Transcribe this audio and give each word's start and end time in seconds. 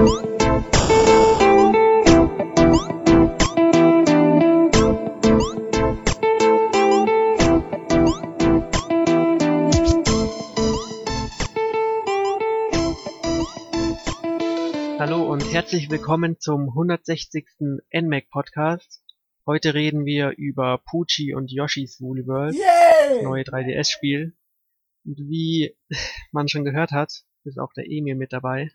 Hallo 0.00 0.06
und 15.30 15.52
herzlich 15.52 15.90
willkommen 15.90 16.38
zum 16.38 16.68
160. 16.70 17.44
NMAC 17.92 18.30
Podcast. 18.30 19.04
Heute 19.44 19.74
reden 19.74 20.06
wir 20.06 20.30
über 20.38 20.78
Poochie 20.78 21.34
und 21.34 21.52
Yoshis 21.52 22.00
Woolly 22.00 22.26
World, 22.26 22.54
Yay! 22.54 23.22
neue 23.22 23.42
3DS-Spiel. 23.42 24.34
Und 25.04 25.18
wie 25.18 25.76
man 26.32 26.48
schon 26.48 26.64
gehört 26.64 26.92
hat, 26.92 27.24
ist 27.44 27.58
auch 27.58 27.74
der 27.74 27.84
Emil 27.90 28.14
mit 28.14 28.32
dabei. 28.32 28.70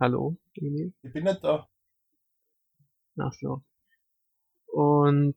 Hallo, 0.00 0.38
Emil. 0.54 0.94
Ich 1.02 1.12
bin 1.12 1.24
nicht 1.24 1.44
da. 1.44 1.68
Ach 3.18 3.32
so. 3.34 3.62
Und 4.64 5.36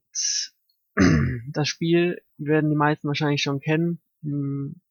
das 1.52 1.68
Spiel 1.68 2.22
werden 2.38 2.70
die 2.70 2.78
meisten 2.78 3.10
wahrscheinlich 3.10 3.42
schon 3.42 3.60
kennen. 3.60 4.02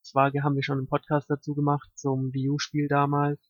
Zwar 0.02 0.30
haben 0.30 0.56
wir 0.56 0.62
schon 0.62 0.76
einen 0.76 0.88
Podcast 0.88 1.30
dazu 1.30 1.54
gemacht 1.54 1.88
zum 1.94 2.34
Wii 2.34 2.50
U-Spiel 2.50 2.86
damals. 2.86 3.40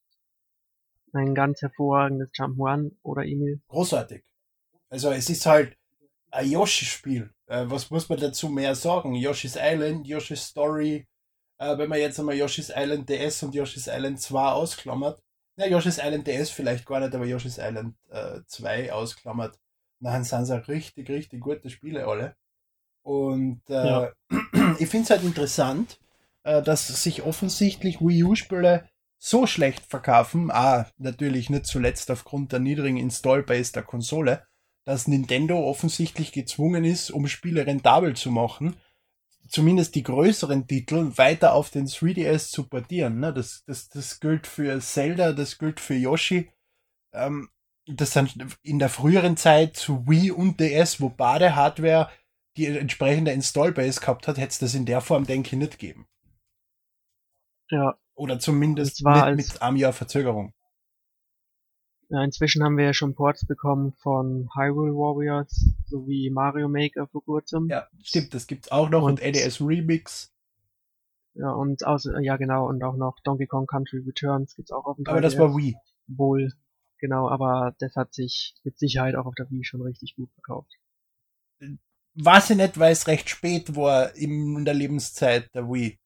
Ein 1.12 1.34
ganz 1.34 1.60
hervorragendes 1.60 2.30
Jump'n'Run, 2.30 2.92
oder 3.02 3.24
Emil? 3.24 3.60
Großartig. 3.66 4.22
Also 4.90 5.10
es 5.10 5.28
ist 5.28 5.44
halt 5.44 5.76
ein 6.30 6.48
Yoshi-Spiel. 6.48 7.34
Äh, 7.46 7.64
was 7.66 7.90
muss 7.90 8.08
man 8.08 8.20
dazu 8.20 8.48
mehr 8.48 8.76
sagen? 8.76 9.16
Yoshi's 9.16 9.56
Island, 9.60 10.06
Yoshi's 10.06 10.44
Story. 10.44 11.08
Äh, 11.58 11.76
wenn 11.78 11.88
man 11.88 11.98
jetzt 11.98 12.20
einmal 12.20 12.36
Yoshi's 12.36 12.72
Island 12.72 13.08
DS 13.08 13.42
und 13.42 13.56
Yoshi's 13.56 13.88
Island 13.88 14.20
2 14.20 14.52
ausklammert. 14.52 15.20
Ja, 15.56 15.66
Yoshi's 15.66 15.98
Island 15.98 16.26
DS 16.26 16.50
vielleicht 16.50 16.86
gar 16.86 17.00
nicht, 17.00 17.14
aber 17.14 17.26
Yoshi's 17.26 17.58
Island 17.58 17.94
äh, 18.10 18.40
2 18.46 18.92
ausklammert. 18.92 19.58
Dann 20.00 20.24
sind 20.24 20.42
es 20.42 20.50
auch 20.50 20.66
richtig, 20.68 21.08
richtig 21.08 21.40
gute 21.40 21.70
Spiele 21.70 22.06
alle. 22.06 22.36
Und 23.02 23.62
äh, 23.68 23.72
Ja. 23.74 24.12
ich 24.78 24.88
finde 24.88 25.04
es 25.04 25.10
halt 25.10 25.22
interessant, 25.24 25.98
äh, 26.44 26.62
dass 26.62 26.88
sich 26.88 27.22
offensichtlich 27.22 28.00
Wii 28.00 28.24
U-Spiele 28.24 28.88
so 29.18 29.46
schlecht 29.46 29.86
verkaufen, 29.86 30.50
ah, 30.50 30.86
natürlich 30.98 31.48
nicht 31.48 31.66
zuletzt 31.66 32.10
aufgrund 32.10 32.50
der 32.50 32.58
niedrigen 32.58 32.96
Install-Base 32.96 33.72
der 33.72 33.84
Konsole, 33.84 34.44
dass 34.84 35.06
Nintendo 35.06 35.64
offensichtlich 35.64 36.32
gezwungen 36.32 36.84
ist, 36.84 37.10
um 37.12 37.28
Spiele 37.28 37.64
rentabel 37.66 38.16
zu 38.16 38.32
machen, 38.32 38.74
zumindest 39.48 39.94
die 39.94 40.02
größeren 40.02 40.66
Titel 40.66 41.12
weiter 41.16 41.54
auf 41.54 41.70
den 41.70 41.86
3DS 41.86 42.50
zu 42.50 42.68
portieren. 42.68 43.20
Ne? 43.20 43.32
Das, 43.32 43.64
das, 43.66 43.88
das 43.88 44.20
gilt 44.20 44.46
für 44.46 44.78
Zelda, 44.80 45.32
das 45.32 45.58
gilt 45.58 45.80
für 45.80 45.94
Yoshi. 45.94 46.50
Ähm, 47.12 47.48
das 47.86 48.12
sind 48.12 48.36
in 48.62 48.78
der 48.78 48.88
früheren 48.88 49.36
Zeit 49.36 49.76
zu 49.76 50.06
Wii 50.08 50.30
und 50.30 50.60
DS, 50.60 51.00
wo 51.00 51.08
Bade-Hardware 51.08 52.10
die 52.56 52.66
entsprechende 52.66 53.32
Install-Base 53.32 54.00
gehabt 54.00 54.28
hat, 54.28 54.36
hätte 54.36 54.48
es 54.50 54.58
das 54.58 54.74
in 54.74 54.86
der 54.86 55.00
Form, 55.00 55.26
denke 55.26 55.48
ich, 55.48 55.52
nicht 55.54 55.78
geben. 55.78 56.06
Ja, 57.70 57.98
Oder 58.14 58.38
zumindest 58.38 59.04
als- 59.06 59.36
mit 59.36 59.62
einem 59.62 59.76
Jahr 59.76 59.92
Verzögerung. 59.92 60.52
Ja, 62.12 62.22
inzwischen 62.22 62.62
haben 62.62 62.76
wir 62.76 62.84
ja 62.84 62.92
schon 62.92 63.14
Ports 63.14 63.46
bekommen 63.46 63.94
von 63.94 64.50
Hyrule 64.54 64.92
Warriors 64.92 65.64
sowie 65.86 66.28
Mario 66.28 66.68
Maker 66.68 67.06
vor 67.08 67.24
kurzem. 67.24 67.68
Ja, 67.70 67.88
stimmt, 68.02 68.34
das 68.34 68.46
gibt's 68.46 68.70
auch 68.70 68.90
noch 68.90 69.02
und, 69.02 69.22
Und- 69.22 69.32
NES 69.32 69.62
Remix. 69.62 70.30
Ja, 71.32 71.52
und 71.52 71.86
außer, 71.86 72.20
ja 72.20 72.36
genau, 72.36 72.68
und 72.68 72.84
auch 72.84 72.96
noch 72.96 73.18
Donkey 73.24 73.46
Kong 73.46 73.66
Country 73.66 74.00
Returns 74.06 74.54
gibt's 74.54 74.70
auch 74.72 74.84
auf 74.84 74.96
dem 74.96 75.06
3DS. 75.06 75.10
Aber 75.10 75.20
das 75.22 75.38
war 75.38 75.56
Wii. 75.56 75.74
wohl. 76.08 76.52
Genau, 76.98 77.30
aber 77.30 77.74
das 77.78 77.96
hat 77.96 78.12
sich 78.12 78.54
mit 78.62 78.78
Sicherheit 78.78 79.14
auch 79.14 79.24
auf 79.24 79.34
der 79.34 79.50
Wii 79.50 79.64
schon 79.64 79.80
richtig 79.80 80.14
gut 80.14 80.30
verkauft. 80.34 80.70
Weiß 82.14 82.50
ich 82.50 82.56
nicht, 82.58 82.78
weil 82.78 82.92
es 82.92 83.06
recht 83.08 83.30
spät 83.30 83.74
war 83.74 84.14
in 84.14 84.66
der 84.66 84.74
Lebenszeit 84.74 85.48
der 85.54 85.66
Wii. 85.66 85.98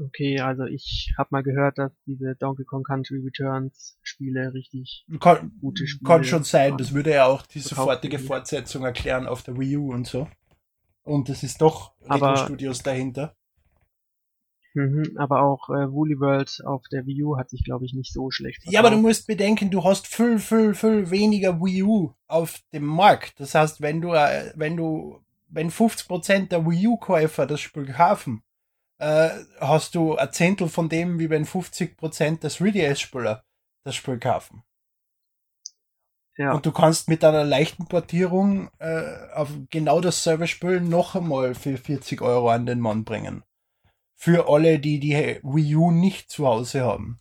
Okay, 0.00 0.38
also 0.40 0.64
ich 0.64 1.12
habe 1.18 1.28
mal 1.32 1.42
gehört, 1.42 1.78
dass 1.78 1.90
diese 2.06 2.36
Donkey 2.36 2.64
Kong 2.64 2.84
Country 2.84 3.18
Returns 3.18 3.98
Spiele 4.02 4.52
richtig 4.54 5.04
Kann, 5.18 5.52
Gute 5.60 5.86
Spiele 5.88 6.06
kann 6.08 6.24
schon 6.24 6.44
sein, 6.44 6.76
das 6.78 6.94
würde 6.94 7.10
ja 7.10 7.26
auch 7.26 7.42
die 7.42 7.58
Verkauft 7.60 7.86
sofortige. 7.86 8.18
Fortsetzung 8.20 8.84
erklären 8.84 9.26
auf 9.26 9.42
der 9.42 9.58
Wii 9.58 9.76
U 9.76 9.92
und 9.92 10.06
so. 10.06 10.28
Und 11.02 11.28
es 11.30 11.42
ist 11.42 11.60
doch 11.62 11.94
Aber- 12.06 12.32
Retro 12.32 12.44
Studios 12.44 12.78
dahinter. 12.82 13.34
Mhm, 14.74 15.16
aber 15.16 15.42
auch 15.42 15.70
äh, 15.70 15.90
Woolly 15.90 16.20
World 16.20 16.60
auf 16.64 16.82
der 16.92 17.06
Wii 17.06 17.24
U 17.24 17.36
hat 17.36 17.50
sich, 17.50 17.64
glaube 17.64 17.84
ich, 17.86 17.94
nicht 17.94 18.12
so 18.12 18.30
schlecht 18.30 18.62
Ja, 18.66 18.80
aber 18.80 18.90
du 18.90 18.96
verkauft. 18.96 19.02
musst 19.08 19.26
bedenken, 19.26 19.70
du 19.70 19.82
hast 19.82 20.06
viel, 20.06 20.38
viel, 20.38 20.74
viel 20.74 21.10
weniger 21.10 21.58
Wii 21.60 21.82
U 21.82 22.12
auf 22.28 22.60
dem 22.72 22.84
Markt. 22.84 23.40
Das 23.40 23.54
heißt, 23.54 23.80
wenn 23.80 24.00
du, 24.00 24.12
äh, 24.12 24.52
wenn 24.54 24.76
du, 24.76 25.20
wenn 25.48 25.70
50% 25.70 26.50
der 26.50 26.66
Wii 26.66 26.86
U-Käufer 26.88 27.46
das 27.46 27.60
Spiel 27.60 27.86
kaufen, 27.86 28.42
äh, 28.98 29.30
hast 29.60 29.94
du 29.94 30.16
ein 30.16 30.32
Zehntel 30.32 30.68
von 30.68 30.88
dem, 30.88 31.18
wie 31.18 31.30
wenn 31.30 31.46
50% 31.46 32.40
der 32.40 32.50
3DS-Spieler 32.50 33.44
das 33.84 33.94
Spiel 33.94 34.18
kaufen. 34.18 34.62
Ja, 36.36 36.52
Und 36.52 36.64
du 36.66 36.70
kannst 36.70 37.08
mit 37.08 37.24
einer 37.24 37.44
leichten 37.44 37.86
Portierung 37.86 38.70
äh, 38.78 39.32
auf 39.34 39.50
genau 39.70 40.00
dasselbe 40.00 40.46
Spiel 40.46 40.80
noch 40.80 41.16
einmal 41.16 41.56
für 41.56 41.76
40 41.76 42.22
Euro 42.22 42.50
an 42.50 42.64
den 42.64 42.78
Mann 42.78 43.04
bringen. 43.04 43.42
Für 44.14 44.48
alle, 44.48 44.78
die 44.78 45.00
die 45.00 45.40
Wii 45.42 45.74
U 45.74 45.90
nicht 45.90 46.30
zu 46.30 46.46
Hause 46.46 46.82
haben. 46.82 47.20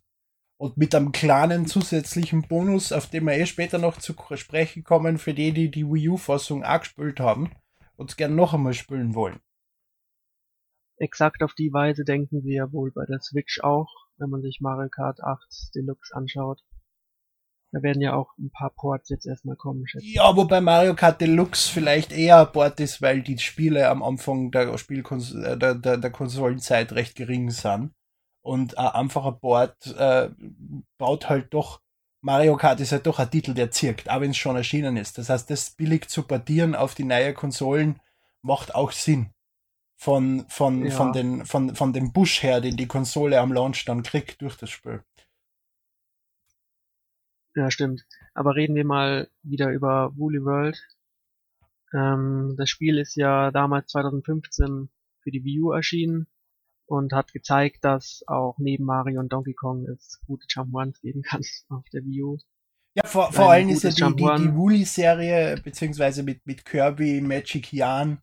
Und 0.59 0.77
mit 0.77 0.93
einem 0.93 1.11
kleinen 1.11 1.65
zusätzlichen 1.65 2.43
Bonus, 2.43 2.91
auf 2.91 3.07
den 3.07 3.25
wir 3.25 3.33
eh 3.33 3.45
später 3.45 3.79
noch 3.79 3.97
zu 3.97 4.15
sprechen 4.35 4.83
kommen, 4.83 5.17
für 5.17 5.33
die, 5.33 5.51
die 5.51 5.69
die 5.71 5.85
Wii 5.85 6.09
U-Fassung 6.09 6.63
auch 6.63 6.79
gespielt 6.79 7.19
haben 7.19 7.51
und 7.95 8.11
es 8.11 8.17
gern 8.17 8.35
noch 8.35 8.53
einmal 8.53 8.73
spielen 8.73 9.15
wollen. 9.15 9.39
Exakt 10.97 11.43
auf 11.43 11.53
die 11.53 11.71
Weise 11.71 12.03
denken 12.03 12.43
wir 12.43 12.53
ja 12.53 12.71
wohl 12.71 12.91
bei 12.91 13.05
der 13.05 13.19
Switch 13.21 13.61
auch, 13.61 13.89
wenn 14.17 14.29
man 14.29 14.41
sich 14.41 14.59
Mario 14.61 14.89
Kart 14.89 15.21
8 15.21 15.75
Deluxe 15.75 16.15
anschaut. 16.15 16.61
Da 17.71 17.81
werden 17.83 18.01
ja 18.01 18.13
auch 18.13 18.31
ein 18.39 18.49
paar 18.49 18.69
Ports 18.69 19.09
jetzt 19.09 19.25
erstmal 19.25 19.57
kommen, 19.57 19.87
schätze. 19.87 20.05
Ja, 20.05 20.35
wobei 20.35 20.61
Mario 20.61 20.95
Kart 20.95 21.19
Deluxe 21.19 21.69
vielleicht 21.69 22.13
eher 22.13 22.39
ein 22.39 22.51
Port 22.51 22.79
ist, 22.79 23.01
weil 23.01 23.21
die 23.21 23.37
Spiele 23.37 23.89
am 23.89 24.01
Anfang 24.01 24.51
der, 24.51 24.77
Spielkons 24.77 25.33
äh, 25.35 25.57
der, 25.57 25.75
der, 25.75 25.97
der 25.97 26.11
Konsolenzeit 26.11 26.93
recht 26.93 27.15
gering 27.15 27.49
sind. 27.51 27.93
Und 28.41 28.77
ein 28.77 28.87
einfacher 28.87 29.33
Port 29.33 29.87
äh, 29.97 30.29
baut 30.97 31.27
halt 31.27 31.53
doch, 31.53 31.81
Mario 32.21 32.55
Kart 32.55 32.79
ist 32.79 32.93
halt 32.93 33.05
doch 33.05 33.19
ein 33.19 33.29
Titel, 33.29 33.53
der 33.53 33.71
zirkt, 33.71 34.09
auch 34.09 34.21
wenn 34.21 34.31
es 34.31 34.37
schon 34.37 34.55
erschienen 34.55 34.95
ist. 34.95 35.17
Das 35.17 35.29
heißt, 35.29 35.49
das 35.49 35.71
billig 35.71 36.07
zu 36.07 36.23
portieren 36.23 36.73
auf 36.73 36.95
die 36.95 37.03
neue 37.03 37.33
Konsolen 37.33 37.99
macht 38.41 38.73
auch 38.73 38.93
Sinn. 38.93 39.31
Von, 39.99 40.45
von, 40.47 40.85
Ja. 40.85 40.91
von, 40.91 41.11
den, 41.11 41.45
von, 41.45 41.75
von 41.75 41.91
dem 41.91 42.13
Busch 42.13 42.43
her, 42.43 42.61
den 42.61 42.77
die 42.77 42.87
Konsole 42.87 43.39
am 43.39 43.51
Launch 43.51 43.83
dann 43.85 44.03
kriegt 44.03 44.41
durch 44.41 44.55
das 44.55 44.69
Spiel. 44.69 45.03
Ja, 47.55 47.71
stimmt. 47.71 48.05
Aber 48.35 48.55
reden 48.55 48.75
wir 48.75 48.85
mal 48.85 49.29
wieder 49.41 49.71
über 49.71 50.15
Woolly 50.15 50.43
World. 50.43 50.79
Ähm, 51.93 52.53
das 52.57 52.69
Spiel 52.69 52.99
ist 52.99 53.15
ja 53.15 53.49
damals 53.49 53.87
2015 53.91 54.89
für 55.21 55.31
die 55.31 55.43
Wii 55.43 55.61
U 55.61 55.71
erschienen 55.71 56.27
und 56.85 57.13
hat 57.13 57.33
gezeigt, 57.33 57.83
dass 57.83 58.23
auch 58.27 58.57
neben 58.59 58.85
Mario 58.85 59.19
und 59.19 59.33
Donkey 59.33 59.55
Kong 59.55 59.87
es 59.87 60.21
gute 60.27 60.45
Jump'n'Runs 60.47 61.01
geben 61.01 61.23
kann 61.23 61.41
auf 61.69 61.83
der 61.91 62.03
Wii 62.03 62.21
U. 62.23 62.37
Ja, 62.93 63.05
vor, 63.05 63.31
vor 63.31 63.51
allem 63.51 63.69
ist 63.69 63.83
ja 63.83 63.89
die, 63.89 64.15
die, 64.15 64.23
die. 64.37 64.55
Woolly-Serie, 64.55 65.59
beziehungsweise 65.63 66.23
mit, 66.23 66.45
mit 66.45 66.65
Kirby, 66.65 67.21
Magic 67.21 67.71
Yarn, 67.73 68.21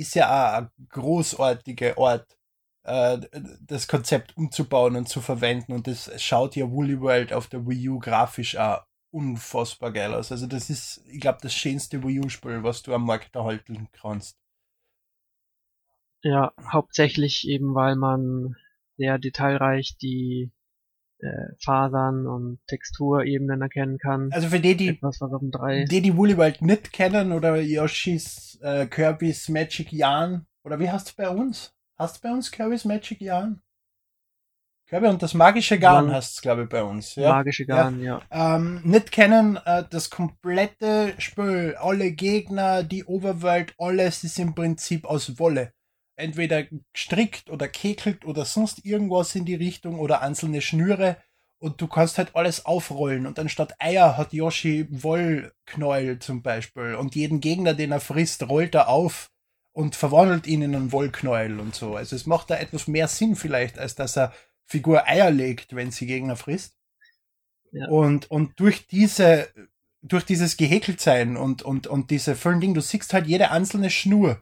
ist 0.00 0.14
ja 0.14 0.26
auch 0.28 0.58
ein 0.58 0.70
großartiger 0.88 1.96
Ort, 1.98 2.36
äh, 2.84 3.18
das 3.60 3.86
Konzept 3.86 4.36
umzubauen 4.36 4.96
und 4.96 5.08
zu 5.08 5.20
verwenden. 5.20 5.72
Und 5.72 5.86
das 5.86 6.10
schaut 6.22 6.56
ja 6.56 6.70
Woolly 6.70 7.00
World 7.00 7.32
auf 7.32 7.48
der 7.48 7.66
Wii 7.66 7.88
U 7.90 7.98
grafisch 7.98 8.56
auch 8.56 8.84
unfassbar 9.12 9.92
geil 9.92 10.14
aus. 10.14 10.32
Also 10.32 10.46
das 10.46 10.70
ist, 10.70 11.04
ich 11.08 11.20
glaube, 11.20 11.38
das 11.42 11.52
schönste 11.54 12.02
Wii 12.02 12.20
U-Spiel, 12.20 12.62
was 12.62 12.82
du 12.82 12.94
am 12.94 13.04
Markt 13.04 13.34
erhalten 13.34 13.88
kannst. 13.92 14.36
Ja, 16.22 16.52
hauptsächlich 16.72 17.48
eben, 17.48 17.74
weil 17.74 17.96
man 17.96 18.56
sehr 18.96 19.18
detailreich 19.18 19.96
die 19.96 20.50
äh, 21.22 21.54
Fasern 21.62 22.26
und 22.26 22.58
Texturebenen 22.66 23.60
erkennen 23.62 23.98
kann. 23.98 24.30
Also 24.32 24.48
für 24.48 24.60
die, 24.60 24.76
die 24.76 24.88
Etwas, 24.88 25.20
was 25.20 25.32
auf 25.32 25.40
dem 25.40 25.50
3 25.50 25.84
die, 25.84 26.00
die 26.02 26.16
Woolly 26.16 26.36
World 26.36 26.62
nicht 26.62 26.92
kennen 26.92 27.32
oder 27.32 27.56
Yoshis, 27.60 28.58
äh, 28.62 28.86
Kirby's 28.86 29.48
Magic 29.48 29.92
Yarn, 29.92 30.46
oder 30.64 30.78
wie 30.80 30.90
heißt 30.90 31.08
es 31.08 31.12
bei 31.14 31.28
uns? 31.28 31.72
Hast 31.96 32.16
du 32.16 32.28
bei 32.28 32.34
uns 32.34 32.50
Kirby's 32.50 32.84
Magic 32.84 33.20
Yarn? 33.20 33.60
Kirby 34.88 35.06
und 35.06 35.22
das 35.22 35.34
magische 35.34 35.78
Garn 35.78 36.06
Lang- 36.06 36.14
heißt 36.16 36.34
es, 36.34 36.42
glaube 36.42 36.64
ich, 36.64 36.68
bei 36.68 36.82
uns. 36.82 37.14
Ja. 37.14 37.28
magische 37.34 37.64
Garn, 37.64 38.02
ja. 38.02 38.22
Ähm, 38.30 38.80
nicht 38.82 39.12
kennen, 39.12 39.56
äh, 39.64 39.84
das 39.88 40.10
komplette 40.10 41.14
Spiel, 41.18 41.76
alle 41.78 42.10
Gegner, 42.10 42.82
die 42.82 43.04
Overworld, 43.04 43.72
alles 43.78 44.24
ist 44.24 44.38
im 44.40 44.52
Prinzip 44.54 45.04
aus 45.04 45.38
Wolle. 45.38 45.72
Entweder 46.20 46.64
gestrickt 46.92 47.50
oder 47.50 47.68
kekelt 47.68 48.24
oder 48.24 48.44
sonst 48.44 48.84
irgendwas 48.84 49.34
in 49.34 49.44
die 49.44 49.54
Richtung 49.54 49.98
oder 49.98 50.22
einzelne 50.22 50.60
Schnüre 50.60 51.16
und 51.58 51.80
du 51.80 51.88
kannst 51.88 52.16
halt 52.18 52.34
alles 52.34 52.64
aufrollen 52.64 53.26
und 53.26 53.38
anstatt 53.38 53.74
Eier 53.78 54.16
hat 54.16 54.32
Yoshi 54.32 54.86
Wollknäuel 54.90 56.18
zum 56.18 56.42
Beispiel 56.42 56.94
und 56.94 57.14
jeden 57.14 57.40
Gegner, 57.40 57.74
den 57.74 57.92
er 57.92 58.00
frisst, 58.00 58.48
rollt 58.48 58.74
er 58.74 58.88
auf 58.88 59.30
und 59.72 59.94
verwandelt 59.94 60.46
ihn 60.46 60.62
in 60.62 60.74
einen 60.74 60.92
Wollknäuel 60.92 61.60
und 61.60 61.74
so. 61.74 61.96
Also 61.96 62.16
es 62.16 62.26
macht 62.26 62.50
da 62.50 62.56
etwas 62.56 62.88
mehr 62.88 63.08
Sinn 63.08 63.36
vielleicht, 63.36 63.78
als 63.78 63.94
dass 63.94 64.16
er 64.16 64.32
Figur 64.64 65.06
Eier 65.06 65.30
legt, 65.30 65.76
wenn 65.76 65.90
sie 65.90 66.06
Gegner 66.06 66.36
frisst. 66.36 66.76
Ja. 67.72 67.88
Und, 67.88 68.30
und 68.30 68.58
durch 68.58 68.86
diese, 68.86 69.48
durch 70.02 70.24
dieses 70.24 70.56
Gehäkeltsein 70.56 71.36
und, 71.36 71.62
und, 71.62 71.86
und 71.86 72.10
diese 72.10 72.34
vollen 72.36 72.60
Dinge, 72.60 72.74
du 72.74 72.80
siehst 72.80 73.12
halt 73.12 73.26
jede 73.26 73.50
einzelne 73.50 73.90
Schnur, 73.90 74.40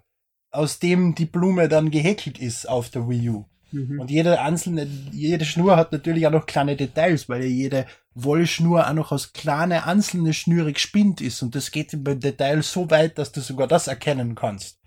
aus 0.51 0.79
dem 0.79 1.15
die 1.15 1.27
Blume 1.27 1.69
dann 1.69 1.91
gehäkelt 1.91 2.39
ist 2.39 2.69
auf 2.69 2.91
der 2.91 3.09
Wii 3.09 3.31
U. 3.31 3.45
Mhm. 3.71 4.01
Und 4.01 4.11
jede 4.11 4.41
einzelne, 4.41 4.85
jede 5.13 5.45
Schnur 5.45 5.77
hat 5.77 5.93
natürlich 5.93 6.27
auch 6.27 6.33
noch 6.33 6.47
kleine 6.47 6.77
Details, 6.77 7.29
weil 7.29 7.43
ja 7.43 7.49
jede 7.49 7.87
Wollschnur 8.15 8.89
auch 8.89 8.95
noch 8.95 9.13
aus 9.13 9.33
kleine 9.33 9.85
einzelne 9.85 10.33
Schnüre 10.33 10.73
gespinnt 10.73 11.21
ist. 11.21 11.43
Und 11.43 11.55
das 11.55 11.71
geht 11.71 11.93
im 11.93 12.05
Detail 12.21 12.63
so 12.63 12.91
weit, 12.91 13.19
dass 13.19 13.33
du 13.33 13.41
sogar 13.41 13.69
das 13.69 13.87
erkennen 13.87 14.35
kannst. 14.35 14.79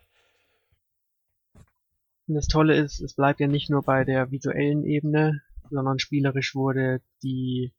Und 2.27 2.35
das 2.35 2.47
Tolle 2.47 2.75
ist, 2.75 3.01
es 3.01 3.13
bleibt 3.13 3.39
ja 3.39 3.47
nicht 3.47 3.69
nur 3.69 3.83
bei 3.83 4.03
der 4.03 4.31
visuellen 4.31 4.83
Ebene, 4.85 5.41
sondern 5.69 5.99
spielerisch 5.99 6.55
wurde 6.55 7.01
die, 7.23 7.73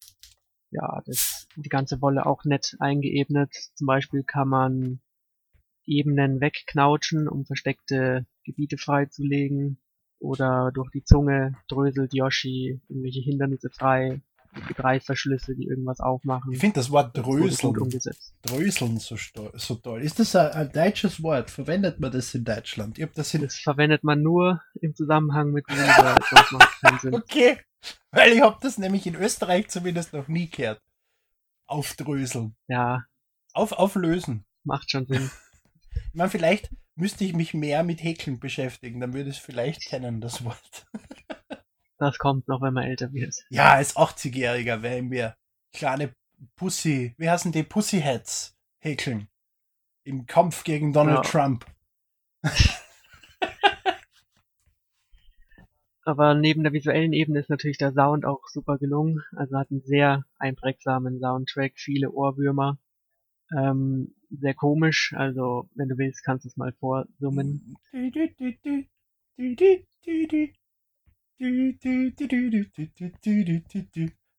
ja, 0.71 1.03
das, 1.07 1.49
die 1.57 1.69
ganze 1.69 2.01
Wolle 2.01 2.27
auch 2.27 2.45
nett 2.45 2.77
eingeebnet. 2.79 3.51
Zum 3.75 3.87
Beispiel 3.87 4.23
kann 4.23 4.49
man 4.49 5.01
Ebenen 5.87 6.41
wegknautschen, 6.41 7.29
um 7.29 7.45
versteckte 7.45 8.27
Gebiete 8.45 8.79
freizulegen 8.79 9.79
oder 10.19 10.71
durch 10.73 10.91
die 10.91 11.05
Zunge 11.05 11.57
dröselt 11.69 12.15
Yoshi 12.15 12.81
irgendwelche 12.89 13.21
Hindernisse 13.21 13.71
frei, 13.71 14.21
mit 14.69 14.83
Reißverschlüsse, 14.83 15.55
die 15.55 15.67
irgendwas 15.67 16.01
aufmachen. 16.01 16.53
Ich 16.53 16.59
finde 16.59 16.75
das 16.75 16.91
Wort 16.91 17.17
dröseln, 17.17 17.75
dröseln 18.43 18.99
so, 18.99 19.17
so 19.55 19.75
toll. 19.77 20.03
Ist 20.03 20.19
das 20.19 20.37
ein, 20.37 20.51
ein, 20.53 20.73
deutsches 20.73 21.23
Wort? 21.23 21.51
Verwendet 21.51 22.01
man 22.01 22.13
das 22.13 22.35
in 22.35 22.45
Deutschland? 22.45 22.99
Ich 22.99 23.09
das, 23.15 23.33
in 23.35 23.43
das 23.43 23.57
verwendet 23.57 24.05
man 24.05 24.23
nur 24.23 24.63
im 24.81 24.95
Zusammenhang 24.95 25.53
mit 25.53 25.69
Liebe. 25.69 26.17
das 26.31 26.53
macht 26.53 26.81
keinen 26.81 26.99
Sinn. 26.99 27.15
Okay, 27.23 27.59
weil 28.11 28.33
ich 28.33 28.43
habe 28.43 28.59
das 28.61 28.79
nämlich 28.79 29.07
in 29.07 29.15
Österreich 29.15 29.69
zumindest 29.69 30.13
noch 30.13 30.29
nie 30.29 30.49
gehört. 30.49 30.81
Aufdröseln. 31.67 32.55
Ja. 32.69 33.05
Auf, 33.55 33.73
auflösen. 33.73 34.45
Macht 34.65 34.91
schon 34.91 35.07
Sinn. 35.07 35.31
Ich 35.95 36.15
meine, 36.15 36.31
vielleicht 36.31 36.71
müsste 36.95 37.25
ich 37.25 37.35
mich 37.35 37.55
mehr 37.55 37.83
mit 37.83 38.03
Häkeln 38.03 38.39
beschäftigen, 38.39 39.01
dann 39.01 39.15
würde 39.15 39.31
ich 39.31 39.37
es 39.37 39.43
vielleicht 39.43 39.87
kennen, 39.87 40.21
das 40.21 40.45
Wort. 40.45 40.87
das 41.99 42.19
kommt 42.19 42.49
noch, 42.49 42.61
wenn 42.63 42.75
man 42.75 42.85
älter 42.85 43.13
wird. 43.13 43.35
Ja, 43.51 43.73
als 43.73 43.97
80-Jähriger 43.97 44.83
werden 44.83 45.11
wir 45.11 45.37
kleine 45.73 46.15
Pussy, 46.57 47.15
wie 47.19 47.31
heißen 47.31 47.53
die 47.53 47.63
Pussyheads 47.63 48.57
häkeln. 48.79 49.29
Im 50.05 50.27
Kampf 50.27 50.65
gegen 50.65 50.93
Donald 50.93 51.25
ja. 51.25 51.31
Trump. 51.31 51.65
Aber 56.05 56.35
neben 56.35 56.65
der 56.65 56.73
visuellen 56.73 57.13
Ebene 57.13 57.39
ist 57.39 57.49
natürlich 57.49 57.79
der 57.79 57.93
Sound 57.93 58.25
auch 58.25 58.49
super 58.49 58.77
gelungen. 58.79 59.23
Also 59.37 59.57
hat 59.57 59.71
einen 59.71 59.83
sehr 59.83 60.25
einprägsamen 60.37 61.21
Soundtrack, 61.21 61.75
viele 61.77 62.11
Ohrwürmer. 62.11 62.79
Ähm, 63.57 64.15
sehr 64.31 64.55
komisch, 64.55 65.15
also 65.17 65.69
wenn 65.75 65.89
du 65.89 65.99
willst, 65.99 66.25
kannst 66.25 66.45
du 66.45 66.49
es 66.49 66.57
mal 66.57 66.73
vorsummen. 66.81 67.77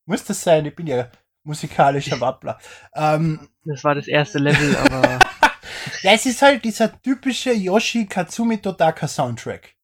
Muss 0.06 0.24
das 0.24 0.42
sein? 0.42 0.66
Ich 0.66 0.76
bin 0.76 0.88
ja 0.88 1.10
musikalischer 1.44 2.20
Wappler. 2.22 2.60
Ähm, 2.96 3.50
das 3.66 3.84
war 3.84 3.96
das 3.96 4.08
erste 4.08 4.40
Level, 4.40 4.76
aber. 4.90 5.20
ja, 6.02 6.12
es 6.12 6.26
ist 6.26 6.42
halt 6.42 6.64
dieser 6.64 7.02
typische 7.02 7.54
Yoshi 7.54 8.06
Katsumi 8.06 8.62
Totaka 8.62 9.08
Soundtrack. 9.08 9.76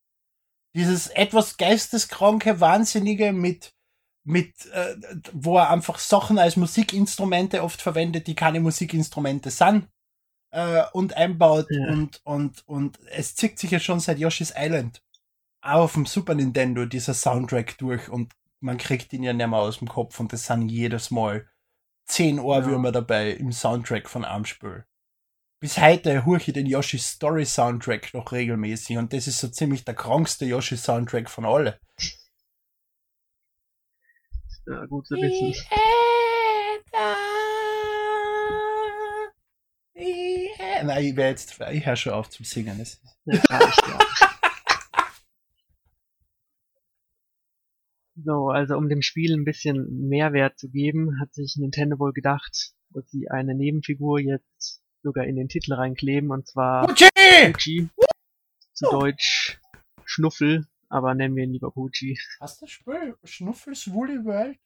Dieses 0.76 1.08
etwas 1.08 1.58
geisteskranke, 1.58 2.60
wahnsinnige 2.60 3.34
mit 3.34 3.74
mit, 4.30 4.68
äh, 4.68 4.96
wo 5.34 5.58
er 5.58 5.72
einfach 5.72 5.98
Sachen 5.98 6.38
als 6.38 6.56
Musikinstrumente 6.56 7.64
oft 7.64 7.82
verwendet, 7.82 8.28
die 8.28 8.36
keine 8.36 8.60
Musikinstrumente 8.60 9.50
sind, 9.50 9.88
äh, 10.52 10.84
und 10.94 11.18
einbaut 11.18 11.66
ja. 11.72 11.88
und, 11.88 12.22
und, 12.24 12.68
und 12.68 13.00
es 13.12 13.36
zieht 13.36 13.58
sich 13.58 13.72
ja 13.72 13.80
schon 13.80 14.00
seit 14.00 14.20
Yoshi's 14.20 14.54
Island 14.56 15.02
auch 15.62 15.82
auf 15.82 15.94
dem 15.94 16.06
Super 16.06 16.36
Nintendo 16.36 16.86
dieser 16.86 17.16
Soundtrack 17.16 17.78
durch 17.80 18.08
und 18.08 18.34
man 18.62 18.78
kriegt 18.78 19.12
ihn 19.14 19.24
ja 19.24 19.34
nicht 19.34 19.48
mehr 19.48 19.60
aus 19.60 19.80
dem 19.80 19.88
Kopf 19.88 20.20
und 20.20 20.32
es 20.32 20.46
sind 20.46 20.70
jedes 20.70 21.10
Mal 21.12 21.48
zehn 22.06 22.40
Ohrwürmer 22.40 22.90
ja. 22.90 22.94
dabei 22.94 23.32
im 23.32 23.52
Soundtrack 23.52 24.10
von 24.10 24.26
Armspül. 24.26 24.86
Bis 25.60 25.78
heute 25.78 26.26
höre 26.26 26.38
ich 26.38 26.54
den 26.54 26.68
Yoshi 26.68 27.00
Story 27.00 27.46
Soundtrack 27.46 28.14
noch 28.14 28.32
regelmäßig 28.32 28.98
und 28.98 29.12
das 29.12 29.28
ist 29.28 29.40
so 29.40 29.48
ziemlich 29.50 29.86
der 29.86 29.96
krankste 29.96 30.46
Yoshi 30.46 30.78
Soundtrack 30.78 31.30
von 31.30 31.46
alle. 31.46 31.80
Ja, 34.70 34.86
gut 34.86 35.08
zu 35.08 35.16
wissen. 35.16 35.56
Nein, 40.84 41.06
ich 41.06 41.16
werde 41.16 41.30
jetzt, 41.32 41.60
ich 41.72 41.86
höre 41.88 41.96
schon 41.96 42.14
auf 42.14 42.30
zum 42.30 42.46
Singen. 42.46 42.78
Das 42.78 43.00
reicht, 43.50 43.88
ja. 43.88 44.00
So, 48.24 48.50
also 48.50 48.76
um 48.76 48.90
dem 48.90 49.02
Spiel 49.02 49.34
ein 49.34 49.44
bisschen 49.44 50.08
Mehrwert 50.08 50.60
zu 50.60 50.70
geben, 50.70 51.20
hat 51.20 51.34
sich 51.34 51.56
Nintendo 51.58 51.98
wohl 51.98 52.14
gedacht, 52.14 52.74
dass 52.92 53.10
sie 53.10 53.28
eine 53.30 53.56
Nebenfigur 53.56 54.20
jetzt 54.20 54.84
sogar 55.02 55.26
in 55.26 55.36
den 55.36 55.48
Titel 55.48 55.74
reinkleben, 55.74 56.30
und 56.30 56.48
zwar 56.48 56.86
Pucci! 56.86 57.90
Zu 58.74 58.86
Deutsch 58.92 59.60
Schnuffel, 60.04 60.68
aber 60.90 61.14
nennen 61.14 61.36
wir 61.36 61.44
ihn 61.44 61.54
lieber 61.54 61.72
Pucci. 61.72 62.20
Hast 62.40 62.62
du 62.62 62.66
das 62.66 62.72
Spiel 62.72 63.16
Schnuffels 63.24 63.92
Woolly 63.92 64.26
World? 64.26 64.58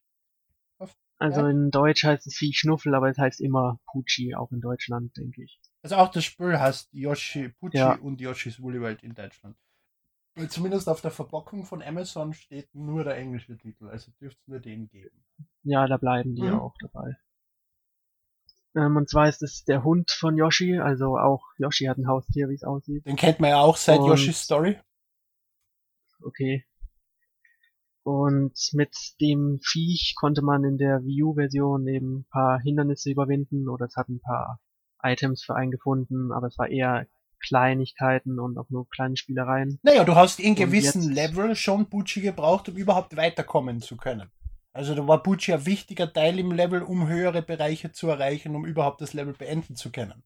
Also 1.19 1.41
ja. 1.41 1.49
in 1.51 1.71
Deutsch 1.71 2.03
heißt 2.03 2.27
es 2.27 2.35
Vieh 2.35 2.53
Schnuffel, 2.53 2.93
aber 2.95 3.09
es 3.09 3.17
heißt 3.17 3.39
immer 3.39 3.79
Pucci, 3.85 4.35
auch 4.35 4.51
in 4.51 4.59
Deutschland, 4.59 5.15
denke 5.15 5.43
ich. 5.43 5.59
Also 5.81 5.95
auch 5.95 6.09
das 6.09 6.25
Spiel 6.25 6.59
heißt 6.59 6.89
Yoshi 6.91 7.49
Pucci 7.49 7.77
ja. 7.77 7.93
und 7.93 8.19
Yoshis 8.19 8.61
Woolly 8.61 8.81
World 8.81 9.03
in 9.03 9.13
Deutschland. 9.13 9.55
Weil 10.35 10.49
zumindest 10.49 10.89
auf 10.89 11.01
der 11.01 11.11
Verpackung 11.11 11.63
von 11.63 11.81
Amazon 11.81 12.33
steht 12.33 12.73
nur 12.73 13.03
der 13.03 13.15
englische 13.17 13.55
Titel, 13.57 13.87
also 13.87 14.11
dürfte 14.19 14.39
es 14.41 14.47
nur 14.47 14.59
den 14.59 14.89
geben. 14.89 15.23
Ja, 15.61 15.87
da 15.87 15.97
bleiben 15.97 16.35
die 16.35 16.41
mhm. 16.41 16.59
auch 16.59 16.75
dabei. 16.81 17.15
Ähm, 18.75 18.97
und 18.97 19.07
zwar 19.07 19.29
ist 19.29 19.43
es 19.43 19.63
der 19.63 19.83
Hund 19.83 20.09
von 20.09 20.35
Yoshi, 20.35 20.79
also 20.79 21.17
auch 21.17 21.43
Yoshi 21.57 21.85
hat 21.85 21.99
ein 21.99 22.07
Haustier, 22.07 22.49
wie 22.49 22.55
es 22.55 22.63
aussieht. 22.63 23.05
Den 23.05 23.15
kennt 23.15 23.39
man 23.39 23.51
ja 23.51 23.59
auch 23.59 23.77
seit 23.77 23.99
und, 23.99 24.07
Yoshis 24.07 24.41
Story. 24.41 24.79
Okay. 26.23 26.65
Und 28.03 28.53
mit 28.73 28.95
dem 29.21 29.59
Viech 29.61 30.15
konnte 30.17 30.41
man 30.41 30.63
in 30.65 30.77
der 30.77 31.03
Wii 31.03 31.23
U-Version 31.23 31.87
eben 31.87 32.19
ein 32.19 32.25
paar 32.29 32.59
Hindernisse 32.59 33.11
überwinden 33.11 33.69
oder 33.69 33.85
es 33.85 33.95
hat 33.95 34.09
ein 34.09 34.19
paar 34.19 34.59
Items 35.01 35.43
für 35.43 35.55
einen 35.55 35.71
gefunden, 35.71 36.31
aber 36.33 36.47
es 36.47 36.57
war 36.57 36.69
eher 36.69 37.07
Kleinigkeiten 37.39 38.39
und 38.39 38.57
auch 38.57 38.69
nur 38.69 38.89
kleine 38.89 39.17
Spielereien. 39.17 39.79
Naja, 39.83 40.03
du 40.03 40.15
hast 40.15 40.39
in 40.39 40.55
gewissen 40.55 41.11
Level 41.11 41.55
schon 41.55 41.87
Bucci 41.87 42.21
gebraucht, 42.21 42.69
um 42.69 42.75
überhaupt 42.75 43.15
weiterkommen 43.15 43.81
zu 43.81 43.97
können. 43.97 44.31
Also 44.71 44.95
da 44.95 45.07
war 45.07 45.21
Bucci 45.21 45.53
ein 45.53 45.65
wichtiger 45.65 46.11
Teil 46.11 46.39
im 46.39 46.51
Level, 46.51 46.81
um 46.81 47.07
höhere 47.07 47.41
Bereiche 47.41 47.91
zu 47.91 48.07
erreichen, 48.07 48.55
um 48.55 48.65
überhaupt 48.65 49.01
das 49.01 49.13
Level 49.13 49.33
beenden 49.33 49.75
zu 49.75 49.91
können. 49.91 50.23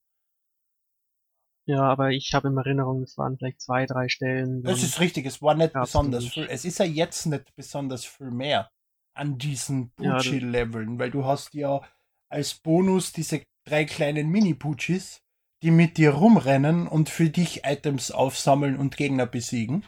Ja, 1.68 1.82
aber 1.82 2.12
ich 2.12 2.34
habe 2.34 2.48
in 2.48 2.56
Erinnerung, 2.56 3.04
es 3.04 3.18
waren 3.18 3.38
vielleicht 3.38 3.60
zwei, 3.60 3.86
drei 3.86 4.08
Stellen. 4.08 4.64
Das 4.64 4.84
ist 4.84 5.02
richtig, 5.02 5.26
es 5.26 5.42
war 5.42 5.54
nicht 5.54 5.74
besonders 5.74 6.24
nicht. 6.24 6.34
viel. 6.34 6.48
Es 6.50 6.64
ist 6.64 6.80
ja 6.80 6.86
jetzt 6.86 7.26
nicht 7.26 7.54
besonders 7.56 8.06
viel 8.06 8.32
mehr 8.32 8.70
an 9.14 9.38
diesen 9.38 9.92
Pucci-Leveln, 9.92 10.94
ja, 10.94 11.00
weil 11.00 11.12
du 11.12 11.26
hast 11.26 11.54
ja 11.54 11.82
als 12.30 12.54
Bonus 12.54 13.12
diese 13.12 13.42
drei 13.66 13.84
kleinen 13.84 14.30
Mini-Puccis, 14.30 15.20
die 15.62 15.72
mit 15.72 15.98
dir 15.98 16.12
rumrennen 16.12 16.88
und 16.88 17.10
für 17.10 17.30
dich 17.30 17.66
Items 17.66 18.12
aufsammeln 18.12 18.78
und 18.78 18.96
Gegner 18.96 19.26
besiegen. 19.26 19.84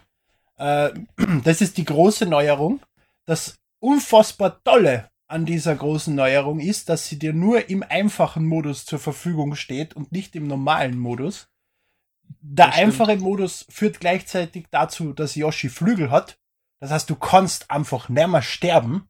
Äh, 0.58 0.90
das 1.44 1.62
ist 1.62 1.78
die 1.78 1.86
große 1.86 2.26
Neuerung. 2.26 2.80
Das 3.24 3.56
unfassbar 3.78 4.62
Tolle 4.64 5.08
an 5.28 5.46
dieser 5.46 5.76
großen 5.76 6.14
Neuerung 6.14 6.60
ist, 6.60 6.90
dass 6.90 7.08
sie 7.08 7.18
dir 7.18 7.32
nur 7.32 7.70
im 7.70 7.82
einfachen 7.82 8.44
Modus 8.44 8.84
zur 8.84 8.98
Verfügung 8.98 9.54
steht 9.54 9.94
und 9.94 10.12
nicht 10.12 10.36
im 10.36 10.46
normalen 10.46 10.98
Modus. 10.98 11.48
Der 12.40 12.72
einfache 12.74 13.16
Modus 13.16 13.66
führt 13.68 14.00
gleichzeitig 14.00 14.66
dazu, 14.70 15.12
dass 15.12 15.34
Yoshi 15.34 15.68
Flügel 15.68 16.10
hat. 16.10 16.38
Das 16.78 16.90
heißt, 16.90 17.10
du 17.10 17.16
kannst 17.16 17.70
einfach 17.70 18.08
nimmer 18.08 18.42
sterben. 18.42 19.08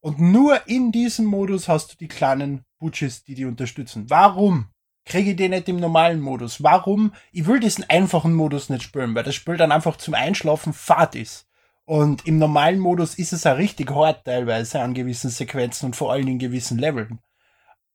Und 0.00 0.20
nur 0.20 0.66
in 0.68 0.92
diesem 0.92 1.26
Modus 1.26 1.68
hast 1.68 1.92
du 1.92 1.96
die 1.96 2.08
kleinen 2.08 2.64
Butches, 2.78 3.24
die 3.24 3.34
die 3.34 3.44
unterstützen. 3.44 4.08
Warum 4.08 4.66
kriege 5.04 5.30
ich 5.30 5.36
den 5.36 5.52
nicht 5.52 5.68
im 5.68 5.76
normalen 5.76 6.20
Modus? 6.20 6.62
Warum? 6.62 7.12
Ich 7.32 7.46
will 7.46 7.60
diesen 7.60 7.88
einfachen 7.88 8.34
Modus 8.34 8.68
nicht 8.68 8.82
spielen, 8.82 9.14
weil 9.14 9.24
das 9.24 9.34
Spiel 9.34 9.56
dann 9.56 9.72
einfach 9.72 9.96
zum 9.96 10.14
Einschlafen 10.14 10.72
fad 10.72 11.14
ist. 11.14 11.46
Und 11.84 12.26
im 12.26 12.38
normalen 12.38 12.80
Modus 12.80 13.14
ist 13.14 13.32
es 13.32 13.46
auch 13.46 13.56
richtig 13.56 13.90
hart 13.90 14.24
teilweise 14.24 14.80
an 14.80 14.92
gewissen 14.92 15.30
Sequenzen 15.30 15.86
und 15.86 15.96
vor 15.96 16.12
allem 16.12 16.26
in 16.26 16.38
gewissen 16.38 16.78
Leveln. 16.78 17.20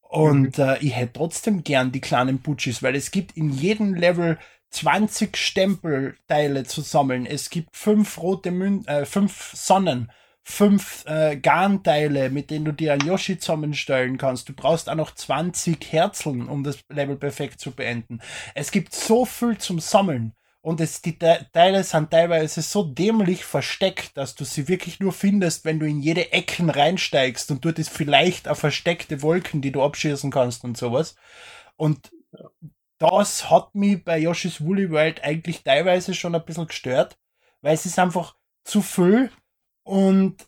Und 0.02 0.58
mhm. 0.58 0.64
äh, 0.64 0.78
ich 0.80 0.96
hätte 0.96 1.14
trotzdem 1.14 1.64
gern 1.64 1.92
die 1.92 2.02
kleinen 2.02 2.40
Butchis, 2.40 2.82
weil 2.82 2.96
es 2.96 3.12
gibt 3.12 3.38
in 3.38 3.50
jedem 3.50 3.94
Level 3.94 4.38
20 4.72 5.38
Stempelteile 5.38 6.64
zu 6.64 6.82
sammeln. 6.82 7.26
Es 7.26 7.50
gibt 7.50 7.76
fünf 7.76 8.18
rote 8.18 8.52
Mün 8.52 8.86
äh, 8.88 9.06
fünf 9.06 9.52
Sonnen, 9.54 10.12
fünf 10.44 11.06
äh, 11.06 11.38
Garnteile, 11.38 12.30
mit 12.30 12.50
denen 12.50 12.66
du 12.66 12.72
dir 12.72 12.94
ein 12.94 13.06
Yoshi 13.06 13.38
zusammenstellen 13.38 14.18
kannst. 14.18 14.50
Du 14.50 14.54
brauchst 14.54 14.90
auch 14.90 14.96
noch 14.96 15.14
20 15.14 15.92
Herzeln, 15.92 16.48
um 16.48 16.64
das 16.64 16.80
Level 16.90 17.18
perfekt 17.18 17.60
zu 17.60 17.72
beenden. 17.72 18.22
Es 18.56 18.72
gibt 18.72 18.94
so 18.94 19.26
viel 19.26 19.58
zum 19.58 19.80
Sammeln. 19.80 20.34
Und 20.64 20.80
es, 20.80 21.02
die 21.02 21.18
Teile 21.18 21.84
sind 21.84 22.12
teilweise 22.12 22.62
so 22.62 22.84
dämlich 22.84 23.46
versteckt, 23.46 24.16
dass 24.16 24.36
du 24.36 24.46
sie 24.46 24.68
wirklich 24.68 25.00
nur 25.00 25.12
findest, 25.12 25.66
wenn 25.66 25.80
du 25.80 25.88
in 25.88 26.02
jede 26.02 26.32
Ecken 26.34 26.70
reinsteigst 26.70 27.50
und 27.50 27.66
dort 27.66 27.80
ist 27.80 27.90
vielleicht 27.90 28.48
eine 28.48 28.56
versteckte 28.56 29.24
Wolken, 29.24 29.62
die 29.62 29.72
du 29.72 29.82
abschießen 29.82 30.30
kannst 30.30 30.64
und 30.64 30.78
sowas. 30.78 31.16
Und 31.78 32.12
das 33.02 33.50
hat 33.50 33.74
mich 33.74 34.04
bei 34.04 34.20
Yoshi's 34.20 34.62
Woolly 34.62 34.92
World 34.92 35.24
eigentlich 35.24 35.64
teilweise 35.64 36.14
schon 36.14 36.36
ein 36.36 36.46
bisschen 36.46 36.68
gestört, 36.68 37.18
weil 37.62 37.74
es 37.74 37.88
ist 37.88 37.98
einfach 37.98 38.36
zu 38.64 38.84
viel 38.84 39.32
und 39.82 40.48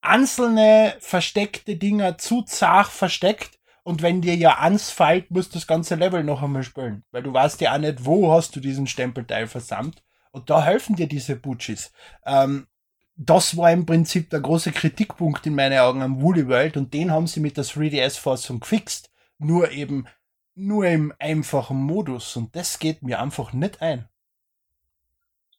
einzelne 0.00 0.96
versteckte 0.98 1.76
Dinger 1.76 2.18
zu 2.18 2.42
zart 2.42 2.88
versteckt 2.88 3.60
und 3.84 4.02
wenn 4.02 4.20
dir 4.20 4.34
ja 4.34 4.58
ans 4.58 4.90
fällt, 4.90 5.30
musst 5.30 5.54
du 5.54 5.58
das 5.58 5.68
ganze 5.68 5.94
Level 5.94 6.24
noch 6.24 6.42
einmal 6.42 6.64
spielen, 6.64 7.04
weil 7.12 7.22
du 7.22 7.32
weißt 7.32 7.60
ja 7.60 7.74
auch 7.74 7.78
nicht, 7.78 8.04
wo 8.04 8.32
hast 8.32 8.56
du 8.56 8.60
diesen 8.60 8.88
Stempelteil 8.88 9.46
versammelt 9.46 10.02
und 10.32 10.50
da 10.50 10.64
helfen 10.64 10.96
dir 10.96 11.06
diese 11.06 11.36
Butchis. 11.36 11.92
Ähm, 12.26 12.66
das 13.14 13.56
war 13.56 13.70
im 13.70 13.86
Prinzip 13.86 14.28
der 14.30 14.40
große 14.40 14.72
Kritikpunkt 14.72 15.46
in 15.46 15.54
meinen 15.54 15.78
Augen 15.78 16.02
am 16.02 16.20
Woolly 16.20 16.48
World 16.48 16.76
und 16.76 16.92
den 16.92 17.12
haben 17.12 17.28
sie 17.28 17.38
mit 17.38 17.56
der 17.56 17.64
3DS-Fassung 17.64 18.58
gefixt. 18.58 19.12
Nur 19.38 19.70
eben, 19.70 20.06
nur 20.54 20.86
im 20.86 21.12
einfachen 21.18 21.78
Modus 21.78 22.36
und 22.36 22.54
das 22.54 22.78
geht 22.78 23.02
mir 23.02 23.20
einfach 23.20 23.52
nicht 23.52 23.80
ein. 23.82 24.08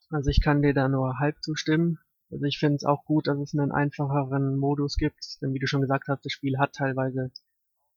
Also 0.09 0.29
ich 0.29 0.41
kann 0.41 0.61
dir 0.61 0.73
da 0.73 0.87
nur 0.87 1.19
halb 1.19 1.41
zustimmen. 1.41 1.99
Also 2.31 2.45
ich 2.45 2.59
finde 2.59 2.75
es 2.75 2.85
auch 2.85 3.03
gut, 3.05 3.27
dass 3.27 3.39
es 3.39 3.53
einen 3.53 3.71
einfacheren 3.71 4.57
Modus 4.57 4.97
gibt, 4.97 5.41
denn 5.41 5.53
wie 5.53 5.59
du 5.59 5.67
schon 5.67 5.81
gesagt 5.81 6.07
hast, 6.07 6.25
das 6.25 6.31
Spiel 6.31 6.57
hat 6.59 6.73
teilweise 6.73 7.31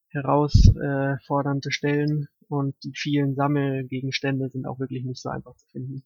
herausfordernde 0.09 1.73
Stellen 1.73 2.29
und 2.49 2.77
die 2.85 2.93
vielen 2.95 3.35
Sammelgegenstände 3.35 4.49
sind 4.49 4.67
auch 4.67 4.79
wirklich 4.79 5.05
nicht 5.05 5.21
so 5.21 5.29
einfach 5.29 5.57
zu 5.57 5.67
finden. 5.69 6.05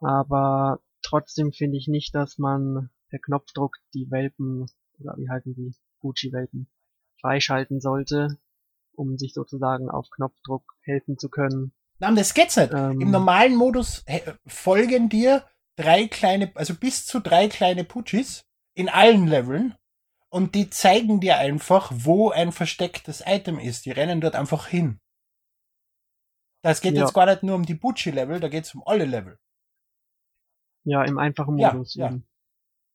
Aber 0.00 0.80
trotzdem 1.02 1.52
finde 1.52 1.78
ich 1.78 1.88
nicht, 1.88 2.14
dass 2.14 2.38
man 2.38 2.90
per 3.08 3.20
Knopfdruck 3.20 3.76
die 3.94 4.10
Welpen, 4.10 4.66
oder 4.98 5.14
wie 5.16 5.28
halten 5.28 5.54
die, 5.54 5.74
Gucci-Welpen, 6.00 6.66
freischalten 7.20 7.80
sollte, 7.80 8.38
um 8.94 9.18
sich 9.18 9.34
sozusagen 9.34 9.90
auf 9.90 10.08
Knopfdruck 10.10 10.62
helfen 10.80 11.18
zu 11.18 11.28
können. 11.28 11.72
Nein, 11.98 12.16
das 12.16 12.34
geht's 12.34 12.56
nicht. 12.56 12.72
Ähm, 12.72 13.00
Im 13.00 13.10
normalen 13.10 13.54
Modus 13.54 14.04
folgen 14.46 15.08
dir 15.08 15.44
drei 15.76 16.06
kleine, 16.08 16.50
also 16.54 16.74
bis 16.74 17.06
zu 17.06 17.20
drei 17.20 17.48
kleine 17.48 17.84
Putschis 17.84 18.44
in 18.74 18.88
allen 18.88 19.26
Leveln 19.26 19.74
und 20.28 20.54
die 20.54 20.70
zeigen 20.70 21.20
dir 21.20 21.38
einfach, 21.38 21.92
wo 21.94 22.30
ein 22.30 22.52
verstecktes 22.52 23.22
Item 23.26 23.58
ist. 23.58 23.84
Die 23.84 23.90
rennen 23.90 24.20
dort 24.20 24.34
einfach 24.34 24.66
hin. 24.66 24.98
Das 26.62 26.80
geht 26.80 26.94
ja. 26.94 27.02
jetzt 27.02 27.14
gar 27.14 27.26
nicht 27.26 27.42
nur 27.42 27.56
um 27.56 27.64
die 27.64 27.74
Bucci-Level, 27.74 28.40
da 28.40 28.48
geht 28.48 28.64
es 28.64 28.74
um 28.74 28.82
alle 28.86 29.04
Level. 29.04 29.38
Ja, 30.84 31.04
im 31.04 31.18
einfachen 31.18 31.56
Modus. 31.56 31.94
Ja, 31.94 32.10
ja. 32.10 32.20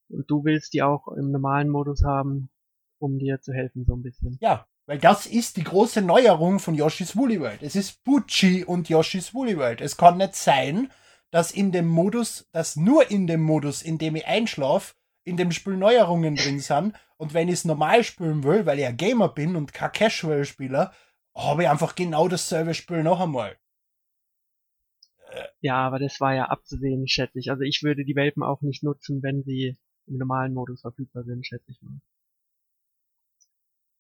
Und 0.10 0.32
du 0.32 0.44
willst 0.44 0.74
die 0.74 0.84
auch 0.84 1.08
im 1.10 1.32
normalen 1.32 1.70
Modus 1.70 2.04
haben, 2.04 2.50
um 2.98 3.20
dir 3.20 3.42
zu 3.42 3.54
helfen, 3.54 3.86
so 3.86 3.96
ein 3.96 4.02
bisschen. 4.02 4.38
Ja, 4.42 4.68
weil 4.88 4.98
das 4.98 5.26
ist 5.26 5.58
die 5.58 5.66
große 5.66 6.02
Neuerung 6.02 6.60
von 6.60 6.74
Yoshi's 6.74 7.16
Woolly 7.16 7.42
World. 7.42 7.62
Es 7.62 7.76
ist 7.76 8.04
Bucci 8.06 8.64
und 8.64 8.90
Yoshi's 8.90 9.34
Woolly 9.34 9.58
World. 9.58 9.82
Es 9.82 9.98
kann 9.98 10.18
nicht 10.18 10.36
sein, 10.36 10.90
dass 11.30 11.52
in 11.52 11.74
dem 11.74 11.88
Modus, 11.88 12.48
dass 12.54 12.78
nur 12.78 13.12
in 13.12 13.28
dem 13.28 13.42
Modus, 13.42 13.82
in 13.82 13.98
dem 13.98 14.16
ich 14.16 14.26
einschlafe, 14.26 14.96
in 15.26 15.36
dem 15.36 15.52
Spiel 15.52 15.76
Neuerungen 15.76 16.36
drin 16.36 16.62
sind. 16.62 16.96
Und 17.18 17.34
wenn 17.34 17.50
ich 17.50 17.56
es 17.56 17.66
normal 17.66 18.06
spielen 18.06 18.46
will, 18.46 18.66
weil 18.66 18.80
ich 18.80 18.86
ein 18.86 18.96
Gamer 18.96 19.28
bin 19.28 19.58
und 19.58 19.74
kein 19.74 19.92
Casual-Spieler, 19.92 20.94
habe 21.36 21.64
ich 21.64 21.70
einfach 21.70 21.96
genau 21.96 22.30
dasselbe 22.30 22.74
Spiel 22.74 23.04
noch 23.04 23.20
einmal. 23.20 23.58
Ja, 25.60 25.86
aber 25.86 26.00
das 26.00 26.22
war 26.22 26.34
ja 26.34 26.46
abzusehen, 26.46 27.08
schätze 27.10 27.40
ich. 27.40 27.52
Also 27.52 27.64
ich 27.64 27.84
würde 27.84 28.06
die 28.06 28.16
Welpen 28.16 28.42
auch 28.42 28.62
nicht 28.62 28.84
nutzen, 28.84 29.22
wenn 29.22 29.44
sie 29.44 29.78
im 30.06 30.18
normalen 30.18 30.54
Modus 30.54 30.82
verfügbar 30.82 31.26
sind, 31.26 31.46
schätze 31.46 31.72
ich 31.72 31.82
mal. 31.82 32.00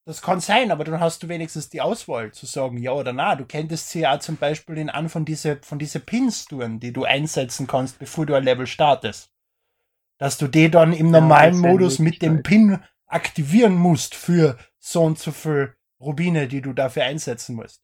Das 0.07 0.21
kann 0.21 0.39
sein, 0.39 0.71
aber 0.71 0.85
dann 0.85 1.01
hast 1.01 1.21
du 1.21 1.27
wenigstens 1.27 1.69
die 1.69 1.81
Auswahl 1.81 2.31
zu 2.31 2.45
sagen, 2.45 2.77
ja 2.77 2.93
oder 2.93 3.11
na. 3.11 3.35
Du 3.35 3.45
könntest 3.45 3.89
sie 3.89 3.99
ja 3.99 4.19
zum 4.19 4.37
Beispiel 4.37 4.77
in 4.77 4.89
an 4.89 5.09
von 5.09 5.25
diese, 5.25 5.59
von 5.61 5.79
diese 5.79 5.99
Pins 5.99 6.45
tun, 6.45 6.79
die 6.79 6.93
du 6.93 7.03
einsetzen 7.03 7.67
kannst, 7.67 7.99
bevor 7.99 8.25
du 8.25 8.33
ein 8.33 8.43
Level 8.43 8.67
startest 8.67 9.31
dass 10.17 10.37
du 10.37 10.47
die 10.47 10.69
dann 10.69 10.93
im 10.93 11.11
normalen 11.11 11.61
ja, 11.61 11.69
Modus 11.69 11.99
mit 11.99 12.21
dem 12.21 12.43
Pin 12.43 12.83
aktivieren 13.05 13.75
musst 13.75 14.15
für 14.15 14.57
so 14.79 15.03
und 15.03 15.19
so 15.19 15.31
viel 15.31 15.75
Rubine, 15.99 16.47
die 16.47 16.61
du 16.61 16.73
dafür 16.73 17.03
einsetzen 17.03 17.55
musst. 17.55 17.83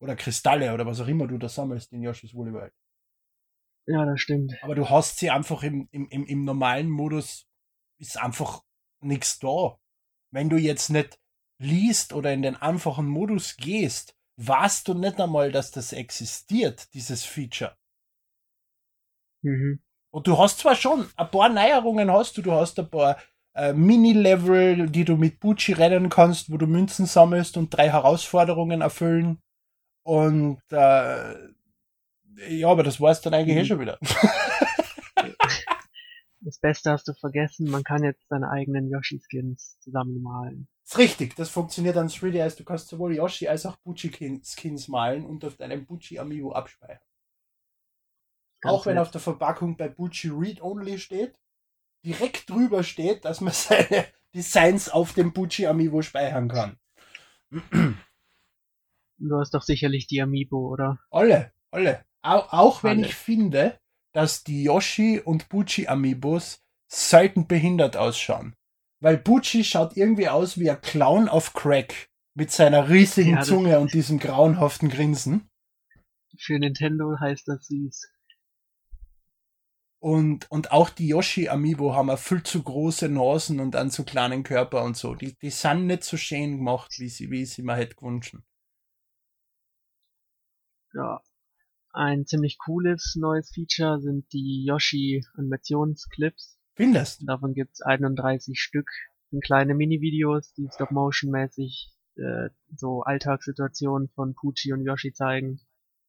Oder 0.00 0.16
Kristalle 0.16 0.72
oder 0.72 0.86
was 0.86 1.00
auch 1.00 1.06
immer 1.06 1.26
du 1.26 1.38
da 1.38 1.48
sammelst 1.48 1.92
in 1.92 2.02
Yoshi's 2.02 2.34
Woolly 2.34 2.52
World. 2.52 2.72
Ja, 3.86 4.04
das 4.04 4.20
stimmt. 4.20 4.54
Aber 4.62 4.74
du 4.74 4.88
hast 4.88 5.18
sie 5.18 5.30
einfach 5.30 5.62
im, 5.62 5.88
im, 5.90 6.08
im, 6.08 6.24
im 6.26 6.44
normalen 6.44 6.88
Modus, 6.88 7.46
ist 7.98 8.18
einfach 8.18 8.62
nichts 9.00 9.38
da. 9.38 9.78
Wenn 10.30 10.48
du 10.48 10.56
jetzt 10.56 10.90
nicht 10.90 11.18
liest 11.58 12.12
oder 12.12 12.32
in 12.32 12.42
den 12.42 12.56
einfachen 12.56 13.06
Modus 13.06 13.56
gehst, 13.56 14.16
weißt 14.36 14.88
du 14.88 14.94
nicht 14.94 15.20
einmal, 15.20 15.52
dass 15.52 15.70
das 15.70 15.92
existiert, 15.92 16.92
dieses 16.94 17.24
Feature. 17.24 17.76
Mhm. 19.42 19.80
Und 20.10 20.26
du 20.26 20.38
hast 20.38 20.58
zwar 20.58 20.74
schon 20.74 21.08
ein 21.16 21.30
paar 21.30 21.48
Neuerungen 21.48 22.10
hast 22.10 22.36
du, 22.36 22.42
du 22.42 22.52
hast 22.52 22.78
ein 22.78 22.88
paar 22.88 23.18
äh, 23.54 23.72
Mini-Level, 23.72 24.88
die 24.88 25.04
du 25.04 25.16
mit 25.16 25.40
Bucci 25.40 25.72
rennen 25.72 26.08
kannst, 26.08 26.50
wo 26.50 26.56
du 26.56 26.66
Münzen 26.66 27.06
sammelst 27.06 27.56
und 27.56 27.70
drei 27.70 27.90
Herausforderungen 27.90 28.80
erfüllen. 28.80 29.40
Und 30.02 30.62
äh, 30.70 31.34
ja, 32.48 32.68
aber 32.68 32.82
das 32.82 33.00
war's 33.00 33.20
dann 33.20 33.34
eigentlich 33.34 33.56
mhm. 33.56 33.62
eh 33.62 33.64
schon 33.64 33.80
wieder. 33.80 33.98
Das 36.46 36.58
Beste 36.58 36.90
hast 36.90 37.08
du 37.08 37.14
vergessen, 37.14 37.70
man 37.70 37.84
kann 37.84 38.04
jetzt 38.04 38.28
seine 38.28 38.50
eigenen 38.50 38.90
Yoshi-Skins 38.90 39.78
zusammenmalen. 39.80 40.68
Das 40.84 40.92
ist 40.92 40.98
richtig, 40.98 41.34
das 41.34 41.48
funktioniert 41.48 41.96
an 41.96 42.08
3DS. 42.08 42.56
Du 42.58 42.64
kannst 42.64 42.88
sowohl 42.88 43.14
Yoshi 43.14 43.48
als 43.48 43.64
auch 43.64 43.76
Bucci-Skins 43.76 44.88
malen 44.88 45.24
und 45.24 45.44
auf 45.44 45.56
deinem 45.56 45.86
Bucci-Amiibo 45.86 46.52
abspeichern. 46.52 47.00
Auch 48.64 48.86
wenn 48.86 48.98
auf 48.98 49.10
der 49.10 49.20
Verpackung 49.20 49.76
bei 49.76 49.88
Bucci 49.88 50.28
Read 50.28 50.62
Only 50.62 50.98
steht, 50.98 51.38
direkt 52.04 52.48
drüber 52.50 52.82
steht, 52.82 53.24
dass 53.24 53.40
man 53.40 53.52
seine 53.54 54.06
Designs 54.34 54.88
auf 54.88 55.12
dem 55.12 55.32
Bucci 55.32 55.66
Amiibo 55.66 56.02
speichern 56.02 56.48
kann. 56.48 56.78
Du 59.18 59.38
hast 59.38 59.54
doch 59.54 59.62
sicherlich 59.62 60.06
die 60.06 60.20
Amiibo, 60.20 60.68
oder? 60.70 60.98
Alle, 61.10 61.52
alle. 61.70 62.04
Auch, 62.22 62.52
auch 62.52 62.82
wenn 62.82 62.98
alle. 62.98 63.06
ich 63.06 63.14
finde, 63.14 63.78
dass 64.12 64.44
die 64.44 64.64
Yoshi 64.64 65.20
und 65.20 65.48
Bucci 65.48 65.86
Amiibos 65.86 66.62
selten 66.88 67.46
behindert 67.46 67.96
ausschauen. 67.96 68.54
Weil 69.04 69.18
Bucci 69.18 69.64
schaut 69.64 69.98
irgendwie 69.98 70.30
aus 70.30 70.58
wie 70.58 70.70
ein 70.70 70.80
Clown 70.80 71.28
auf 71.28 71.52
Crack 71.52 72.08
mit 72.34 72.50
seiner 72.50 72.88
riesigen 72.88 73.34
ja, 73.34 73.42
Zunge 73.42 73.78
und 73.78 73.92
diesem 73.92 74.18
grauenhaften 74.18 74.88
Grinsen. 74.88 75.46
Für 76.38 76.58
Nintendo 76.58 77.14
heißt 77.20 77.46
das 77.46 77.66
süß. 77.66 78.10
Und, 79.98 80.50
und 80.50 80.72
auch 80.72 80.88
die 80.88 81.08
Yoshi 81.08 81.50
Amiibo 81.50 81.94
haben 81.94 82.16
viel 82.16 82.42
zu 82.44 82.62
große 82.62 83.10
Nasen 83.10 83.60
und 83.60 83.76
einen 83.76 83.90
zu 83.90 84.04
kleinen 84.04 84.42
Körper 84.42 84.82
und 84.82 84.96
so. 84.96 85.14
Die, 85.14 85.34
die 85.34 85.50
sind 85.50 85.86
nicht 85.86 86.04
so 86.04 86.16
schön 86.16 86.56
gemacht, 86.56 86.90
wie 86.96 87.10
sie, 87.10 87.30
wie 87.30 87.44
sie 87.44 87.60
mir 87.60 87.76
hätte 87.76 87.96
gewünscht. 87.96 88.38
Ja. 90.94 91.20
Ein 91.92 92.24
ziemlich 92.24 92.56
cooles 92.56 93.16
neues 93.20 93.52
Feature 93.54 94.00
sind 94.00 94.32
die 94.32 94.64
Yoshi 94.64 95.22
Animationsclips. 95.34 96.58
Findest? 96.74 97.22
Davon 97.26 97.54
gibt's 97.54 97.80
31 97.80 98.60
Stück. 98.60 98.88
Sind 99.30 99.42
kleine 99.44 99.74
Mini-Videos, 99.74 100.52
die 100.54 100.68
Stop-Motion-mäßig 100.72 101.92
äh, 102.16 102.50
so 102.76 103.02
Alltagssituationen 103.02 104.08
von 104.14 104.34
Pucci 104.34 104.72
und 104.72 104.84
Yoshi 104.84 105.12
zeigen. 105.12 105.60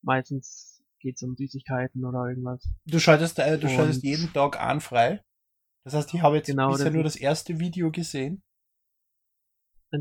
Meistens 0.02 0.84
geht 1.00 1.16
es 1.16 1.24
um 1.24 1.36
Süßigkeiten 1.36 2.06
oder 2.06 2.28
irgendwas. 2.28 2.68
Du 2.86 3.00
schaltest, 3.00 3.40
äh, 3.40 3.58
du 3.58 3.70
schaltest 3.70 4.04
jeden 4.04 4.32
Tag 4.34 4.60
an 4.60 4.82
frei. 4.82 5.22
Das 5.84 5.94
heißt, 5.94 6.14
ich 6.14 6.22
habe 6.22 6.38
jetzt 6.38 6.48
genau, 6.48 6.72
bisher 6.72 6.92
nur 6.92 7.04
das 7.04 7.16
erste 7.16 7.60
Video 7.60 7.92
gesehen. 7.92 8.42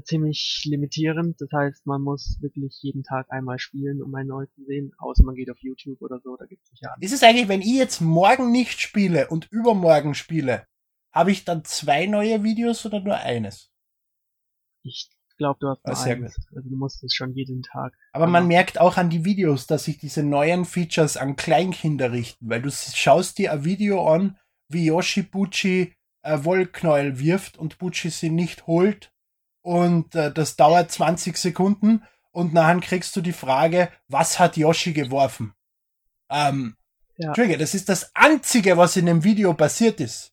Ziemlich 0.05 0.63
limitierend. 0.65 1.41
Das 1.41 1.51
heißt, 1.53 1.87
man 1.87 2.03
muss 2.03 2.39
wirklich 2.41 2.79
jeden 2.83 3.03
Tag 3.03 3.31
einmal 3.31 3.59
spielen, 3.59 4.03
um 4.03 4.15
ein 4.15 4.27
neues 4.27 4.53
zu 4.55 4.65
sehen. 4.65 4.93
Außer 4.99 5.25
man 5.25 5.35
geht 5.35 5.51
auf 5.51 5.59
YouTube 5.61 6.01
oder 6.03 6.21
so, 6.21 6.37
da 6.37 6.47
gibt 6.47 6.63
es 6.65 6.71
sicher 6.71 6.95
Ist 7.01 7.13
es 7.13 7.23
eigentlich, 7.23 7.49
wenn 7.49 7.61
ich 7.61 7.77
jetzt 7.77 8.01
morgen 8.01 8.51
nicht 8.51 8.81
spiele 8.81 9.29
und 9.29 9.51
übermorgen 9.51 10.15
spiele, 10.15 10.67
habe 11.13 11.31
ich 11.31 11.45
dann 11.45 11.65
zwei 11.65 12.07
neue 12.07 12.43
Videos 12.43 12.85
oder 12.87 13.01
nur 13.01 13.17
eines? 13.17 13.71
Ich 14.83 15.09
glaube, 15.39 15.59
du 15.61 15.69
hast 15.69 15.81
Ah, 15.85 15.91
nur 15.91 15.97
sehr 15.97 16.17
eins. 16.17 16.37
Also 16.55 16.69
du 16.69 16.77
musst 16.77 17.03
es 17.05 17.15
schon 17.15 17.33
jeden 17.35 17.63
Tag. 17.63 17.95
Aber 18.13 18.27
man 18.27 18.47
merkt 18.47 18.81
auch 18.81 18.97
an 18.97 19.11
die 19.11 19.25
Videos, 19.25 19.67
dass 19.67 19.85
sich 19.85 19.99
diese 19.99 20.23
neuen 20.23 20.65
Features 20.65 21.17
an 21.17 21.37
Kleinkinder 21.37 22.13
richten, 22.13 22.49
weil 22.49 22.63
du 22.63 22.71
schaust 22.71 23.39
dir 23.39 23.53
ein 23.53 23.65
Video 23.65 24.07
an, 24.09 24.39
wie 24.69 24.87
Yoshi 24.87 25.23
Bucci 25.23 25.95
äh, 26.23 26.45
Wollknäuel 26.45 27.19
wirft 27.19 27.59
und 27.59 27.79
Bucci 27.79 28.11
sie 28.11 28.31
nicht 28.31 28.67
holt 28.67 29.14
und 29.65 30.15
äh, 30.15 30.31
das 30.33 30.57
dauert 30.57 30.93
20 30.93 31.39
Sekunden 31.39 32.05
und 32.33 32.53
nachher 32.53 32.81
kriegst 32.81 33.17
du 33.17 33.23
die 33.23 33.33
Frage, 33.33 33.91
was 34.09 34.39
hat 34.39 34.57
Yoshi 34.57 34.93
geworfen? 34.93 35.55
Ähm, 36.31 36.77
Ja. 37.17 37.29
Entschuldige, 37.29 37.59
das 37.59 37.75
ist 37.75 37.89
das 37.89 38.15
Einzige, 38.15 38.77
was 38.77 38.97
in 38.97 39.07
dem 39.07 39.25
Video 39.25 39.55
passiert 39.55 40.01
ist. 40.01 40.33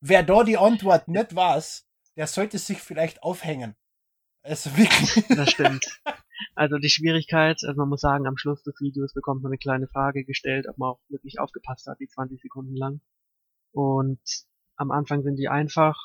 Wer 0.00 0.22
da 0.22 0.42
die 0.42 0.58
Antwort 0.58 1.06
nicht 1.06 1.34
weiß, 1.36 1.86
der 2.16 2.26
sollte 2.26 2.58
sich 2.58 2.80
vielleicht 2.80 3.22
aufhängen. 3.22 3.76
Also 4.42 4.76
wirklich. 4.76 5.24
Das 5.28 5.50
stimmt. 5.50 6.00
Also 6.56 6.78
die 6.78 6.88
Schwierigkeit, 6.90 7.60
also 7.62 7.78
man 7.80 7.88
muss 7.88 8.00
sagen, 8.00 8.26
am 8.26 8.36
Schluss 8.36 8.62
des 8.64 8.80
Videos 8.80 9.14
bekommt 9.14 9.42
man 9.42 9.50
eine 9.50 9.58
kleine 9.58 9.86
Frage 9.86 10.24
gestellt, 10.24 10.66
ob 10.68 10.78
man 10.78 10.90
auch 10.90 11.00
wirklich 11.08 11.38
aufgepasst 11.38 11.86
hat, 11.86 12.00
die 12.00 12.08
20 12.08 12.40
Sekunden 12.40 12.74
lang. 12.74 13.00
Und 13.72 14.20
am 14.76 14.90
Anfang 14.90 15.22
sind 15.22 15.36
die 15.36 15.48
einfach. 15.48 15.96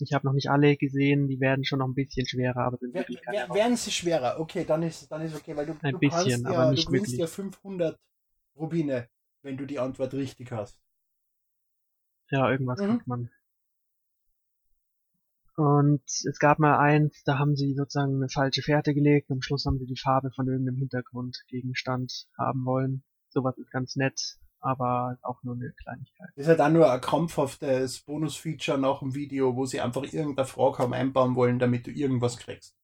Ich 0.00 0.12
habe 0.12 0.26
noch 0.26 0.32
nicht 0.34 0.50
alle 0.50 0.76
gesehen, 0.76 1.28
die 1.28 1.40
werden 1.40 1.64
schon 1.64 1.78
noch 1.80 1.88
ein 1.88 1.94
bisschen 1.94 2.26
schwerer, 2.26 2.64
aber 2.64 2.78
sind 2.78 2.94
Wer, 2.94 3.02
wirklich 3.02 3.20
keine 3.22 3.38
wer, 3.38 3.54
werden 3.54 3.76
sie 3.76 3.90
schwerer? 3.90 4.40
Okay, 4.40 4.64
dann 4.64 4.82
ist 4.82 5.10
dann 5.10 5.22
ist 5.22 5.34
okay, 5.34 5.56
weil 5.56 5.66
du, 5.66 5.74
Ein 5.82 5.92
du 5.92 5.98
bisschen, 5.98 6.46
aber 6.46 6.64
ja, 6.64 6.70
nicht 6.70 6.86
du 6.86 6.92
gewinnst 6.92 7.16
ja 7.18 7.26
500 7.26 7.98
Rubine, 8.56 9.08
wenn 9.42 9.56
du 9.56 9.66
die 9.66 9.78
Antwort 9.78 10.14
richtig 10.14 10.50
hast. 10.52 10.78
Ja, 12.30 12.50
irgendwas 12.50 12.80
Mhm. 12.80 12.96
kriegt 12.96 13.06
man. 13.06 13.30
Und 15.56 16.02
es 16.06 16.38
gab 16.38 16.58
mal 16.58 16.78
eins, 16.78 17.22
da 17.24 17.38
haben 17.38 17.54
sie 17.54 17.74
sozusagen 17.74 18.16
eine 18.16 18.28
falsche 18.28 18.62
Fährte 18.62 18.94
gelegt. 18.94 19.30
Am 19.30 19.42
Schluss 19.42 19.64
haben 19.66 19.78
sie 19.78 19.86
die 19.86 19.98
Farbe 20.00 20.30
von 20.34 20.48
irgendeinem 20.48 20.78
Hintergrundgegenstand 20.78 22.26
haben 22.38 22.64
wollen. 22.64 23.04
Sowas 23.28 23.58
ist 23.58 23.70
ganz 23.70 23.94
nett, 23.94 24.38
aber 24.60 25.18
auch 25.22 25.42
nur 25.42 25.54
eine 25.54 25.72
Kleinigkeit. 25.72 26.28
Das 26.36 26.44
ist 26.44 26.48
halt 26.48 26.60
auch 26.60 26.68
nur 26.68 26.90
ein 26.90 27.00
krampfhaftes 27.00 28.00
Bonus-Feature 28.02 28.78
nach 28.78 29.00
dem 29.00 29.14
Video, 29.14 29.56
wo 29.56 29.66
sie 29.66 29.80
einfach 29.80 30.02
irgendeine 30.02 30.46
Frage 30.46 30.78
haben 30.78 30.92
einbauen 30.94 31.34
wollen, 31.34 31.58
damit 31.58 31.86
du 31.86 31.90
irgendwas 31.90 32.36
kriegst. 32.36 32.74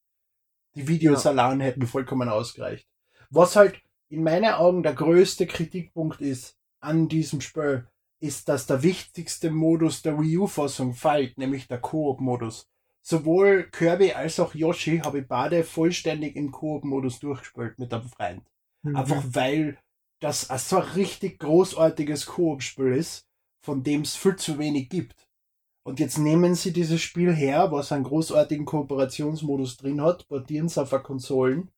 Die 0.74 0.88
Videos 0.88 1.24
Ja. 1.24 1.30
allein 1.30 1.60
hätten 1.60 1.86
vollkommen 1.86 2.28
ausgereicht. 2.28 2.86
Was 3.30 3.56
halt 3.56 3.80
in 4.08 4.22
meinen 4.22 4.52
Augen 4.54 4.82
der 4.82 4.94
größte 4.94 5.46
Kritikpunkt 5.46 6.20
ist 6.20 6.56
an 6.80 7.08
diesem 7.08 7.40
Spiel, 7.40 7.86
ist, 8.20 8.48
dass 8.48 8.66
der 8.66 8.82
wichtigste 8.82 9.50
Modus 9.50 10.02
der 10.02 10.18
Wii 10.18 10.38
U-Fassung 10.38 10.94
fällt, 10.94 11.36
nämlich 11.38 11.68
der 11.68 11.80
Koop-Modus. 11.80 12.68
Sowohl 13.02 13.68
Kirby 13.70 14.12
als 14.12 14.40
auch 14.40 14.54
Yoshi 14.54 14.98
habe 14.98 15.20
ich 15.20 15.28
beide 15.28 15.64
vollständig 15.64 16.34
im 16.34 16.50
Koop-Modus 16.50 17.20
durchgespielt 17.20 17.78
mit 17.78 17.92
einem 17.92 18.08
Freund. 18.08 18.42
Mhm. 18.82 18.96
Einfach 18.96 19.22
weil 19.28 19.78
das 20.20 20.50
ein 20.50 20.58
so 20.58 20.78
ein 20.78 20.88
richtig 20.90 21.38
großartiges 21.38 22.26
Koop-Spiel 22.26 22.92
ist, 22.92 23.26
von 23.60 23.82
dem 23.82 24.02
es 24.02 24.16
viel 24.16 24.36
zu 24.36 24.58
wenig 24.58 24.88
gibt. 24.88 25.28
Und 25.82 26.00
jetzt 26.00 26.18
nehmen 26.18 26.54
sie 26.54 26.72
dieses 26.72 27.00
Spiel 27.00 27.34
her, 27.34 27.70
was 27.70 27.92
einen 27.92 28.04
großartigen 28.04 28.64
Kooperationsmodus 28.64 29.76
drin 29.76 30.00
hat, 30.00 30.26
portieren 30.26 30.66
es 30.66 30.78
auf 30.78 30.90
Konsolen, 31.02 31.70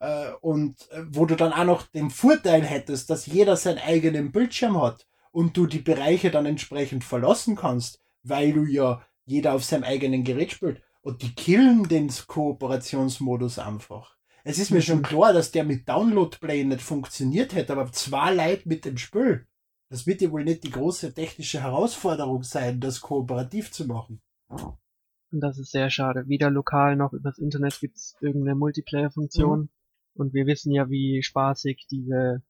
äh, 0.00 0.32
und 0.40 0.90
äh, 0.90 1.02
wo 1.08 1.26
du 1.26 1.36
dann 1.36 1.52
auch 1.52 1.64
noch 1.64 1.82
den 1.86 2.10
Vorteil 2.10 2.62
hättest, 2.62 3.10
dass 3.10 3.26
jeder 3.26 3.56
seinen 3.56 3.78
eigenen 3.78 4.32
Bildschirm 4.32 4.80
hat 4.80 5.06
und 5.30 5.56
du 5.56 5.66
die 5.66 5.78
Bereiche 5.78 6.30
dann 6.30 6.46
entsprechend 6.46 7.04
verlassen 7.04 7.54
kannst, 7.54 8.00
weil 8.22 8.52
du 8.52 8.64
ja 8.64 9.02
jeder 9.24 9.54
auf 9.54 9.64
seinem 9.64 9.84
eigenen 9.84 10.24
Gerät 10.24 10.50
spielt. 10.50 10.82
Und 11.02 11.22
die 11.22 11.34
killen 11.34 11.84
den 11.88 12.10
Kooperationsmodus 12.26 13.58
einfach. 13.58 14.16
Es 14.44 14.58
ist 14.58 14.70
mir 14.70 14.82
schon 14.82 15.02
klar, 15.02 15.32
dass 15.32 15.50
der 15.50 15.64
mit 15.64 15.88
Download 15.88 16.36
Play 16.38 16.64
nicht 16.64 16.82
funktioniert 16.82 17.54
hätte, 17.54 17.72
aber 17.72 17.90
zwei 17.92 18.34
Leute 18.34 18.68
mit 18.68 18.84
dem 18.84 18.96
Spiel. 18.96 19.46
Das 19.88 20.06
wird 20.06 20.20
ja 20.20 20.30
wohl 20.30 20.44
nicht 20.44 20.62
die 20.64 20.70
große 20.70 21.12
technische 21.14 21.62
Herausforderung 21.62 22.44
sein, 22.44 22.80
das 22.80 23.00
kooperativ 23.00 23.72
zu 23.72 23.86
machen. 23.86 24.20
Und 24.48 25.40
das 25.40 25.58
ist 25.58 25.72
sehr 25.72 25.90
schade. 25.90 26.28
Weder 26.28 26.50
lokal 26.50 26.96
noch 26.96 27.12
übers 27.12 27.38
Internet 27.38 27.78
gibt's 27.80 28.16
irgendeine 28.20 28.56
Multiplayer-Funktion. 28.56 29.60
Mhm. 29.60 29.68
Und 30.14 30.34
wir 30.34 30.46
wissen 30.46 30.72
ja, 30.72 30.90
wie 30.90 31.22
spaßig 31.22 31.86
diese 31.90 32.42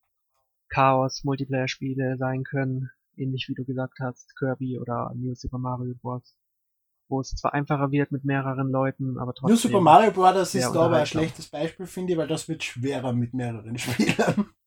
Chaos-Multiplayer-Spiele 0.68 2.16
sein 2.18 2.44
können. 2.44 2.90
Ähnlich 3.16 3.46
wie 3.48 3.54
du 3.54 3.64
gesagt 3.64 3.98
hast, 4.00 4.34
Kirby 4.36 4.78
oder 4.78 5.12
New 5.14 5.34
Super 5.34 5.58
Mario 5.58 5.94
Bros. 5.94 6.36
Wo 7.10 7.20
es 7.20 7.34
zwar 7.34 7.52
einfacher 7.52 7.90
wird 7.90 8.12
mit 8.12 8.24
mehreren 8.24 8.70
Leuten, 8.70 9.18
aber 9.18 9.34
trotzdem. 9.34 9.50
Nur 9.50 9.58
Super 9.58 9.80
Mario 9.80 10.12
Bros. 10.12 10.54
ist 10.54 10.70
da 10.72 10.80
aber 10.82 10.98
ein 10.98 11.06
schlechtes 11.06 11.48
Beispiel, 11.48 11.86
finde 11.86 12.12
ich, 12.12 12.18
weil 12.18 12.28
das 12.28 12.48
wird 12.48 12.62
schwerer 12.64 13.12
mit 13.12 13.34
mehreren 13.34 13.76
Spielern. 13.76 14.50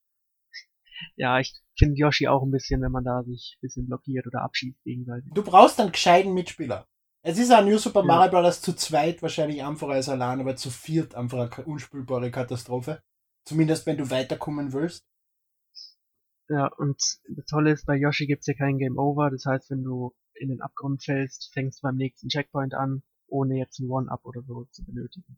Ja, 1.18 1.40
ich 1.40 1.54
finde 1.78 1.98
Yoshi 1.98 2.28
auch 2.28 2.44
ein 2.44 2.52
bisschen, 2.52 2.82
wenn 2.82 2.92
man 2.92 3.04
da 3.04 3.24
sich 3.24 3.58
ein 3.58 3.62
bisschen 3.62 3.88
blockiert 3.88 4.26
oder 4.26 4.42
abschießt 4.44 4.84
gegenseitig. 4.84 5.32
Du 5.34 5.44
brauchst 5.44 5.80
einen 5.80 5.92
gescheiten 5.92 6.34
Mitspieler. 6.34 6.88
Es 7.24 7.38
ist 7.38 7.52
ein 7.52 7.66
New 7.66 7.78
Super 7.78 8.02
Ja. 8.02 8.06
Mario 8.06 8.32
Bros. 8.32 8.62
zu 8.62 8.74
zweit 8.74 9.22
wahrscheinlich 9.22 9.64
einfacher 9.64 9.94
als 9.94 10.08
allein, 10.08 10.40
aber 10.40 10.56
zu 10.56 10.70
viert 10.70 11.14
einfach 11.16 11.58
eine 11.58 11.66
unspielbare 11.66 12.32
Katastrophe. 12.32 13.02
Zumindest 13.46 13.86
wenn 13.86 13.98
du 13.98 14.10
weiterkommen 14.10 14.72
willst. 14.72 15.06
Ja, 16.50 16.68
und 16.68 16.98
das 17.30 17.46
Tolle 17.48 17.72
ist, 17.72 17.86
bei 17.86 17.96
Yoshi 17.96 18.26
gibt's 18.26 18.48
ja 18.48 18.54
kein 18.54 18.78
Game 18.78 18.98
Over. 18.98 19.30
Das 19.30 19.46
heißt, 19.46 19.72
wenn 19.72 19.84
du 19.84 20.14
in 20.44 20.50
den 20.50 20.62
Abgrund 20.62 21.04
fällst, 21.04 21.52
fängst 21.54 21.80
du 21.80 21.88
beim 21.88 21.96
nächsten 21.96 22.30
Checkpoint 22.30 22.74
an, 22.76 23.02
ohne 23.28 23.58
jetzt 23.58 23.80
ein 23.80 23.90
One-Up 23.90 24.24
oder 24.26 24.44
so 24.44 24.66
zu 24.72 24.84
benötigen. 24.86 25.38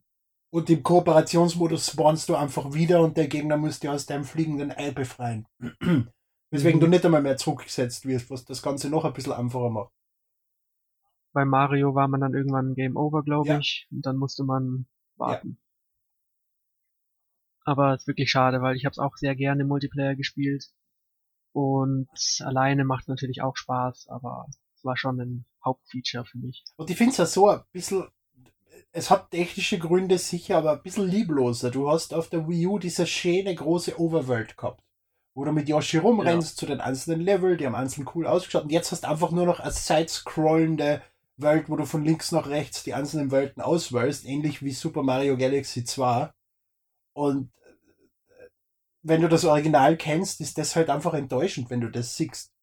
Und 0.52 0.70
im 0.70 0.82
Kooperationsmodus 0.82 1.90
spawnst 1.90 2.28
du 2.28 2.36
einfach 2.36 2.72
wieder 2.72 3.02
und 3.02 3.16
der 3.16 3.28
Gegner 3.28 3.56
muss 3.56 3.80
dir 3.80 3.92
aus 3.92 4.06
deinem 4.06 4.24
fliegenden 4.24 4.70
Ei 4.70 4.90
befreien. 4.90 5.46
Weswegen 6.50 6.78
Mhm. 6.78 6.84
du 6.84 6.86
nicht 6.88 7.04
einmal 7.04 7.22
mehr 7.22 7.36
zurückgesetzt 7.36 8.06
wirst, 8.06 8.30
was 8.30 8.44
das 8.44 8.62
Ganze 8.62 8.88
noch 8.88 9.04
ein 9.04 9.12
bisschen 9.12 9.32
einfacher 9.32 9.70
macht. 9.70 9.92
Bei 11.32 11.44
Mario 11.44 11.94
war 11.94 12.08
man 12.08 12.20
dann 12.20 12.34
irgendwann 12.34 12.74
Game 12.74 12.96
Over, 12.96 13.22
glaube 13.22 13.48
Ja. 13.48 13.58
ich, 13.58 13.86
und 13.90 14.06
dann 14.06 14.16
musste 14.16 14.44
man 14.44 14.86
warten. 15.16 15.58
Aber 17.64 17.94
es 17.94 18.02
ist 18.02 18.06
wirklich 18.06 18.30
schade, 18.30 18.62
weil 18.62 18.76
ich 18.76 18.84
habe 18.84 18.92
es 18.92 18.98
auch 18.98 19.16
sehr 19.16 19.34
gerne 19.34 19.62
im 19.62 19.68
Multiplayer 19.68 20.14
gespielt. 20.14 20.70
Und 21.52 22.08
alleine 22.40 22.84
macht 22.84 23.08
natürlich 23.08 23.42
auch 23.42 23.56
Spaß, 23.56 24.08
aber 24.08 24.46
war 24.84 24.96
schon 24.96 25.20
ein 25.20 25.44
Hauptfeature 25.64 26.24
für 26.24 26.38
mich. 26.38 26.64
Und 26.76 26.90
ich 26.90 26.96
finde 26.96 27.12
es 27.12 27.18
ja 27.18 27.26
so 27.26 27.48
ein 27.48 27.60
bisschen, 27.72 28.06
es 28.92 29.10
hat 29.10 29.30
technische 29.30 29.78
Gründe 29.78 30.18
sicher, 30.18 30.58
aber 30.58 30.72
ein 30.72 30.82
bisschen 30.82 31.08
liebloser. 31.08 31.70
Du 31.70 31.90
hast 31.90 32.14
auf 32.14 32.28
der 32.28 32.48
Wii 32.48 32.66
U 32.66 32.78
diese 32.78 33.06
schöne 33.06 33.54
große 33.54 33.98
Overworld 34.00 34.56
gehabt, 34.56 34.82
wo 35.34 35.44
du 35.44 35.52
mit 35.52 35.68
Yoshi 35.68 35.98
rumrennst 35.98 36.56
zu 36.56 36.66
den 36.66 36.80
einzelnen 36.80 37.20
Level, 37.20 37.56
die 37.56 37.66
haben 37.66 37.74
einzeln 37.74 38.08
cool 38.14 38.26
ausgeschaut. 38.26 38.64
Und 38.64 38.72
jetzt 38.72 38.92
hast 38.92 39.04
du 39.04 39.08
einfach 39.08 39.30
nur 39.30 39.46
noch 39.46 39.60
eine 39.60 39.72
side-scrollende 39.72 41.02
Welt, 41.36 41.68
wo 41.68 41.76
du 41.76 41.84
von 41.84 42.04
links 42.04 42.32
nach 42.32 42.48
rechts 42.48 42.84
die 42.84 42.94
einzelnen 42.94 43.30
Welten 43.30 43.62
auswählst, 43.62 44.24
ähnlich 44.24 44.62
wie 44.62 44.72
Super 44.72 45.02
Mario 45.02 45.36
Galaxy 45.36 45.84
2. 45.84 46.30
Und 47.12 47.50
äh, 48.28 48.48
wenn 49.02 49.20
du 49.20 49.28
das 49.28 49.44
Original 49.44 49.96
kennst, 49.96 50.40
ist 50.40 50.56
das 50.58 50.74
halt 50.76 50.88
einfach 50.88 51.14
enttäuschend, 51.14 51.68
wenn 51.68 51.80
du 51.80 51.90
das 51.90 52.16
siehst. 52.16 52.55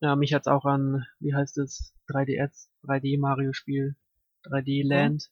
Ja, 0.00 0.16
mich 0.16 0.32
hat's 0.32 0.46
auch 0.46 0.64
an, 0.64 1.06
wie 1.18 1.34
heißt 1.34 1.58
es, 1.58 1.94
3DS, 2.08 2.68
3D 2.84 3.18
Mario 3.18 3.52
Spiel, 3.52 3.96
3D 4.44 4.86
Land. 4.86 5.30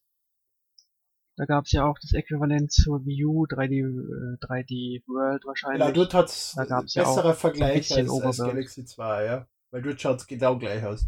Da 1.36 1.44
gab's 1.44 1.72
ja 1.72 1.84
auch 1.84 1.98
das 2.00 2.12
Äquivalent 2.12 2.72
zur 2.72 3.06
Wii 3.06 3.24
U, 3.24 3.46
3D, 3.46 3.78
äh, 3.78 4.36
3D 4.44 5.02
World 5.06 5.44
wahrscheinlich. 5.46 5.80
Genau, 5.80 5.92
dort 5.92 6.12
hat's 6.14 6.54
Da 6.56 6.64
gab's 6.64 6.94
ja 6.94 7.04
besserer 7.04 7.30
auch 7.30 7.36
Vergleich 7.36 7.88
bisschen 7.88 8.10
als, 8.10 8.24
als. 8.24 8.38
Galaxy 8.38 8.84
2, 8.84 9.24
ja. 9.24 9.48
Weil 9.70 9.82
dort 9.82 10.00
schaut's 10.00 10.26
genau 10.26 10.58
gleich 10.58 10.84
aus. 10.84 11.06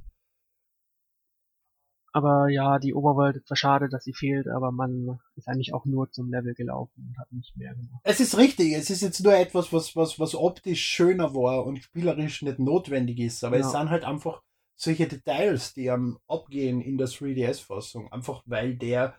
Aber 2.13 2.49
ja, 2.49 2.79
die 2.79 2.93
Overworld 2.95 3.37
ist 3.37 3.47
zwar 3.47 3.57
schade, 3.57 3.89
dass 3.89 4.05
sie 4.05 4.13
fehlt, 4.13 4.49
aber 4.49 4.73
man 4.73 5.21
ist 5.37 5.47
eigentlich 5.49 5.73
auch 5.75 5.85
nur 5.85 6.11
zum 6.11 6.31
Level 6.31 6.55
gelaufen 6.55 7.07
und 7.09 7.19
hat 7.19 7.31
nicht 7.31 7.57
mehr 7.57 7.75
gemacht. 7.75 8.01
Es 8.03 8.19
ist 8.19 8.37
richtig, 8.37 8.73
es 8.73 8.91
ist 8.91 9.03
jetzt 9.03 9.23
nur 9.23 9.35
etwas, 9.35 9.73
was, 9.73 9.95
was, 9.95 10.19
was 10.19 10.35
optisch 10.35 10.83
schöner 10.85 11.35
war 11.35 11.65
und 11.67 11.79
spielerisch 11.83 12.43
nicht 12.43 12.59
notwendig 12.59 13.19
ist, 13.21 13.45
aber 13.45 13.59
es 13.59 13.73
Ja. 13.73 13.81
sind 13.81 13.91
halt 13.91 14.05
einfach 14.05 14.43
solche 14.75 15.07
Details, 15.07 15.73
die 15.75 15.89
am 15.91 16.19
abgehen 16.27 16.81
in 16.81 16.99
der 16.99 17.07
3DS-Fassung, 17.07 18.11
einfach 18.11 18.43
weil 18.47 18.75
der 18.77 19.15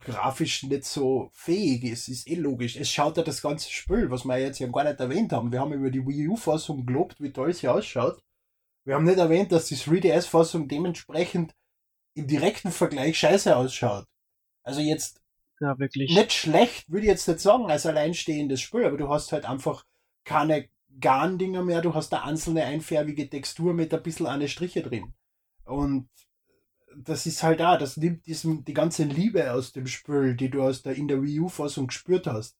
grafisch 0.00 0.62
nicht 0.64 0.84
so 0.84 1.30
fähig 1.32 1.84
ist, 1.84 2.08
ist 2.08 2.28
eh 2.28 2.34
logisch. 2.34 2.76
Es 2.76 2.90
schaut 2.90 3.16
ja 3.16 3.22
das 3.22 3.40
ganze 3.40 3.70
Spiel, 3.70 4.10
was 4.10 4.24
wir 4.26 4.36
jetzt 4.38 4.58
ja 4.58 4.66
gar 4.68 4.84
nicht 4.84 5.00
erwähnt 5.00 5.32
haben. 5.32 5.52
Wir 5.52 5.60
haben 5.60 5.72
über 5.72 5.90
die 5.90 6.06
Wii 6.06 6.28
U-Fassung 6.28 6.84
gelobt, 6.84 7.18
wie 7.20 7.32
toll 7.32 7.54
sie 7.54 7.68
ausschaut. 7.68 8.20
Wir 8.84 8.94
haben 8.94 9.04
nicht 9.04 9.18
erwähnt, 9.18 9.52
dass 9.52 9.66
die 9.66 9.76
3DS-Fassung 9.76 10.68
dementsprechend 10.68 11.54
im 12.16 12.26
direkten 12.26 12.72
Vergleich 12.72 13.18
scheiße 13.18 13.56
ausschaut. 13.56 14.06
Also 14.62 14.80
jetzt 14.80 15.20
ja, 15.60 15.78
wirklich. 15.78 16.14
nicht 16.14 16.32
schlecht, 16.32 16.90
würde 16.90 17.02
ich 17.02 17.10
jetzt 17.10 17.28
nicht 17.28 17.40
sagen, 17.40 17.70
als 17.70 17.86
alleinstehendes 17.86 18.60
Spiel, 18.60 18.84
aber 18.84 18.96
du 18.96 19.08
hast 19.08 19.32
halt 19.32 19.44
einfach 19.44 19.84
keine 20.24 20.68
Garn-Dinger 20.98 21.62
mehr, 21.62 21.82
du 21.82 21.94
hast 21.94 22.12
eine 22.14 22.24
einzelne 22.24 22.64
einfärbige 22.64 23.28
Textur 23.28 23.74
mit 23.74 23.92
ein 23.92 24.02
bisschen 24.02 24.26
eine 24.26 24.48
Striche 24.48 24.82
drin. 24.82 25.14
Und 25.64 26.08
das 26.96 27.26
ist 27.26 27.42
halt 27.42 27.60
auch, 27.60 27.78
das 27.78 27.98
nimmt 27.98 28.26
diesem, 28.26 28.64
die 28.64 28.72
ganze 28.72 29.04
Liebe 29.04 29.52
aus 29.52 29.72
dem 29.72 29.86
Spiel, 29.86 30.34
die 30.34 30.48
du 30.48 30.62
aus 30.62 30.82
der, 30.82 30.94
in 30.94 31.08
der 31.08 31.22
Wii 31.22 31.40
U-Fassung 31.40 31.88
gespürt 31.88 32.26
hast. 32.26 32.56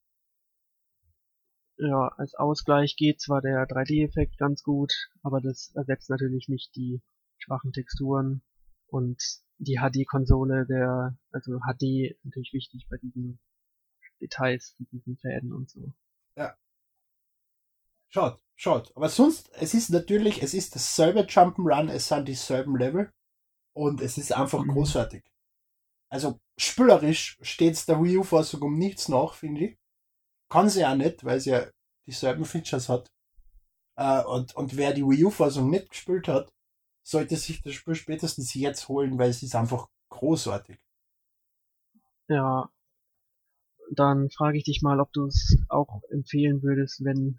Ja, 1.78 2.08
als 2.16 2.34
Ausgleich 2.34 2.96
geht 2.96 3.20
zwar 3.20 3.40
der 3.40 3.66
3D-Effekt 3.66 4.36
ganz 4.36 4.62
gut, 4.62 4.92
aber 5.22 5.40
das 5.40 5.72
ersetzt 5.74 6.10
natürlich 6.10 6.48
nicht 6.48 6.74
die 6.76 7.00
schwachen 7.38 7.72
Texturen 7.72 8.42
und 8.88 9.20
die 9.58 9.78
HD-Konsole, 9.78 10.66
der, 10.66 11.16
also 11.30 11.58
HD 11.60 12.10
ist 12.10 12.24
natürlich 12.24 12.52
wichtig 12.52 12.86
bei 12.90 12.96
diesen 12.98 13.38
Details, 14.20 14.76
diesen 14.78 15.16
Fäden 15.16 15.52
und 15.52 15.70
so. 15.70 15.92
Ja. 16.36 16.56
Schaut, 18.08 18.40
schaut. 18.54 18.96
Aber 18.96 19.08
sonst, 19.08 19.50
es 19.54 19.74
ist 19.74 19.90
natürlich, 19.90 20.42
es 20.42 20.54
ist 20.54 20.74
dasselbe 20.74 21.20
Jump'n'Run, 21.20 21.90
es 21.90 22.08
sind 22.08 22.28
dieselben 22.28 22.76
Level 22.76 23.12
und 23.74 24.00
es 24.00 24.18
ist 24.18 24.32
einfach 24.32 24.64
mhm. 24.64 24.72
großartig. 24.72 25.24
Also 26.08 26.38
spielerisch 26.56 27.38
steht's 27.42 27.86
der 27.86 28.02
Wii 28.02 28.18
U-Fassung 28.18 28.62
um 28.62 28.78
nichts 28.78 29.08
nach, 29.08 29.34
finde 29.34 29.66
ich. 29.66 29.78
Kann 30.48 30.68
sie 30.68 30.80
ja 30.80 30.94
nicht, 30.94 31.24
weil 31.24 31.40
sie 31.40 31.50
ja 31.50 31.68
dieselben 32.06 32.44
Features 32.44 32.88
hat. 32.88 33.10
Äh, 33.96 34.22
und, 34.24 34.54
und 34.54 34.76
wer 34.76 34.92
die 34.92 35.02
Wii 35.02 35.24
U-Fassung 35.24 35.68
nicht 35.68 35.90
gespielt 35.90 36.28
hat, 36.28 36.52
sollte 37.06 37.36
sich 37.36 37.62
das 37.62 37.74
Spiel 37.74 37.94
spätestens 37.94 38.52
jetzt 38.54 38.88
holen, 38.88 39.16
weil 39.18 39.30
es 39.30 39.42
ist 39.42 39.54
einfach 39.54 39.88
großartig. 40.08 40.76
Ja, 42.28 42.68
dann 43.92 44.28
frage 44.30 44.58
ich 44.58 44.64
dich 44.64 44.82
mal, 44.82 44.98
ob 44.98 45.12
du 45.12 45.26
es 45.26 45.56
auch 45.68 46.02
empfehlen 46.10 46.64
würdest, 46.64 47.04
wenn 47.04 47.38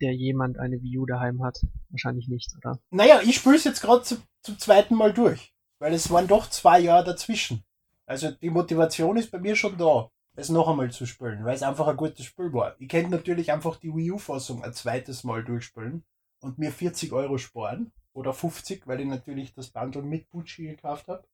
der 0.00 0.14
jemand 0.14 0.58
eine 0.58 0.82
Wii 0.82 0.98
U 0.98 1.06
daheim 1.06 1.44
hat. 1.44 1.60
Wahrscheinlich 1.90 2.28
nicht, 2.28 2.56
oder? 2.56 2.80
Naja, 2.90 3.20
ich 3.22 3.36
spiele 3.36 3.56
es 3.56 3.64
jetzt 3.64 3.82
gerade 3.82 4.02
zu, 4.02 4.16
zum 4.40 4.58
zweiten 4.58 4.94
Mal 4.94 5.12
durch, 5.12 5.52
weil 5.78 5.92
es 5.92 6.10
waren 6.10 6.26
doch 6.26 6.48
zwei 6.48 6.80
Jahre 6.80 7.04
dazwischen. 7.04 7.62
Also 8.06 8.30
die 8.30 8.50
Motivation 8.50 9.18
ist 9.18 9.30
bei 9.30 9.38
mir 9.38 9.56
schon 9.56 9.76
da, 9.76 10.10
es 10.36 10.48
noch 10.48 10.68
einmal 10.68 10.90
zu 10.90 11.04
spielen, 11.04 11.44
weil 11.44 11.54
es 11.54 11.62
einfach 11.62 11.86
ein 11.86 11.98
gutes 11.98 12.24
Spiel 12.24 12.50
war. 12.54 12.76
Ich 12.80 12.88
könnte 12.88 13.10
natürlich 13.10 13.52
einfach 13.52 13.76
die 13.76 13.94
Wii 13.94 14.12
U-Fassung 14.12 14.64
ein 14.64 14.72
zweites 14.72 15.22
Mal 15.22 15.44
durchspielen 15.44 16.02
und 16.40 16.58
mir 16.58 16.72
40 16.72 17.12
Euro 17.12 17.36
sparen 17.36 17.92
oder 18.14 18.32
50, 18.32 18.86
weil 18.86 19.00
ich 19.00 19.06
natürlich 19.06 19.54
das 19.54 19.70
Bundle 19.70 20.02
mit 20.02 20.28
Bucci 20.30 20.66
gekauft 20.66 21.08
habe. 21.08 21.26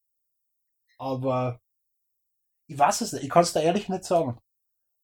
Aber 0.99 1.61
ich 2.67 2.79
weiß 2.79 3.01
es 3.01 3.13
nicht, 3.13 3.25
ich 3.25 3.31
kann 3.31 3.43
es 3.43 3.53
da 3.53 3.61
ehrlich 3.61 3.89
nicht 3.89 4.05
sagen. 4.05 4.39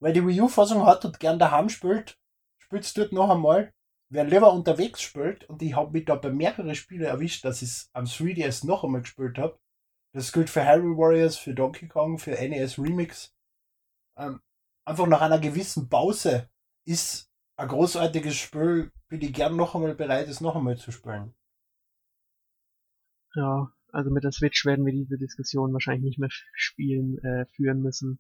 Weil 0.01 0.13
die 0.13 0.27
Wii 0.27 0.43
U-Fassung 0.43 0.87
hat 0.87 1.05
und 1.05 1.21
gern 1.21 1.39
daheim 1.39 1.69
spielt, 1.69 2.19
spielt 2.59 2.85
es 2.85 2.95
dort 2.95 3.13
noch 3.13 3.31
einmal. 3.31 3.73
Wer 4.11 4.25
lieber 4.25 4.53
unterwegs 4.53 5.01
spielt, 5.01 5.49
und 5.49 5.63
ich 5.63 5.75
habe 5.75 5.93
mich 5.93 6.05
da 6.05 6.15
bei 6.15 6.31
mehreren 6.31 6.75
Spielen 6.75 7.05
erwischt, 7.05 7.45
dass 7.45 7.63
ich 7.63 7.71
es 7.71 7.91
am 7.95 8.05
3DS 8.05 8.67
noch 8.67 8.85
einmal 8.85 9.01
gespielt 9.01 9.39
habe. 9.39 9.59
Das 10.13 10.31
gilt 10.31 10.51
für 10.51 10.65
Harry 10.65 10.97
Warriors, 10.97 11.37
für 11.37 11.55
Donkey 11.55 11.89
Kong, 11.89 12.19
für 12.19 12.33
NES 12.33 12.79
Remix. 12.79 13.35
Ähm, 14.17 14.41
einfach 14.85 15.07
nach 15.07 15.23
einer 15.23 15.41
gewissen 15.41 15.89
Pause 15.89 16.49
ist 16.87 17.31
ein 17.57 17.69
großartiges 17.69 18.37
Spiel, 18.37 18.93
bin 19.09 19.23
ich 19.23 19.33
gern 19.33 19.57
noch 19.57 19.75
einmal 19.75 19.95
bereit, 19.95 20.29
es 20.29 20.41
noch 20.41 20.55
einmal 20.55 20.77
zu 20.77 20.93
spielen. 20.93 21.35
Ja, 23.35 23.73
also 23.93 24.11
mit 24.11 24.25
der 24.25 24.33
Switch 24.33 24.65
werden 24.65 24.85
wir 24.85 24.93
diese 24.93 25.19
Diskussion 25.19 25.73
wahrscheinlich 25.73 26.05
nicht 26.05 26.19
mehr 26.19 26.31
spielen, 26.31 27.19
äh, 27.19 27.47
führen 27.47 27.81
müssen. 27.81 28.19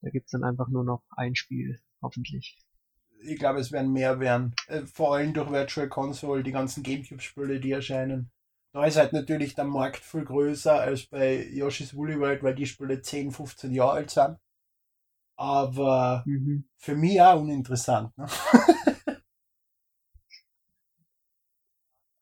Da 0.00 0.10
gibt's 0.10 0.30
dann 0.30 0.44
einfach 0.44 0.68
nur 0.68 0.84
noch 0.84 1.02
ein 1.10 1.34
Spiel, 1.34 1.78
hoffentlich. 2.00 2.58
Ich 3.20 3.38
glaube, 3.38 3.58
es 3.58 3.72
werden 3.72 3.92
mehr 3.92 4.20
werden. 4.20 4.54
Äh, 4.68 4.82
vor 4.86 5.16
allem 5.16 5.34
durch 5.34 5.50
Virtual 5.50 5.88
Console, 5.88 6.42
die 6.42 6.52
ganzen 6.52 6.82
Gamecube-Spiele, 6.82 7.58
die 7.60 7.72
erscheinen. 7.72 8.30
Da 8.72 8.84
ist 8.84 8.96
halt 8.96 9.12
natürlich 9.12 9.54
der 9.54 9.64
Markt 9.64 10.04
viel 10.04 10.24
größer 10.24 10.80
als 10.80 11.06
bei 11.06 11.48
Yoshi's 11.48 11.94
Woolly 11.94 12.20
World, 12.20 12.42
weil 12.42 12.54
die 12.54 12.66
Spiele 12.66 13.00
10, 13.00 13.32
15 13.32 13.72
Jahre 13.72 13.92
alt 13.92 14.10
sind. 14.10 14.36
Aber 15.36 16.22
mhm. 16.26 16.68
für 16.76 16.94
mich 16.94 17.20
auch 17.20 17.40
uninteressant. 17.40 18.16
Ne? 18.16 18.26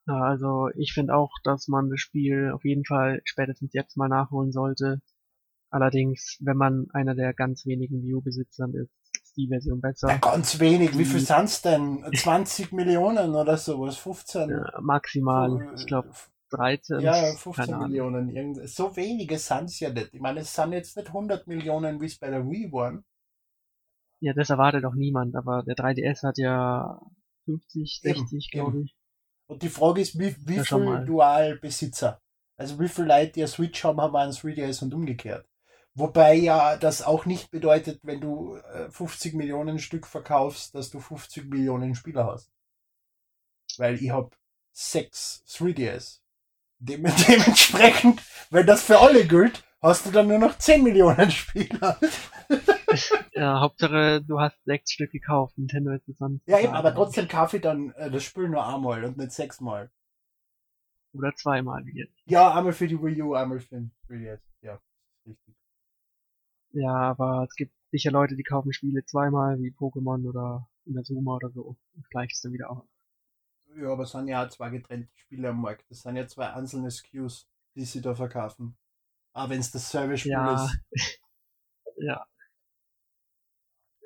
Ja, 0.07 0.21
also 0.21 0.69
ich 0.75 0.93
finde 0.93 1.15
auch, 1.15 1.31
dass 1.43 1.67
man 1.67 1.89
das 1.89 1.99
Spiel 1.99 2.51
auf 2.53 2.63
jeden 2.63 2.85
Fall 2.85 3.21
spätestens 3.25 3.73
jetzt 3.73 3.97
mal 3.97 4.07
nachholen 4.07 4.51
sollte. 4.51 5.01
Allerdings, 5.69 6.37
wenn 6.39 6.55
man 6.55 6.87
einer 6.93 7.13
der 7.13 7.33
ganz 7.33 7.65
wenigen 7.65 8.01
View-Besitzern 8.01 8.73
ist, 8.73 8.89
ist 9.21 9.35
die 9.35 9.49
Version 9.49 9.81
besser. 9.81 10.07
Ja, 10.07 10.17
ganz 10.17 10.61
wenig, 10.61 10.97
wie 10.97 11.03
viel 11.03 11.19
sind's 11.19 11.61
denn? 11.61 12.05
20 12.15 12.71
Millionen 12.71 13.35
oder 13.35 13.57
sowas? 13.57 13.97
15? 13.97 14.49
Ja, 14.49 14.79
maximal, 14.79 15.73
ich 15.75 15.85
glaube 15.85 16.09
13. 16.51 17.01
Ja, 17.01 17.35
15 17.35 17.77
Millionen. 17.79 18.29
Irgend 18.29 18.69
so 18.69 18.95
wenige 18.95 19.37
sind's 19.37 19.77
ja 19.81 19.91
nicht. 19.91 20.13
Ich 20.13 20.21
meine, 20.21 20.39
es 20.39 20.53
sind 20.53 20.71
jetzt 20.71 20.95
nicht 20.95 21.09
100 21.09 21.47
Millionen, 21.47 21.99
wie 21.99 22.05
es 22.05 22.17
bei 22.17 22.29
der 22.29 22.47
Wii 22.47 22.71
waren. 22.71 23.03
Ja, 24.21 24.33
das 24.33 24.49
erwartet 24.49 24.85
auch 24.85 24.95
niemand, 24.95 25.35
aber 25.35 25.63
der 25.63 25.75
3DS 25.75 26.23
hat 26.23 26.37
ja 26.37 26.99
50, 27.43 27.99
60, 28.01 28.51
glaube 28.51 28.81
ich. 28.83 28.96
Und 29.47 29.63
die 29.63 29.69
Frage 29.69 30.01
ist, 30.01 30.19
wie, 30.19 30.35
wie 30.45 30.57
ja, 30.57 30.63
viel 30.63 31.05
Dualbesitzer, 31.05 32.21
also 32.57 32.79
wie 32.79 32.89
viele 32.89 33.07
Leute, 33.07 33.31
die 33.33 33.47
Switch 33.47 33.83
haben, 33.83 34.01
haben 34.01 34.15
einen 34.15 34.31
3DS 34.31 34.83
und 34.83 34.93
umgekehrt. 34.93 35.47
Wobei 35.93 36.35
ja 36.35 36.77
das 36.77 37.01
auch 37.01 37.25
nicht 37.25 37.49
bedeutet, 37.49 37.99
wenn 38.03 38.21
du 38.21 38.59
50 38.91 39.33
äh, 39.33 39.37
Millionen 39.37 39.79
Stück 39.79 40.05
verkaufst, 40.05 40.75
dass 40.75 40.91
du 40.91 40.99
50 40.99 41.45
Millionen 41.49 41.95
Spieler 41.95 42.27
hast. 42.27 42.51
Weil 43.77 43.95
ich 43.95 44.11
habe 44.11 44.29
sechs 44.73 45.43
3DS. 45.47 46.19
Dem 46.79 47.03
dementsprechend, 47.27 48.21
wenn 48.51 48.67
das 48.67 48.83
für 48.83 48.99
alle 48.99 49.25
gilt, 49.25 49.63
hast 49.81 50.05
du 50.05 50.11
dann 50.11 50.27
nur 50.27 50.37
noch 50.37 50.57
10 50.59 50.83
Millionen 50.83 51.31
Spieler. 51.31 51.99
ja, 53.33 53.59
Hauptsache, 53.59 54.21
du 54.21 54.39
hast 54.39 54.57
sechs 54.65 54.91
Stück 54.91 55.11
gekauft. 55.11 55.57
Nintendo 55.57 55.91
ist 55.91 56.07
es 56.07 56.17
sonst. 56.17 56.47
Ja, 56.47 56.59
eben, 56.59 56.73
aber 56.73 56.93
trotzdem 56.93 57.27
kaufe 57.27 57.57
ich 57.57 57.63
dann 57.63 57.91
äh, 57.91 58.09
das 58.11 58.23
Spiel 58.23 58.49
nur 58.49 58.65
einmal 58.65 59.03
und 59.03 59.17
nicht 59.17 59.31
sechsmal. 59.31 59.89
Oder 61.13 61.33
zweimal 61.35 61.85
wie 61.85 61.99
jetzt. 61.99 62.17
Ja, 62.25 62.53
einmal 62.53 62.73
für 62.73 62.87
die 62.87 63.01
Wii 63.01 63.21
U, 63.21 63.33
einmal 63.33 63.59
für 63.59 63.75
den 63.75 63.91
3DS. 64.09 64.39
Ja, 64.61 64.79
richtig. 65.25 65.55
Ja, 66.71 66.93
aber 66.93 67.45
es 67.49 67.55
gibt 67.55 67.73
sicher 67.91 68.11
Leute, 68.11 68.35
die 68.35 68.43
kaufen 68.43 68.73
Spiele 68.73 69.03
zweimal, 69.05 69.57
wie 69.59 69.71
Pokémon 69.71 70.27
oder 70.27 70.69
Inazuma 70.85 71.35
oder 71.35 71.49
so. 71.49 71.77
Und 71.95 72.09
gleicht 72.09 72.33
es 72.33 72.41
dann 72.41 72.53
wieder 72.53 72.69
aus. 72.69 72.85
Ja, 73.75 73.91
aber 73.91 74.03
es 74.03 74.11
sind 74.11 74.27
ja 74.27 74.45
auch 74.45 74.49
zwei 74.49 74.69
getrennte 74.69 75.09
Spiele 75.15 75.49
am 75.49 75.61
Markt. 75.61 75.85
Das 75.89 76.01
sind 76.01 76.15
ja 76.15 76.27
zwei 76.27 76.51
einzelne 76.53 76.91
SKUs, 76.91 77.47
die 77.75 77.85
sie 77.85 78.01
da 78.01 78.15
verkaufen. 78.15 78.77
Aber 79.33 79.51
wenn 79.51 79.59
es 79.59 79.71
das 79.71 79.89
Service-Spiel 79.89 80.31
ja. 80.31 80.65
ist. 80.65 80.79
ja. 81.97 82.25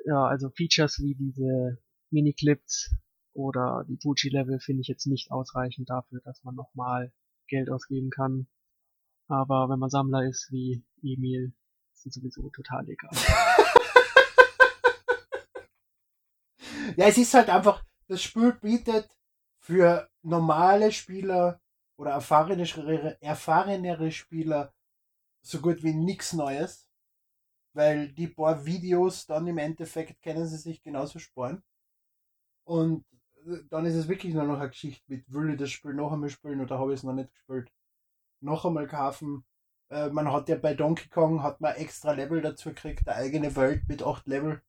Ja, 0.05 0.25
also 0.25 0.49
Features 0.49 0.99
wie 0.99 1.15
diese 1.15 1.77
Mini-Clips 2.09 2.95
oder 3.33 3.85
die 3.87 3.97
Fuji-Level 3.97 4.59
finde 4.59 4.81
ich 4.81 4.87
jetzt 4.87 5.07
nicht 5.07 5.31
ausreichend 5.31 5.89
dafür, 5.89 6.19
dass 6.23 6.43
man 6.43 6.55
nochmal 6.55 7.11
Geld 7.47 7.69
ausgeben 7.69 8.09
kann. 8.09 8.47
Aber 9.27 9.69
wenn 9.69 9.79
man 9.79 9.89
Sammler 9.89 10.27
ist 10.27 10.51
wie 10.51 10.83
Emil, 11.01 11.53
ist 11.93 12.07
es 12.07 12.15
sowieso 12.15 12.49
total 12.49 12.89
egal. 12.89 13.11
ja, 16.97 17.05
es 17.05 17.17
ist 17.17 17.33
halt 17.33 17.49
einfach, 17.49 17.85
das 18.07 18.21
Spiel 18.21 18.51
bietet 18.53 19.09
für 19.59 20.09
normale 20.21 20.91
Spieler 20.91 21.61
oder 21.97 22.11
erfahrenere, 22.11 23.21
erfahrenere 23.21 24.11
Spieler 24.11 24.73
so 25.41 25.61
gut 25.61 25.83
wie 25.83 25.93
nichts 25.93 26.33
Neues, 26.33 26.90
weil 27.73 28.09
die 28.11 28.27
paar 28.27 28.65
Videos 28.65 29.25
dann 29.25 29.47
im 29.47 29.57
Endeffekt 29.57 30.21
können 30.21 30.47
sie 30.47 30.57
sich 30.57 30.81
genauso 30.81 31.19
sparen. 31.19 31.63
Und 32.65 33.05
äh, 33.45 33.59
dann 33.69 33.85
ist 33.85 33.95
es 33.95 34.07
wirklich 34.07 34.33
nur 34.33 34.43
noch 34.43 34.59
eine 34.59 34.69
Geschichte 34.69 35.03
mit, 35.07 35.31
will 35.31 35.51
ich 35.51 35.59
das 35.59 35.71
Spiel 35.71 35.93
noch 35.93 36.11
einmal 36.11 36.29
spielen 36.29 36.61
oder 36.61 36.79
habe 36.79 36.93
ich 36.93 36.99
es 36.99 37.03
noch 37.03 37.13
nicht 37.13 37.31
gespielt. 37.33 37.71
Noch 38.41 38.65
einmal 38.65 38.87
kaufen. 38.87 39.45
Äh, 39.89 40.09
man 40.09 40.31
hat 40.31 40.49
ja 40.49 40.55
bei 40.57 40.73
Donkey 40.73 41.09
Kong 41.09 41.43
hat 41.43 41.61
man 41.61 41.75
extra 41.75 42.13
Level 42.13 42.41
dazu 42.41 42.69
gekriegt, 42.69 43.07
eine 43.07 43.17
eigene 43.17 43.55
Welt 43.55 43.87
mit 43.87 44.03
acht 44.03 44.27
Level. 44.27 44.61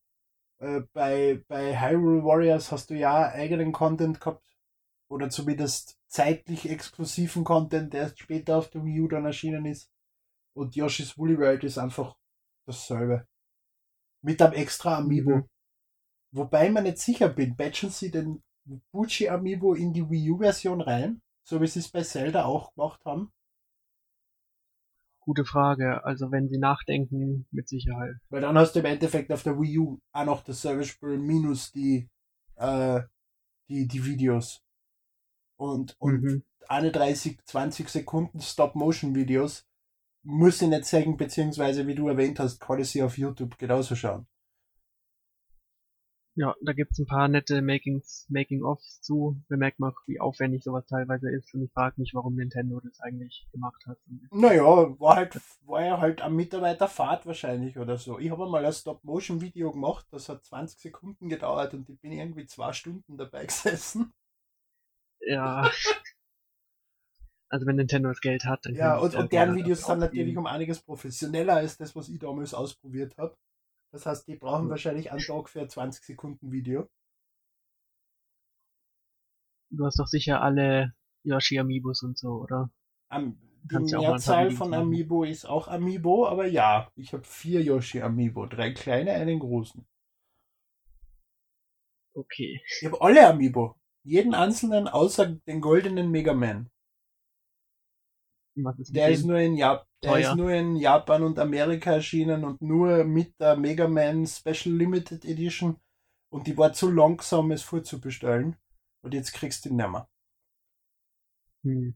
Äh, 0.59 0.81
bei, 0.93 1.43
bei 1.47 1.79
Hyrule 1.79 2.23
Warriors 2.23 2.71
hast 2.71 2.89
du 2.89 2.95
ja 2.95 3.29
eigenen 3.29 3.71
Content 3.71 4.19
gehabt. 4.19 4.47
Oder 5.09 5.29
zumindest 5.29 5.99
zeitlich 6.07 6.69
exklusiven 6.69 7.43
Content, 7.43 7.93
der 7.93 8.03
erst 8.03 8.19
später 8.19 8.57
auf 8.57 8.69
der 8.69 8.83
Wii 8.83 9.01
U 9.01 9.07
dann 9.07 9.25
erschienen 9.25 9.65
ist. 9.65 9.91
Und 10.55 10.75
Yoshi's 10.75 11.17
Woolly 11.17 11.37
World 11.37 11.63
ist 11.63 11.77
einfach 11.77 12.15
dasselbe. 12.65 13.27
Mit 14.21 14.41
einem 14.41 14.53
extra 14.53 14.97
Amiibo. 14.97 15.37
Mhm. 15.37 15.49
Wobei 16.31 16.67
ich 16.67 16.73
mir 16.73 16.81
nicht 16.81 16.97
sicher 16.97 17.29
bin, 17.29 17.55
batchen 17.55 17.89
sie 17.89 18.09
den 18.09 18.41
Bucci 18.91 19.29
Amiibo 19.29 19.73
in 19.73 19.93
die 19.93 20.09
Wii 20.09 20.31
U 20.31 20.37
Version 20.37 20.81
rein, 20.81 21.21
so 21.43 21.61
wie 21.61 21.67
sie 21.67 21.79
es 21.79 21.89
bei 21.89 22.01
Zelda 22.03 22.45
auch 22.45 22.73
gemacht 22.73 23.03
haben? 23.05 23.31
Gute 25.19 25.45
Frage. 25.45 26.03
Also 26.03 26.31
wenn 26.31 26.49
sie 26.49 26.57
nachdenken, 26.57 27.45
mit 27.51 27.69
Sicherheit. 27.69 28.15
Weil 28.29 28.41
dann 28.41 28.57
hast 28.57 28.73
du 28.75 28.79
im 28.79 28.85
Endeffekt 28.85 29.31
auf 29.31 29.43
der 29.43 29.59
Wii 29.59 29.79
U 29.79 29.99
auch 30.11 30.25
noch 30.25 30.43
das 30.43 30.61
Service-Spiel 30.61 31.17
minus 31.17 31.71
die, 31.71 32.09
äh, 32.55 33.01
die, 33.69 33.87
die 33.87 34.05
Videos. 34.05 34.61
Und, 35.57 35.95
und 35.99 36.21
Mhm. 36.21 36.43
31, 36.67 37.39
20 37.45 37.89
Sekunden 37.89 38.41
Stop-Motion-Videos 38.41 39.65
muss 40.23 40.61
ich 40.61 40.67
nicht 40.67 40.85
sagen, 40.85 41.17
beziehungsweise 41.17 41.85
wie 41.87 41.95
du 41.95 42.07
erwähnt 42.07 42.39
hast, 42.39 42.59
kann 42.59 42.79
ich 42.79 42.89
sie 42.89 43.03
auf 43.03 43.17
YouTube 43.17 43.57
genauso 43.57 43.95
schauen. 43.95 44.25
Ja, 46.35 46.55
da 46.63 46.73
gibt's 46.73 46.97
ein 46.97 47.05
paar 47.05 47.27
nette 47.27 47.61
Making-ofs 47.61 49.01
zu. 49.01 49.39
Da 49.49 49.55
merkt 49.55 49.79
man, 49.79 49.93
wie 50.07 50.19
aufwendig 50.19 50.63
sowas 50.63 50.85
teilweise 50.87 51.29
ist. 51.29 51.53
Und 51.53 51.63
ich 51.63 51.71
frage 51.71 52.01
mich, 52.01 52.15
warum 52.15 52.35
Nintendo 52.35 52.79
das 52.79 52.99
eigentlich 53.01 53.47
gemacht 53.51 53.85
hat. 53.85 53.99
Naja, 54.31 54.63
war 54.99 55.15
halt, 55.15 55.39
war 55.65 55.85
ja 55.85 55.99
halt 55.99 56.21
am 56.21 56.35
Mitarbeiterfahrt 56.35 57.27
wahrscheinlich 57.27 57.77
oder 57.77 57.97
so. 57.97 58.17
Ich 58.17 58.31
habe 58.31 58.49
mal 58.49 58.65
ein 58.65 58.73
Stop-Motion-Video 58.73 59.71
gemacht, 59.71 60.07
das 60.09 60.27
hat 60.27 60.43
20 60.43 60.79
Sekunden 60.79 61.29
gedauert 61.29 61.75
und 61.75 61.87
ich 61.87 61.99
bin 61.99 62.11
irgendwie 62.11 62.47
zwei 62.47 62.73
Stunden 62.73 63.15
dabei 63.15 63.45
gesessen. 63.45 64.11
Ja. 65.19 65.69
Also 67.53 67.67
wenn 67.67 67.75
Nintendo 67.75 68.09
das 68.09 68.19
Geld 68.19 68.45
hat, 68.45 68.65
dann 68.65 68.73
Ja, 68.73 68.97
und, 68.97 69.13
und 69.13 69.31
deren 69.31 69.55
Videos 69.55 69.85
sind 69.85 69.99
natürlich 69.99 70.35
um 70.35 70.47
einiges 70.47 70.81
professioneller 70.81 71.53
als 71.57 71.77
das, 71.77 71.95
was 71.95 72.09
ich 72.09 72.17
damals 72.17 72.55
ausprobiert 72.55 73.15
habe. 73.19 73.35
Das 73.91 74.07
heißt, 74.07 74.27
die 74.27 74.37
brauchen 74.37 74.63
Hm. 74.63 74.69
wahrscheinlich 74.71 75.11
einen 75.11 75.21
Tag 75.21 75.49
für 75.49 75.61
ein 75.61 75.69
20 75.69 76.03
Sekunden 76.03 76.51
Video. 76.51 76.87
Du 79.69 79.85
hast 79.85 79.99
doch 79.99 80.07
sicher 80.07 80.41
alle 80.41 80.93
Yoshi 81.23 81.59
Amiibos 81.59 82.01
und 82.01 82.17
so, 82.17 82.41
oder? 82.41 82.71
Am, 83.11 83.37
die 83.63 83.77
Mehrzahl 83.77 84.49
von 84.49 84.71
machen. 84.71 84.81
Amiibo 84.81 85.23
ist 85.23 85.45
auch 85.45 85.67
Amiibo, 85.67 86.27
aber 86.27 86.47
ja, 86.47 86.89
ich 86.95 87.13
habe 87.13 87.23
vier 87.23 87.61
Yoshi 87.61 88.01
Amiibo. 88.01 88.47
Drei 88.47 88.71
kleine, 88.71 89.11
einen 89.11 89.37
großen. 89.39 89.85
Okay. 92.15 92.61
Ich 92.79 92.85
habe 92.85 92.99
alle 93.01 93.27
Amiibo. 93.27 93.75
Jeden 94.03 94.33
einzelnen 94.33 94.87
außer 94.87 95.27
den 95.47 95.61
goldenen 95.61 96.09
Mega 96.11 96.33
Man. 96.33 96.69
Was 98.55 98.79
ist 98.79 98.95
Der 98.95 99.09
ist 99.09 99.25
nur 99.25 99.39
in 99.39 99.55
Japan. 99.55 99.87
Der 100.03 100.17
ist 100.19 100.35
nur 100.35 100.51
in 100.51 100.75
Japan 100.75 101.23
und 101.23 101.39
Amerika 101.39 101.93
erschienen 101.93 102.43
und 102.43 102.61
nur 102.61 103.03
mit 103.03 103.39
der 103.39 103.55
Mega 103.55 103.87
Man 103.87 104.27
Special 104.27 104.75
Limited 104.75 105.25
Edition. 105.25 105.77
Und 106.29 106.47
die 106.47 106.57
war 106.57 106.73
zu 106.73 106.91
langsam, 106.91 107.51
es 107.51 107.61
vorzubestellen. 107.63 108.55
Und 109.01 109.13
jetzt 109.13 109.33
kriegst 109.33 109.65
du 109.65 109.69
ihn 109.69 109.77
nimmer. 109.77 110.09
Hm. 111.63 111.95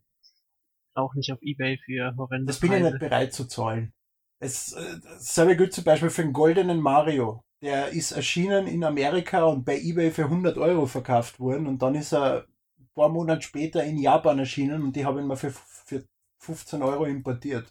Auch 0.95 1.13
nicht 1.13 1.31
auf 1.31 1.41
Ebay 1.41 1.77
für 1.85 2.15
horrende 2.17 2.47
Das 2.47 2.59
bin 2.59 2.71
ich 2.71 2.79
Preise. 2.79 2.91
nicht 2.91 2.99
bereit 2.99 3.33
zu 3.33 3.45
zahlen. 3.45 3.93
Es, 4.39 4.73
äh, 4.73 4.99
selber 5.17 5.55
gilt 5.55 5.73
zum 5.73 5.83
Beispiel 5.83 6.09
für 6.09 6.23
den 6.23 6.33
goldenen 6.33 6.79
Mario. 6.79 7.43
Der 7.61 7.89
ist 7.89 8.11
erschienen 8.11 8.67
in 8.67 8.83
Amerika 8.83 9.43
und 9.45 9.65
bei 9.65 9.79
eBay 9.79 10.11
für 10.11 10.25
100 10.25 10.57
Euro 10.57 10.85
verkauft 10.85 11.39
worden 11.39 11.65
und 11.67 11.81
dann 11.81 11.95
ist 11.95 12.13
er 12.13 12.45
ein 12.79 12.89
paar 12.93 13.09
Monate 13.09 13.41
später 13.41 13.83
in 13.83 13.97
Japan 13.97 14.37
erschienen 14.37 14.83
und 14.83 14.95
die 14.95 15.05
haben 15.05 15.17
ihn 15.17 15.25
mal 15.25 15.37
für, 15.37 15.49
für 15.51 15.76
15 16.39 16.81
Euro 16.81 17.05
importiert. 17.05 17.67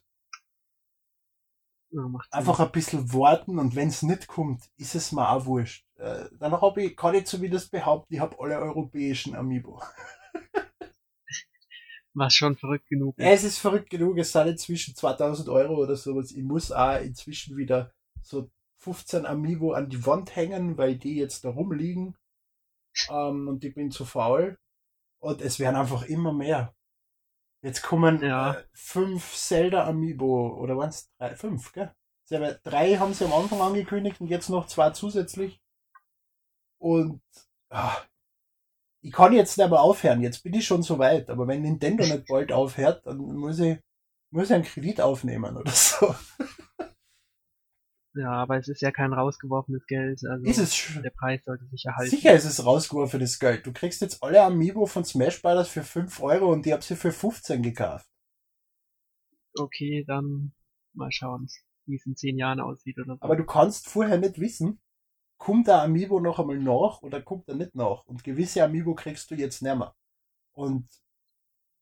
Ja. 1.90 2.02
Einfach 2.31 2.61
ein 2.61 2.72
bisschen 2.72 3.12
warten 3.12 3.59
und 3.59 3.74
wenn 3.76 3.88
es 3.88 4.02
nicht 4.02 4.26
kommt, 4.26 4.68
ist 4.76 4.94
es 4.94 5.12
mir 5.12 5.29
auch 5.31 5.46
wurscht. 5.46 5.87
Äh, 5.96 6.26
dann 6.38 6.52
hab 6.52 6.76
ich, 6.76 6.96
kann 6.96 7.14
ich 7.14 7.26
zumindest 7.26 7.70
behaupten, 7.70 8.12
ich 8.14 8.20
habe 8.20 8.37
alle 8.38 8.59
europäischen 8.59 9.35
Amiibo. 9.35 9.81
Was 12.14 12.35
schon 12.35 12.57
verrückt 12.57 12.88
genug 12.88 13.14
Ja, 13.18 13.31
ist. 13.31 13.40
es 13.44 13.52
ist 13.52 13.59
verrückt 13.59 13.90
genug, 13.90 14.16
es 14.18 14.33
sind 14.33 14.48
inzwischen 14.48 14.94
2000 14.94 15.48
Euro 15.48 15.76
oder 15.76 15.96
sowas. 15.96 16.33
Ich 16.33 16.42
muss 16.42 16.72
auch 16.72 17.00
inzwischen 17.00 17.57
wieder 17.57 17.92
so 18.22 18.50
15 18.79 19.26
Amiibo 19.26 19.72
an 19.72 19.88
die 19.90 20.05
Wand 20.07 20.35
hängen, 20.35 20.79
weil 20.79 20.96
die 20.96 21.16
jetzt 21.16 21.44
da 21.44 21.50
rumliegen. 21.50 22.16
Ähm, 23.11 23.48
und 23.48 23.64
ich 23.64 23.74
bin 23.74 23.90
zu 23.90 24.05
faul. 24.07 24.59
Und 25.20 25.40
es 25.42 25.59
werden 25.61 25.76
einfach 25.76 26.05
immer 26.07 26.33
mehr. 26.33 26.74
Jetzt 27.66 27.83
kommen 27.83 28.22
Ja. 28.22 28.52
äh, 28.52 28.64
fünf 28.74 29.35
Zelda 29.35 29.88
Amiibo, 29.88 30.57
oder 30.57 30.76
waren 30.76 30.90
es 30.90 31.11
drei? 31.18 31.35
Fünf, 31.35 31.72
gell? 31.72 31.92
Sie 32.22 32.37
haben- 32.37 32.57
Drei 32.62 32.94
haben 32.96 33.12
sie 33.12 33.24
am 33.24 33.33
Anfang 33.33 33.61
angekündigt 33.61 34.20
und 34.20 34.29
jetzt 34.29 34.48
noch 34.50 34.68
zwei 34.68 34.90
zusätzlich. 34.90 35.61
Und 36.79 37.20
ah, 37.70 37.96
ich 39.00 39.11
kann 39.12 39.33
jetzt 39.33 39.59
mehr 39.59 39.72
aufhören. 39.72 40.22
Jetzt 40.22 40.44
bin 40.44 40.55
ich 40.55 40.64
schon 40.64 40.85
so 40.85 41.00
weit. 41.00 41.29
Aber 41.29 41.48
wenn 41.48 41.62
Nintendo 41.62 42.05
nicht 42.05 42.26
bald 42.29 42.52
aufhört, 42.52 43.05
dann 43.05 43.16
muss 43.18 43.59
ich, 43.59 43.81
muss 44.31 44.44
ich 44.50 44.55
einen 44.55 44.62
Kredit 44.64 45.00
aufnehmen 45.00 45.57
oder 45.57 45.72
so. 45.72 46.14
Ja, 48.16 48.33
aber 48.33 48.59
es 48.59 48.68
ist 48.68 48.81
ja 48.81 48.90
kein 48.90 49.12
rausgeworfenes 49.12 49.87
Geld. 49.87 50.24
Also 50.24 50.44
Ist 50.44 50.59
es 50.59 51.02
der 51.02 51.11
Preis 51.11 51.44
sollte 51.44 51.66
sich 51.66 51.85
erhalten. 51.85 52.11
Sicher 52.11 52.35
ist 52.35 52.44
es 52.46 52.64
rausgeworfenes 52.64 53.38
Geld. 53.38 53.66
Du 53.66 53.72
kriegst 53.72 54.00
jetzt 54.00 54.22
alle 54.22 54.42
Amiibo 54.42 54.87
von 54.87 55.05
Smash 55.05 55.42
Brothers 55.42 55.68
für 55.68 55.83
5 55.83 56.22
Euro 56.22 56.52
und 56.52 56.66
ich 56.66 56.72
habe 56.72 56.83
sie 56.83 56.96
für 56.96 57.12
15 57.12 57.62
gekauft. 57.62 58.09
Okay, 59.59 60.05
dann 60.07 60.52
mal 60.94 61.12
schauen, 61.12 61.48
wie 61.85 61.96
es 61.96 62.07
in 62.07 62.16
zehn 62.16 62.38
Jahren 62.38 62.61
aussieht 62.61 62.98
oder 62.98 63.16
so. 63.16 63.22
Aber 63.22 63.37
du 63.37 63.44
kannst 63.44 63.88
vorher 63.88 64.18
nicht 64.18 64.40
wissen, 64.40 64.81
kommt 65.37 65.66
der 65.66 65.83
Amiibo 65.83 66.20
noch 66.20 66.38
einmal 66.38 66.59
nach 66.59 67.02
oder 67.02 67.20
kommt 67.20 67.48
er 67.48 67.55
nicht 67.55 67.74
nach. 67.74 68.05
Und 68.07 68.24
gewisse 68.24 68.64
Amiibo 68.64 68.94
kriegst 68.94 69.31
du 69.31 69.35
jetzt 69.35 69.62
nicht 69.62 69.76
mehr. 69.76 69.94
Und 70.52 70.88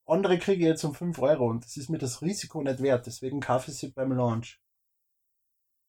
andere 0.05 0.37
kriege 0.37 0.63
ich 0.63 0.67
jetzt 0.67 0.83
um 0.83 0.93
5 0.93 1.17
Euro 1.19 1.49
und 1.49 1.63
das 1.63 1.77
ist 1.77 1.89
mir 1.89 1.97
das 1.97 2.21
Risiko 2.21 2.61
nicht 2.61 2.81
wert. 2.81 3.05
Deswegen 3.05 3.39
kaufe 3.39 3.71
ich 3.71 3.77
sie 3.77 3.91
beim 3.91 4.11
Launch. 4.11 4.61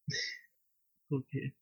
Okay. 1.09 1.55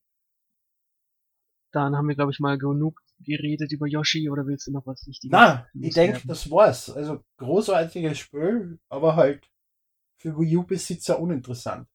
Dann 1.71 1.95
haben 1.95 2.07
wir, 2.07 2.15
glaube 2.15 2.31
ich, 2.31 2.39
mal 2.39 2.57
genug 2.57 2.99
geredet 3.19 3.71
über 3.71 3.85
Yoshi 3.87 4.29
oder 4.29 4.47
willst 4.47 4.67
du 4.67 4.71
noch 4.71 4.85
was 4.87 5.05
Wichtiges? 5.05 5.31
Na, 5.31 5.67
ich 5.73 5.93
denke, 5.93 6.27
das 6.27 6.49
war's. 6.49 6.89
Also 6.89 7.23
großartiges 7.37 8.17
Spiel, 8.17 8.79
aber 8.89 9.15
halt 9.15 9.47
für 10.17 10.37
Wii 10.37 10.57
U-Besitzer 10.57 11.19
uninteressant. 11.19 11.87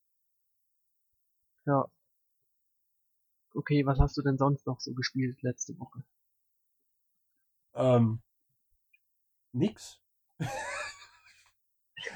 Ja. 1.67 1.87
Okay, 3.55 3.85
was 3.85 3.99
hast 3.99 4.17
du 4.17 4.23
denn 4.23 4.39
sonst 4.39 4.67
noch 4.67 4.81
so 4.81 4.95
gespielt 4.95 5.43
letzte 5.43 5.79
Woche? 5.79 6.03
Ähm, 7.75 8.21
nix. 9.53 10.01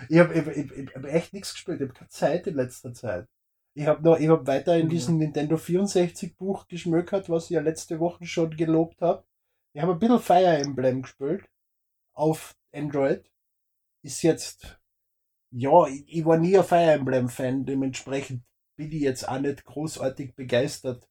ich 0.09 0.19
habe 0.19 0.35
ich 0.35 0.95
hab 0.95 1.05
echt 1.05 1.33
nichts 1.33 1.53
gespielt. 1.53 1.81
Ich 1.81 1.89
habe 1.89 1.99
keine 1.99 2.11
Zeit 2.11 2.47
in 2.47 2.55
letzter 2.55 2.93
Zeit. 2.93 3.29
Ich 3.77 3.87
habe 3.87 4.03
noch, 4.03 4.19
ich 4.19 4.29
habe 4.29 4.47
weiter 4.47 4.77
in 4.77 4.89
Ja. 4.89 4.89
diesem 4.89 5.19
Nintendo 5.19 5.57
64 5.57 6.37
Buch 6.37 6.69
geschmökert, 6.69 7.29
was 7.29 7.45
ich 7.45 7.51
ja 7.51 7.61
letzte 7.61 7.99
Woche 7.99 8.25
schon 8.27 8.51
gelobt 8.57 9.01
habe. 9.03 9.25
Ich 9.75 9.83
habe 9.83 9.93
ein 9.93 9.99
bisschen 9.99 10.21
Fire 10.21 10.57
Emblem 10.59 11.03
gespielt 11.03 11.49
auf 12.15 12.57
Android. 12.75 13.31
Ist 14.05 14.23
jetzt, 14.23 14.81
ja, 15.53 15.87
ich, 15.89 16.05
ich 16.09 16.25
war 16.25 16.39
nie 16.39 16.59
ein 16.59 16.65
Fire 16.65 16.93
Emblem 16.93 17.29
Fan, 17.29 17.67
dementsprechend 17.67 18.45
bin 18.77 18.93
ich 18.93 19.03
jetzt 19.03 19.29
auch 19.29 19.41
nicht 19.41 19.65
großartig 19.65 20.35
begeistert, 20.37 21.09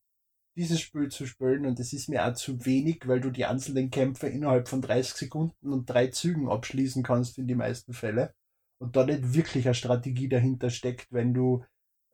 dieses 0.58 0.82
Spiel 0.82 1.10
zu 1.10 1.26
spielen 1.28 1.66
und 1.66 1.80
es 1.80 1.94
ist 1.94 2.10
mir 2.10 2.26
auch 2.28 2.34
zu 2.34 2.66
wenig, 2.66 3.08
weil 3.08 3.22
du 3.22 3.32
die 3.32 3.46
einzelnen 3.46 3.92
Kämpfe 3.92 4.28
innerhalb 4.28 4.68
von 4.70 4.82
30 4.82 5.16
Sekunden 5.16 5.74
und 5.74 5.90
drei 5.90 6.08
Zügen 6.08 6.50
abschließen 6.50 7.04
kannst 7.04 7.38
in 7.40 7.48
die 7.48 7.56
meisten 7.56 7.94
Fälle 7.94 8.34
und 8.80 8.96
da 8.96 9.06
nicht 9.06 9.34
wirklich 9.34 9.66
eine 9.66 9.76
Strategie 9.76 10.30
dahinter 10.30 10.70
steckt, 10.70 11.12
wenn 11.12 11.34
du 11.34 11.66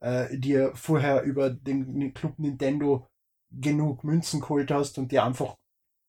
äh, 0.01 0.38
dir 0.38 0.75
vorher 0.75 1.23
über 1.23 1.49
den 1.49 2.13
Club 2.13 2.39
Nintendo 2.39 3.07
genug 3.51 4.03
Münzen 4.03 4.41
geholt 4.41 4.71
hast 4.71 4.97
und 4.97 5.12
dir 5.12 5.23
einfach 5.23 5.55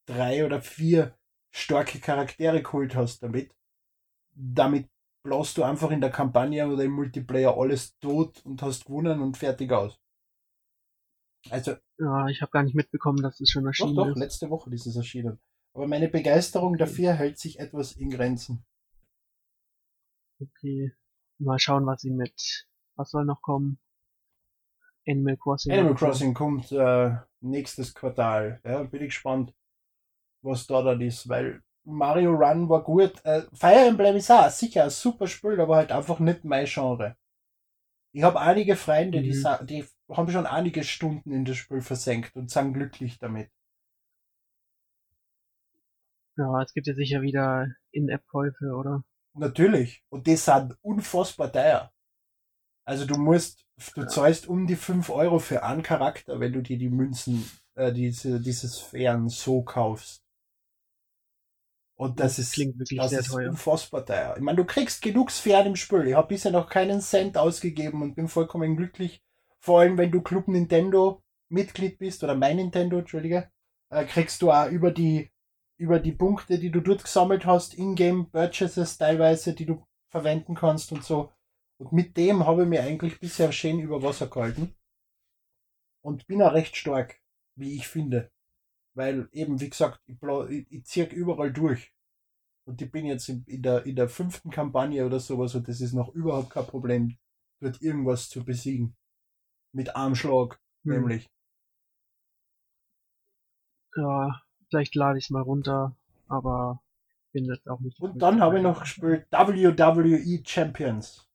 drei 0.07 0.45
oder 0.45 0.61
vier 0.63 1.17
starke 1.55 2.01
Charaktere 2.01 2.63
geholt 2.63 2.95
hast 2.95 3.23
damit. 3.23 3.53
Damit 4.35 4.89
bläst 5.25 5.59
du 5.59 5.65
einfach 5.65 5.91
in 5.91 6.01
der 6.01 6.11
Kampagne 6.11 6.67
oder 6.69 6.85
im 6.85 6.93
Multiplayer 6.93 7.57
alles 7.57 7.97
tot 8.01 8.45
und 8.45 8.63
hast 8.63 8.87
gewonnen 8.87 9.21
und 9.21 9.37
fertig 9.37 9.73
aus. 9.73 9.99
Also 11.51 11.77
Ja, 11.99 12.27
ich 12.27 12.43
habe 12.43 12.51
gar 12.51 12.65
nicht 12.65 12.75
mitbekommen, 12.75 13.23
dass 13.23 13.41
es 13.41 13.51
schon 13.51 13.65
doch, 13.65 13.69
erschienen 13.69 13.97
doch, 13.97 14.09
ist. 14.09 14.17
letzte 14.17 14.49
Woche 14.51 14.73
ist 14.73 14.87
es 14.87 14.97
erschienen. 14.97 15.41
Aber 15.75 15.89
meine 15.89 16.09
Begeisterung 16.09 16.79
dafür 16.79 17.15
hält 17.15 17.39
sich 17.39 17.59
etwas 17.59 17.93
in 17.97 18.11
Grenzen. 18.11 18.65
Okay. 20.39 20.93
Mal 21.39 21.59
schauen, 21.59 21.87
was 21.87 22.03
sie 22.03 22.11
mit. 22.11 22.69
Was 23.01 23.13
soll 23.13 23.25
noch 23.25 23.41
kommen? 23.41 23.79
Animal 25.09 25.39
Crossing. 25.39 25.73
Animal. 25.73 25.95
Crossing 25.95 26.35
kommt 26.35 26.71
äh, 26.71 27.17
nächstes 27.41 27.95
Quartal. 27.95 28.61
Ja, 28.63 28.83
bin 28.83 29.01
ich 29.01 29.09
gespannt, 29.09 29.55
was 30.43 30.67
da 30.67 30.83
dann 30.83 31.01
ist, 31.01 31.27
weil 31.27 31.63
Mario 31.85 32.33
Run 32.33 32.69
war 32.69 32.83
gut. 32.85 33.25
Äh, 33.25 33.45
Fire 33.55 33.87
Emblem 33.89 34.17
ist 34.17 34.31
auch 34.31 34.51
sicher 34.51 34.85
ein 34.85 34.91
super 34.91 35.27
Spiel, 35.27 35.59
aber 35.59 35.77
halt 35.77 35.93
einfach 35.93 36.19
nicht 36.19 36.45
mein 36.45 36.67
Genre. 36.67 37.17
Ich 38.13 38.23
habe 38.23 38.39
einige 38.39 38.77
Freunde, 38.77 39.23
die, 39.23 39.31
Mhm. 39.31 39.35
sa- 39.41 39.63
die 39.65 39.87
haben 40.11 40.31
schon 40.31 40.45
einige 40.47 40.85
Stunden 40.85 41.33
in 41.33 41.47
das 41.47 41.57
Spiel 41.57 41.81
versenkt 41.81 42.37
und 42.37 42.51
sind 42.51 42.75
glücklich 42.75 43.19
damit. 43.19 43.51
Ja, 46.37 46.61
es 46.63 46.75
gibt 46.75 46.87
ja 46.87 46.95
sicher 46.95 47.23
wieder 47.23 47.67
In-App-Käufe, 47.93 48.75
oder? 48.75 49.05
Natürlich. 49.33 50.05
Und 50.11 50.27
die 50.27 50.37
sind 50.37 50.77
unfassbar 50.83 51.51
teuer. 51.51 51.91
Also 52.91 53.07
du 53.07 53.15
musst, 53.21 53.65
du 53.95 54.05
zahlst 54.05 54.49
um 54.49 54.67
die 54.67 54.75
5 54.75 55.11
Euro 55.11 55.39
für 55.39 55.63
einen 55.63 55.85
Charakter, 55.85 56.41
wenn 56.41 56.53
du 56.53 56.61
dir 56.61 56.77
die 56.77 56.91
Münzen, 56.91 57.49
äh, 57.77 57.93
diese, 57.93 58.41
diese 58.41 58.67
Sphären 58.67 59.29
so 59.29 59.63
kaufst. 59.63 60.25
Und 61.95 62.19
das, 62.19 62.35
das 62.35 62.47
ist, 62.47 62.53
klingt 62.55 62.81
wirklich 62.81 62.99
das 62.99 63.11
sehr 63.11 63.21
ist 63.21 63.31
teuer. 63.31 63.49
unfassbar 63.51 64.05
teuer. 64.05 64.35
Ich 64.37 64.43
meine, 64.43 64.57
du 64.57 64.65
kriegst 64.65 65.03
genug 65.03 65.31
Sphären 65.31 65.69
im 65.69 65.77
Spiel. 65.77 66.09
Ich 66.09 66.15
habe 66.15 66.27
bisher 66.27 66.51
noch 66.51 66.69
keinen 66.69 67.01
Cent 67.01 67.39
ausgegeben 67.39 68.03
und 68.03 68.17
bin 68.17 68.27
vollkommen 68.27 68.77
glücklich. 68.77 69.23
Vor 69.61 69.79
allem, 69.79 69.97
wenn 69.97 70.11
du 70.11 70.21
Club 70.21 70.49
Nintendo 70.49 71.23
Mitglied 71.49 71.97
bist 71.97 72.25
oder 72.25 72.35
mein 72.35 72.57
Nintendo, 72.57 72.99
Entschuldige, 72.99 73.53
äh, 73.91 74.05
kriegst 74.05 74.43
du 74.43 74.51
auch 74.51 74.69
über 74.69 74.91
die 74.91 75.31
über 75.77 76.01
die 76.01 76.13
Punkte, 76.13 76.59
die 76.59 76.73
du 76.73 76.81
dort 76.81 77.05
gesammelt 77.05 77.47
hast, 77.47 77.75
Ingame 77.75 78.25
Purchases 78.25 78.99
teilweise, 78.99 79.55
die 79.55 79.67
du 79.67 79.87
verwenden 80.09 80.57
kannst 80.57 80.91
und 80.91 81.05
so. 81.05 81.31
Und 81.81 81.93
mit 81.93 82.15
dem 82.19 82.47
habe 82.47 82.65
ich 82.65 82.69
mir 82.69 82.83
eigentlich 82.83 83.19
bisher 83.21 83.53
schön 83.53 83.81
über 83.81 84.03
Wasser 84.03 84.27
gehalten. 84.27 84.75
Und 86.03 86.27
bin 86.27 86.43
auch 86.43 86.53
recht 86.53 86.77
stark, 86.77 87.19
wie 87.57 87.75
ich 87.75 87.89
finde. 87.89 88.31
Weil 88.95 89.31
eben, 89.33 89.61
wie 89.61 89.71
gesagt, 89.71 90.03
ich, 90.07 90.17
ich, 90.51 90.71
ich 90.71 90.85
ziehe 90.85 91.07
überall 91.07 91.51
durch. 91.53 91.95
Und 92.67 92.83
ich 92.83 92.93
bin 92.93 93.07
jetzt 93.07 93.31
in, 93.31 93.45
in, 93.47 93.63
der, 93.63 93.87
in 93.87 93.97
der 93.97 94.11
fünften 94.11 94.51
Kampagne 94.51 95.07
oder 95.07 95.21
sowas 95.21 95.55
und 95.55 95.67
das 95.69 95.81
ist 95.81 95.95
noch 95.95 96.15
überhaupt 96.15 96.51
kein 96.51 96.67
Problem, 96.67 97.17
dort 97.61 97.81
irgendwas 97.81 98.29
zu 98.29 98.45
besiegen. 98.45 98.95
Mit 99.73 99.97
Armschlag, 99.97 100.61
Hm. 100.85 100.93
nämlich. 100.93 101.31
Ja, 103.97 104.43
vielleicht 104.69 104.95
lade 104.95 105.19
ich 105.19 105.25
es 105.25 105.31
mal 105.31 105.43
runter, 105.43 105.97
aber 106.29 106.83
bin 107.33 107.47
jetzt 107.47 107.67
auch 107.69 107.81
nicht. 107.81 107.99
Und 108.01 108.21
dann 108.21 108.41
habe 108.41 108.59
ich 108.59 108.63
noch 108.63 108.81
gespielt 108.81 109.27
WWE 109.33 110.43
Champions. 110.45 111.30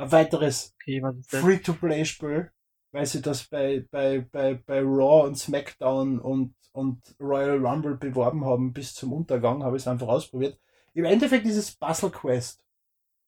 Ein 0.00 0.12
weiteres 0.12 0.74
Okay? 0.80 1.02
Free-to-Play-Spiel, 1.28 2.50
weil 2.92 3.06
sie 3.06 3.20
das 3.20 3.44
bei, 3.44 3.86
bei, 3.90 4.20
bei, 4.20 4.54
bei 4.54 4.80
Raw 4.80 5.26
und 5.26 5.36
SmackDown 5.36 6.18
und, 6.18 6.54
und 6.72 7.02
Royal 7.20 7.64
Rumble 7.64 7.96
beworben 7.96 8.44
haben 8.44 8.72
bis 8.72 8.94
zum 8.94 9.12
Untergang, 9.12 9.62
habe 9.62 9.76
ich 9.76 9.82
es 9.82 9.88
einfach 9.88 10.08
ausprobiert. 10.08 10.58
Im 10.94 11.04
Endeffekt 11.04 11.46
ist 11.46 11.56
es 11.56 11.72
Puzzle 11.72 12.10
Quest. 12.10 12.64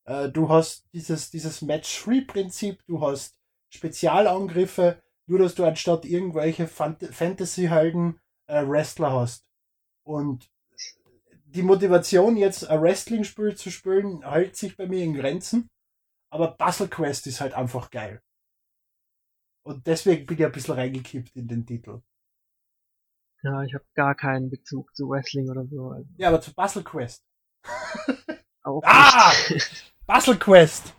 Äh, 0.05 0.31
du 0.31 0.49
hast 0.49 0.87
dieses, 0.93 1.31
dieses 1.31 1.63
Match-Free-Prinzip, 1.63 2.83
du 2.87 3.01
hast 3.01 3.37
Spezialangriffe, 3.69 5.03
nur 5.27 5.39
dass 5.39 5.55
du 5.55 5.65
anstatt 5.65 6.05
irgendwelche 6.05 6.67
Fant 6.67 7.03
Fantasy-Helden 7.03 8.19
äh, 8.47 8.67
Wrestler 8.67 9.13
hast. 9.13 9.49
Und 10.05 10.51
die 11.45 11.63
Motivation, 11.63 12.37
jetzt 12.37 12.67
ein 12.69 12.81
Wrestling-Spiel 12.81 13.57
zu 13.57 13.71
spielen, 13.71 14.29
hält 14.29 14.57
sich 14.57 14.77
bei 14.77 14.87
mir 14.87 15.05
in 15.05 15.15
Grenzen. 15.15 15.69
Aber 16.33 16.57
Puzzle 16.57 16.89
Quest 16.89 17.27
ist 17.27 17.43
halt 17.43 17.53
einfach 17.53 17.91
geil. 17.91 18.23
Und 19.67 19.87
deswegen 19.87 20.25
bin 20.25 20.39
ich 20.39 20.45
ein 20.47 20.53
bisschen 20.53 20.75
reingekippt 20.75 21.37
in 21.37 21.47
den 21.47 21.67
Titel. 21.67 22.01
Ja, 23.43 23.63
ich 23.63 23.75
habe 23.75 23.85
gar 23.95 24.15
keinen 24.15 24.49
Bezug 24.49 24.95
zu 24.97 25.11
Wrestling 25.11 25.51
oder 25.51 25.67
so. 25.67 25.91
Also 25.91 26.09
Ja, 26.17 26.29
aber 26.29 26.41
zu 26.41 26.55
Puzzle 26.55 26.85
Quest. 26.85 27.23
auch 28.63 28.81
Ah! 28.85 29.31
Puzzle 30.07 30.39
Quest! 30.39 30.95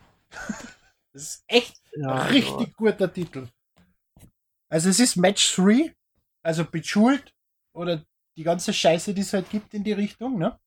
Das 1.13 1.23
ist 1.23 1.43
echt 1.47 1.81
ja, 1.95 2.09
ein 2.09 2.19
also, 2.19 2.57
richtig 2.57 2.75
guter 2.75 3.11
Titel. 3.11 3.47
Also 4.69 4.89
es 4.89 4.99
ist 4.99 5.15
Match 5.15 5.55
3, 5.55 5.95
also 6.43 6.63
Bejeweled 6.63 7.33
oder 7.75 8.05
die 8.37 8.43
ganze 8.43 8.71
Scheiße, 8.71 9.15
die 9.15 9.21
es 9.21 9.33
halt 9.33 9.49
gibt 9.49 9.73
in 9.73 9.83
die 9.83 9.93
Richtung, 9.93 10.37
ne? 10.37 10.59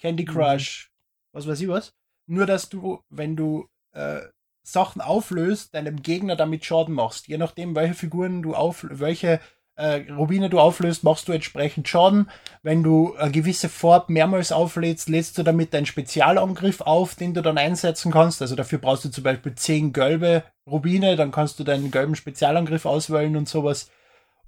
Candy 0.00 0.24
Crush, 0.24 0.90
was 1.32 1.46
weiß 1.46 1.60
ich 1.60 1.68
was. 1.68 1.94
Nur, 2.26 2.46
dass 2.46 2.68
du, 2.70 3.02
wenn 3.10 3.36
du 3.36 3.68
äh, 3.94 4.20
Sachen 4.62 5.00
auflöst, 5.00 5.74
deinem 5.74 6.02
Gegner 6.02 6.36
damit 6.36 6.64
Schaden 6.64 6.94
machst. 6.94 7.28
Je 7.28 7.36
nachdem, 7.36 7.74
welche 7.74 7.94
Figuren 7.94 8.42
du 8.42 8.54
auf, 8.54 8.86
welche 8.88 9.40
äh, 9.76 10.10
Rubine 10.12 10.48
du 10.48 10.60
auflöst, 10.60 11.04
machst 11.04 11.28
du 11.28 11.32
entsprechend 11.32 11.88
Schaden. 11.88 12.30
Wenn 12.62 12.82
du 12.82 13.14
eine 13.16 13.32
gewisse 13.32 13.68
Farbe 13.68 14.12
mehrmals 14.12 14.52
auflädst, 14.52 15.08
lädst 15.08 15.36
du 15.36 15.42
damit 15.42 15.74
deinen 15.74 15.86
Spezialangriff 15.86 16.80
auf, 16.80 17.14
den 17.14 17.34
du 17.34 17.42
dann 17.42 17.58
einsetzen 17.58 18.12
kannst. 18.12 18.40
Also 18.40 18.56
dafür 18.56 18.78
brauchst 18.78 19.04
du 19.04 19.10
zum 19.10 19.24
Beispiel 19.24 19.54
10 19.54 19.92
gelbe 19.92 20.44
Rubine, 20.66 21.16
dann 21.16 21.32
kannst 21.32 21.58
du 21.58 21.64
deinen 21.64 21.90
gelben 21.90 22.14
Spezialangriff 22.14 22.86
auswählen 22.86 23.36
und 23.36 23.48
sowas. 23.48 23.90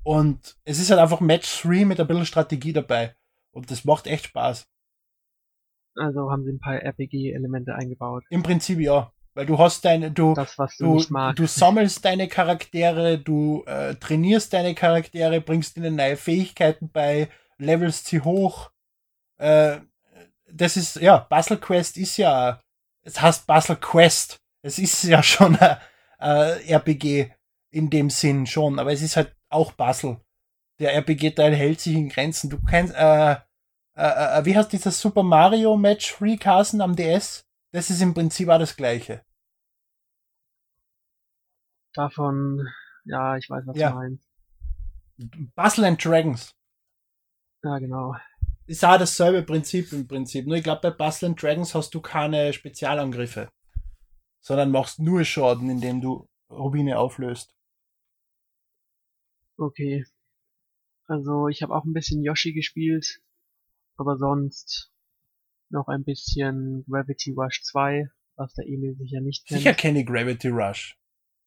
Und 0.03 0.57
es 0.65 0.79
ist 0.79 0.91
halt 0.91 1.01
einfach 1.01 1.21
Match 1.21 1.63
3 1.63 1.85
mit 1.85 2.01
ein 2.01 2.07
bisschen 2.07 2.27
Strategie 2.27 2.73
dabei. 2.73 3.17
Und 3.51 3.71
das 3.71 3.85
macht 3.85 4.07
echt 4.07 4.27
Spaß. 4.27 4.69
also 5.97 6.31
haben 6.31 6.45
sie 6.45 6.53
ein 6.53 6.61
paar 6.61 6.81
RPG-Elemente 6.81 7.75
eingebaut. 7.75 8.25
Im 8.31 8.43
Prinzip 8.43 8.79
ja. 8.79 9.13
Weil 9.37 9.45
du 9.45 9.59
hast 9.59 9.85
deine, 9.85 10.11
du, 10.11 10.33
Das, 10.33 10.57
du, 10.79 10.99
du, 10.99 11.33
du 11.35 11.47
sammelst 11.47 12.03
deine 12.07 12.27
Charaktere, 12.27 13.19
du 13.19 13.65
äh, 13.67 13.95
trainierst 13.97 14.55
deine 14.55 14.75
Charaktere, 14.75 15.43
bringst 15.43 15.77
ihnen 15.77 15.95
neue 15.95 16.17
Fähigkeiten 16.17 16.89
bei, 16.89 17.29
levelst 17.59 18.07
sie 18.07 18.23
hoch. 18.23 18.71
Äh, 19.37 19.81
das 20.51 20.79
ist, 20.79 20.97
ja, 20.97 21.19
Puzzle 21.19 21.59
Quest 21.59 21.99
ist 21.99 22.17
ja, 22.17 22.63
es 23.03 23.21
heißt 23.21 23.47
Puzzle 23.47 23.77
Quest. 23.77 24.39
Es 24.63 24.79
ist 24.79 25.05
ja 25.05 25.23
schon 25.23 25.55
ein 25.61 25.77
äh, 26.19 26.73
RPG 26.73 27.31
in 27.73 27.91
dem 27.91 28.09
Sinn 28.09 28.47
schon, 28.47 28.79
aber 28.79 28.95
es 28.95 29.03
ist 29.03 29.17
halt 29.17 29.37
auch 29.51 29.77
Puzzle. 29.77 30.19
Der 30.79 30.95
RPG-Teil 30.95 31.55
hält 31.55 31.81
sich 31.81 31.95
in 31.95 32.09
Grenzen. 32.09 32.49
Du 32.49 32.59
kennst, 32.65 32.95
äh, 32.95 33.33
äh, 33.33 33.37
äh, 34.39 34.45
wie 34.47 34.57
heißt 34.57 34.73
dieser 34.73 34.93
Super 34.93 35.23
Mario 35.23 35.77
Match 35.77 36.11
Free 36.11 36.39
Carson 36.39 36.81
am 36.81 36.97
DS? 36.97 37.46
Das 37.77 37.91
ist 37.91 38.01
im 38.01 38.15
Prinzip 38.15 38.49
auch 38.49 38.59
das 38.59 38.75
gleiche. 38.75 39.23
Davon, 41.93 42.67
ja, 43.05 43.37
ich 43.37 43.51
weiß, 43.51 43.67
was 43.67 43.77
Ja. 43.77 43.91
du 43.91 43.97
meinst. 43.97 44.27
Puzzle 45.55 45.85
and 45.85 46.03
Dragons. 46.03 46.55
Ja, 47.63 47.79
genau. 47.79 48.17
Ist 48.65 48.83
auch 48.83 48.97
dasselbe 48.97 49.43
Prinzip 49.43 49.93
im 49.93 50.09
Prinzip. 50.09 50.47
Nur 50.47 50.57
ich 50.57 50.65
glaube, 50.65 50.81
bei 50.81 50.91
Puzzle 50.91 51.29
and 51.29 51.43
Dragons 51.43 51.75
hast 51.75 51.95
du 51.95 52.01
keine 52.01 52.55
Spezialangriffe. 52.55 53.51
Sondern 54.41 54.71
machst 54.71 54.99
nur 54.99 55.23
Schaden, 55.25 55.69
indem 55.69 56.01
du 56.01 56.27
Rubine 56.49 56.99
auflöst. 56.99 57.55
Okay. 59.59 60.07
Also 61.09 61.49
ich 61.49 61.63
habe 61.63 61.75
auch 61.75 61.85
ein 61.85 61.93
bisschen 61.93 62.23
Yoshi 62.23 62.55
gespielt, 62.55 63.21
aber 63.99 64.17
sonst 64.17 64.91
noch 65.71 65.89
ein 65.89 66.05
bisschen 66.05 66.85
Gravity 66.89 67.33
Rush 67.33 67.63
2, 67.63 68.09
was 68.37 68.55
der 68.55 68.67
Emil 68.67 68.97
sicher 68.97 69.21
nicht 69.21 69.47
kennt. 69.47 69.61
Sicher 69.61 69.75
kenne 69.75 70.01
ich 70.01 70.07
Gravity 70.07 70.49
Rush. 70.49 70.97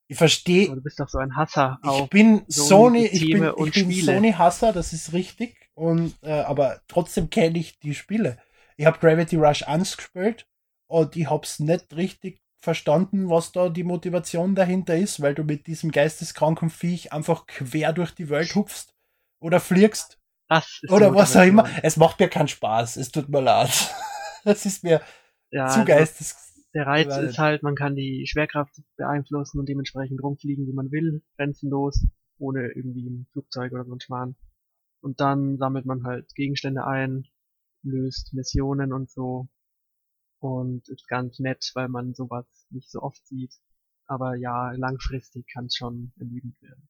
Ich 0.08 0.18
verstehe, 0.18 0.68
du 0.74 0.82
bist 0.82 1.00
doch 1.00 1.08
so 1.08 1.20
ein 1.20 1.36
Hasser 1.36 1.78
ich 1.84 2.10
bin 2.10 2.42
Sony, 2.48 3.06
ich 3.06 3.32
bin, 3.32 3.44
ich 3.44 3.56
bin 3.56 3.74
Spiele. 3.74 4.14
Sony-Hasser, 4.14 4.74
das 4.74 4.92
ist 4.92 5.14
richtig. 5.14 5.70
Und, 5.76 6.18
äh, 6.24 6.32
aber 6.32 6.82
trotzdem 6.88 7.30
kenne 7.30 7.60
ich 7.60 7.80
die 7.80 7.94
Spiele. 7.94 8.40
Ich 8.76 8.88
habe 8.88 8.98
Gravity 8.98 9.36
Rush 9.36 9.64
1 9.64 9.98
gespielt 9.98 10.48
und 10.88 11.16
ich 11.16 11.30
hab's 11.30 11.60
nicht 11.60 11.96
richtig 11.96 12.42
verstanden, 12.60 13.30
was 13.30 13.52
da 13.52 13.70
die 13.70 13.84
Motivation 13.84 14.56
dahinter 14.56 14.98
ist, 14.98 15.22
weil 15.22 15.36
du 15.36 15.44
mit 15.44 15.68
diesem 15.68 15.92
geisteskranken 15.92 16.70
Viech 16.70 17.14
einfach 17.14 17.46
quer 17.46 17.94
durch 17.94 18.12
die 18.12 18.30
Welt 18.30 18.56
hupfst 18.56 18.94
oder 19.40 19.60
fliegst 19.60 20.19
Das 20.50 20.80
ist 20.82 20.92
oder 20.92 21.14
was 21.14 21.38
auch 21.38 21.44
immer. 21.44 21.70
Es 21.84 21.96
macht 21.96 22.20
mir 22.20 22.28
keinen 22.28 22.48
Spaß. 22.48 22.98
Es 22.98 23.12
tut 23.12 23.30
mir 23.30 23.42
leid. 23.42 23.70
Es 24.46 24.66
ist 24.66 24.86
mir 24.86 25.02
Ja, 25.52 25.68
zu 25.68 25.82
also 25.82 25.86
geistes. 25.86 26.54
der 26.74 26.88
Reiz 26.88 27.18
ist 27.18 27.38
halt, 27.38 27.62
man 27.62 27.76
kann 27.76 27.96
die 27.96 28.26
Schwerkraft 28.26 28.74
beeinflussen 28.96 29.60
und 29.60 29.68
dementsprechend 29.68 30.24
rumfliegen, 30.24 30.66
wie 30.66 30.74
man 30.74 30.92
will, 30.92 31.22
grenzenlos, 31.36 32.06
ohne 32.38 32.72
irgendwie 32.74 33.10
ein 33.10 33.28
Flugzeug 33.34 33.74
oder 33.74 33.84
so 33.84 33.94
ein 33.94 34.00
Schmarrn. 34.00 34.38
Und 35.02 35.20
dann 35.20 35.58
sammelt 35.58 35.86
man 35.86 36.06
halt 36.06 36.34
Gegenstände 36.36 36.86
ein, 36.86 37.28
löst 37.84 38.34
Missionen 38.34 38.94
und 38.94 39.12
so. 39.12 39.50
Und 40.40 40.88
ist 40.88 41.08
ganz 41.10 41.40
nett, 41.40 41.70
weil 41.74 41.90
man 41.90 42.14
sowas 42.14 42.46
nicht 42.70 42.90
so 42.90 43.02
oft 43.02 43.28
sieht. 43.28 43.54
Aber 44.06 44.36
ja, 44.36 44.72
langfristig 44.72 45.48
kann 45.54 45.66
es 45.66 45.76
schon 45.76 46.14
ermüdend 46.18 46.60
werden. 46.62 46.88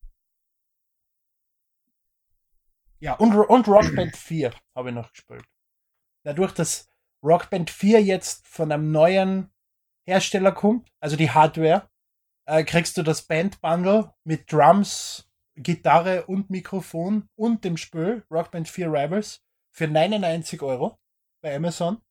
Ja, 3.02 3.14
und, 3.16 3.34
und 3.34 3.68
Rock 3.68 3.96
Band 3.96 4.16
4 4.16 4.54
habe 4.76 4.90
ich 4.90 4.96
noch 4.96 5.12
gespielt. 5.12 5.46
Dadurch, 6.26 6.52
dass 6.54 6.90
Rock 7.24 7.50
Band 7.50 7.70
4 7.70 8.02
jetzt 8.02 8.46
von 8.48 8.72
einem 8.72 8.92
neuen 8.92 9.52
Hersteller 10.06 10.52
kommt, 10.52 10.92
also 11.00 11.16
die 11.16 11.32
Hardware, 11.32 11.90
äh, 12.46 12.64
kriegst 12.64 12.98
du 12.98 13.04
das 13.04 13.22
Band 13.22 13.62
Bundle 13.62 14.14
mit 14.24 14.52
Drums, 14.52 15.30
Gitarre 15.56 16.26
und 16.26 16.50
Mikrofon 16.50 17.30
und 17.36 17.64
dem 17.64 17.78
Spiel 17.78 18.26
Rock 18.32 18.52
Band 18.52 18.68
4 18.68 18.88
Rivals 18.88 19.42
für 19.72 19.88
99 19.88 20.62
Euro 20.62 20.98
bei 21.42 21.56
Amazon. 21.56 22.02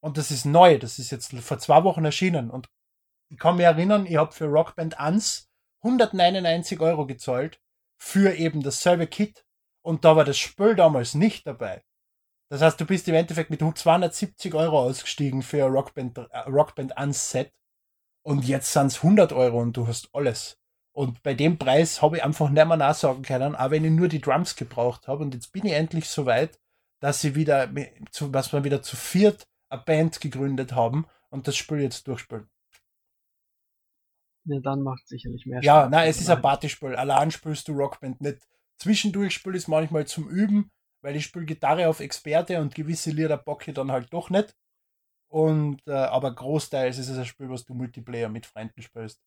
Und 0.00 0.18
das 0.18 0.32
ist 0.32 0.44
neu, 0.44 0.78
das 0.78 0.98
ist 0.98 1.10
jetzt 1.10 1.32
vor 1.40 1.58
zwei 1.58 1.84
Wochen 1.84 2.04
erschienen. 2.04 2.50
Und 2.50 2.68
ich 3.28 3.38
kann 3.38 3.56
mich 3.56 3.66
erinnern, 3.66 4.06
ich 4.06 4.16
habe 4.16 4.32
für 4.32 4.46
Rock 4.46 4.74
Band 4.74 4.98
1 4.98 5.48
199 5.84 6.80
Euro 6.80 7.06
gezahlt 7.06 7.60
für 8.00 8.34
eben 8.34 8.62
dasselbe 8.62 9.06
Kit 9.06 9.44
und 9.82 10.04
da 10.04 10.16
war 10.16 10.24
das 10.24 10.38
Spiel 10.38 10.74
damals 10.74 11.14
nicht 11.14 11.46
dabei. 11.46 11.82
Das 12.48 12.60
heißt, 12.60 12.80
du 12.80 12.84
bist 12.84 13.08
im 13.08 13.14
Endeffekt 13.14 13.50
mit 13.50 13.60
270 13.60 14.54
Euro 14.54 14.80
ausgestiegen 14.80 15.42
für 15.42 15.64
Rockband, 15.64 16.18
äh, 16.18 16.38
Rockband 16.40 16.96
1 16.98 17.30
Set. 17.30 17.52
Und 18.24 18.44
jetzt 18.46 18.72
sind 18.72 18.86
es 18.88 19.02
100 19.02 19.32
Euro 19.32 19.60
und 19.60 19.76
du 19.76 19.86
hast 19.86 20.10
alles. 20.12 20.58
Und 20.94 21.22
bei 21.22 21.34
dem 21.34 21.58
Preis 21.58 22.02
habe 22.02 22.18
ich 22.18 22.24
einfach 22.24 22.50
nicht 22.50 22.66
mehr 22.66 22.76
nachsagen 22.76 23.22
können, 23.22 23.56
auch 23.56 23.70
wenn 23.70 23.84
ich 23.84 23.90
nur 23.90 24.08
die 24.08 24.20
Drums 24.20 24.54
gebraucht 24.54 25.08
habe. 25.08 25.24
Und 25.24 25.34
jetzt 25.34 25.50
bin 25.52 25.64
ich 25.64 25.72
endlich 25.72 26.08
so 26.08 26.26
weit, 26.26 26.60
dass 27.00 27.20
sie 27.20 27.34
wieder, 27.34 27.70
was 27.72 28.52
wir 28.52 28.64
wieder 28.64 28.82
zu 28.82 28.96
viert 28.96 29.48
eine 29.70 29.82
Band 29.82 30.20
gegründet 30.20 30.72
haben 30.72 31.06
und 31.30 31.48
das 31.48 31.56
Spiel 31.56 31.80
jetzt 31.80 32.06
durchspielen. 32.06 32.48
Ja, 34.44 34.60
dann 34.60 34.82
macht 34.82 35.02
es 35.04 35.08
sicherlich 35.08 35.46
mehr 35.46 35.62
Spaß. 35.62 35.66
Ja, 35.66 35.88
nein, 35.88 36.10
es 36.10 36.20
ist 36.20 36.28
ein 36.28 36.42
Partyspiel. 36.42 36.94
Allein 36.96 37.30
spielst 37.30 37.68
du 37.68 37.72
Rockband 37.72 38.20
nicht. 38.20 38.46
Zwischendurch 38.82 39.34
spiele 39.34 39.56
ich 39.56 39.62
es 39.62 39.68
manchmal 39.68 40.08
zum 40.08 40.28
Üben, 40.28 40.72
weil 41.02 41.14
ich 41.14 41.26
spiele 41.26 41.44
Gitarre 41.44 41.88
auf 41.88 42.00
Experte 42.00 42.60
und 42.60 42.74
gewisse 42.74 43.12
Lieder 43.12 43.36
bocke 43.36 43.70
ich 43.70 43.76
dann 43.76 43.92
halt 43.92 44.12
doch 44.12 44.28
nicht. 44.28 44.56
Und, 45.28 45.80
äh, 45.86 45.92
aber 45.92 46.34
großteils 46.34 46.98
ist 46.98 47.08
es 47.08 47.16
ein 47.16 47.24
Spiel, 47.24 47.48
was 47.48 47.64
du 47.64 47.74
Multiplayer 47.74 48.28
mit 48.28 48.44
Freunden 48.44 48.82
spielst. 48.82 49.20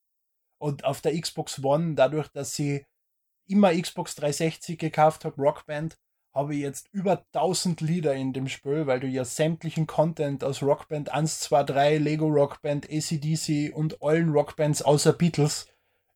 Und 0.58 0.84
auf 0.84 1.00
der 1.00 1.18
Xbox 1.18 1.64
One, 1.64 1.96
dadurch, 1.96 2.28
dass 2.28 2.54
sie 2.54 2.86
immer 3.48 3.74
Xbox 3.74 4.16
360 4.16 4.78
gekauft 4.78 5.24
habe, 5.24 5.42
Rockband, 5.42 5.98
habe 6.34 6.54
ich 6.54 6.60
jetzt 6.60 6.90
über 6.92 7.24
1000 7.32 7.80
Lieder 7.80 8.14
in 8.14 8.34
dem 8.34 8.50
Spiel, 8.50 8.88
weil 8.88 9.00
du 9.00 9.08
ja 9.08 9.24
sämtlichen 9.24 9.88
Content 9.88 10.44
aus 10.44 10.62
Rockband 10.62 11.14
1, 11.14 11.40
2, 11.40 11.64
3, 11.64 11.98
Lego 12.00 12.28
Rockband, 12.28 12.90
ACDC 12.90 13.74
und 13.74 14.04
allen 14.04 14.32
Rockbands 14.32 14.82
außer 14.82 15.14
Beatles 15.14 15.70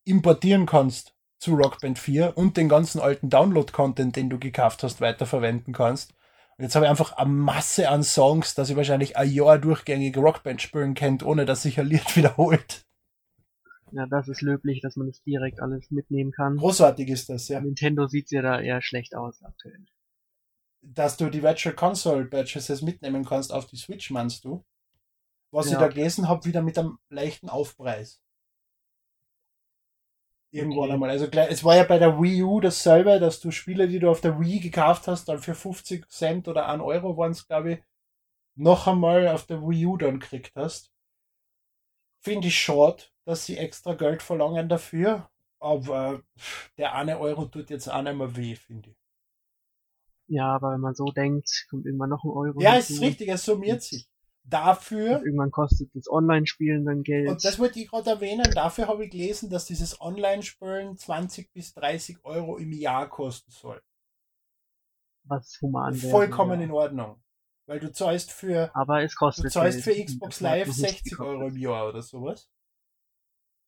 importieren 0.04 0.66
kannst 0.66 1.16
zu 1.40 1.56
Rockband 1.56 1.98
4 1.98 2.38
und 2.38 2.58
den 2.58 2.70
ganzen 2.70 3.00
alten 3.00 3.30
Download-Content, 3.30 4.16
den 4.16 4.30
du 4.30 4.38
gekauft 4.38 4.84
hast, 4.84 5.02
weiterverwenden 5.02 5.74
kannst. 5.74 6.14
Und 6.58 6.64
jetzt 6.64 6.76
habe 6.76 6.86
ich 6.86 6.90
einfach 6.90 7.14
eine 7.14 7.30
Masse 7.30 7.90
an 7.90 8.04
Songs, 8.04 8.54
dass 8.54 8.70
ich 8.70 8.76
wahrscheinlich 8.76 9.18
ein 9.18 9.32
Jahr 9.32 9.58
durchgängig 9.58 10.18
Rockband 10.18 10.62
spielen 10.62 10.94
kennt, 10.94 11.24
ohne 11.24 11.46
dass 11.46 11.64
sich 11.64 11.80
ein 11.80 11.88
Lied 11.88 12.16
wiederholt. 12.16 12.86
Ja, 13.92 14.06
das 14.06 14.28
ist 14.28 14.42
löblich, 14.42 14.82
dass 14.82 14.98
man 14.98 15.08
das 15.08 15.24
direkt 15.24 15.62
alles 15.62 15.90
mitnehmen 15.90 16.32
kann. 16.32 16.58
Großartig 16.58 17.10
ist 17.10 17.30
das, 17.30 17.48
ja. 17.48 17.60
Nintendo 17.60 18.08
sieht 18.08 18.30
ja 18.30 18.42
da 18.42 18.60
eher 18.60 18.82
schlecht 18.82 19.16
aus 19.16 19.42
aktuell 19.42 19.86
dass 20.82 21.18
du 21.18 21.30
die 21.30 21.44
Virtual 21.44 21.76
Console 21.76 22.26
Purchases 22.26 22.82
mitnehmen 22.82 23.26
kannst 23.26 23.52
auf 23.52 23.66
die 23.66 23.78
Switch, 23.78 24.12
meinst 24.12 24.46
du? 24.46 24.66
Was 25.52 25.68
ja. 25.68 25.74
ich 25.74 25.78
da 25.80 25.88
gelesen 25.88 26.28
habe, 26.28 26.46
wieder 26.46 26.62
mit 26.62 26.78
einem 26.78 27.00
leichten 27.10 27.50
Aufpreis. 27.50 28.22
Irgendwann 30.52 30.86
okay. 30.86 30.94
einmal. 30.94 31.10
Also 31.12 31.28
es 31.28 31.64
war 31.64 31.76
ja 31.76 31.84
bei 31.84 32.00
der 32.00 32.20
Wii 32.20 32.44
U 32.44 32.60
dasselbe, 32.60 33.20
dass 33.20 33.40
du 33.40 33.52
Spiele, 33.52 33.88
die 33.88 34.00
du 34.00 34.10
auf 34.10 34.22
der 34.22 34.40
Wii 34.40 34.60
gekauft 34.60 35.08
hast, 35.08 35.30
dann 35.30 35.40
für 35.40 35.54
50 35.54 36.10
Cent 36.10 36.48
oder 36.48 36.68
1 36.68 36.82
Euro 36.82 37.18
waren 37.18 37.32
es, 37.32 37.48
glaube 37.48 37.74
ich, 37.74 37.80
noch 38.56 38.88
einmal 38.88 39.28
auf 39.28 39.46
der 39.46 39.62
Wii 39.62 39.86
U 39.86 39.98
dann 39.98 40.20
gekriegt 40.20 40.54
hast. 40.56 40.92
Finde 42.22 42.48
ich 42.48 42.60
schade, 42.60 43.04
dass 43.26 43.46
sie 43.46 43.58
extra 43.58 43.94
Geld 43.94 44.22
verlangen 44.22 44.68
dafür, 44.68 45.30
aber 45.60 46.24
der 46.78 46.96
eine 46.96 47.20
Euro 47.20 47.46
tut 47.46 47.70
jetzt 47.70 47.88
auch 47.88 48.02
nicht 48.02 48.16
mehr 48.16 48.36
weh, 48.36 48.56
finde 48.56 48.90
ich. 48.90 48.96
Ja, 50.28 50.56
aber 50.56 50.74
wenn 50.74 50.82
man 50.82 50.96
so 50.96 51.06
denkt, 51.06 51.68
kommt 51.70 51.86
irgendwann 51.86 52.10
noch 52.10 52.24
ein 52.24 52.30
Euro. 52.30 52.60
Ja, 52.60 52.76
es 52.76 52.90
ist 52.90 53.02
richtig, 53.02 53.30
es 53.30 53.46
summiert 53.46 53.82
sich. 53.82 54.08
Dafür. 54.50 55.20
Und 55.20 55.26
irgendwann 55.26 55.52
kostet 55.52 55.90
das 55.94 56.10
Online-Spielen 56.10 56.86
dann 56.86 57.04
Geld. 57.04 57.30
Und 57.30 57.44
das 57.44 57.60
wollte 57.60 57.80
ich 57.80 57.90
gerade 57.90 58.10
erwähnen. 58.10 58.50
Dafür 58.54 58.88
habe 58.88 59.06
ich 59.06 59.12
gelesen, 59.12 59.50
dass 59.50 59.66
dieses 59.66 60.00
Online-Spielen 60.02 60.98
20 60.98 61.54
bis 61.54 61.74
30 61.74 62.24
Euro 62.24 62.58
im 62.58 62.72
Jahr 62.72 63.10
kosten 63.10 63.52
soll. 63.52 63.82
Was 65.24 65.60
human 65.62 66.02
wäre. 66.02 66.12
Vollkommen 66.12 66.60
ja. 66.60 66.66
in 66.66 66.72
Ordnung. 66.72 67.22
Weil 67.68 67.80
du 67.80 67.92
zahlst 67.92 68.32
für. 68.32 68.72
Aber 68.74 69.04
es 69.04 69.16
kostet. 69.16 69.46
Du 69.46 69.50
zahlst 69.50 69.84
für 69.84 69.94
Xbox 69.94 70.40
Live 70.40 70.72
60 70.72 71.20
Euro 71.20 71.48
im 71.48 71.58
Jahr 71.58 71.90
oder 71.90 72.02
sowas. 72.02 72.50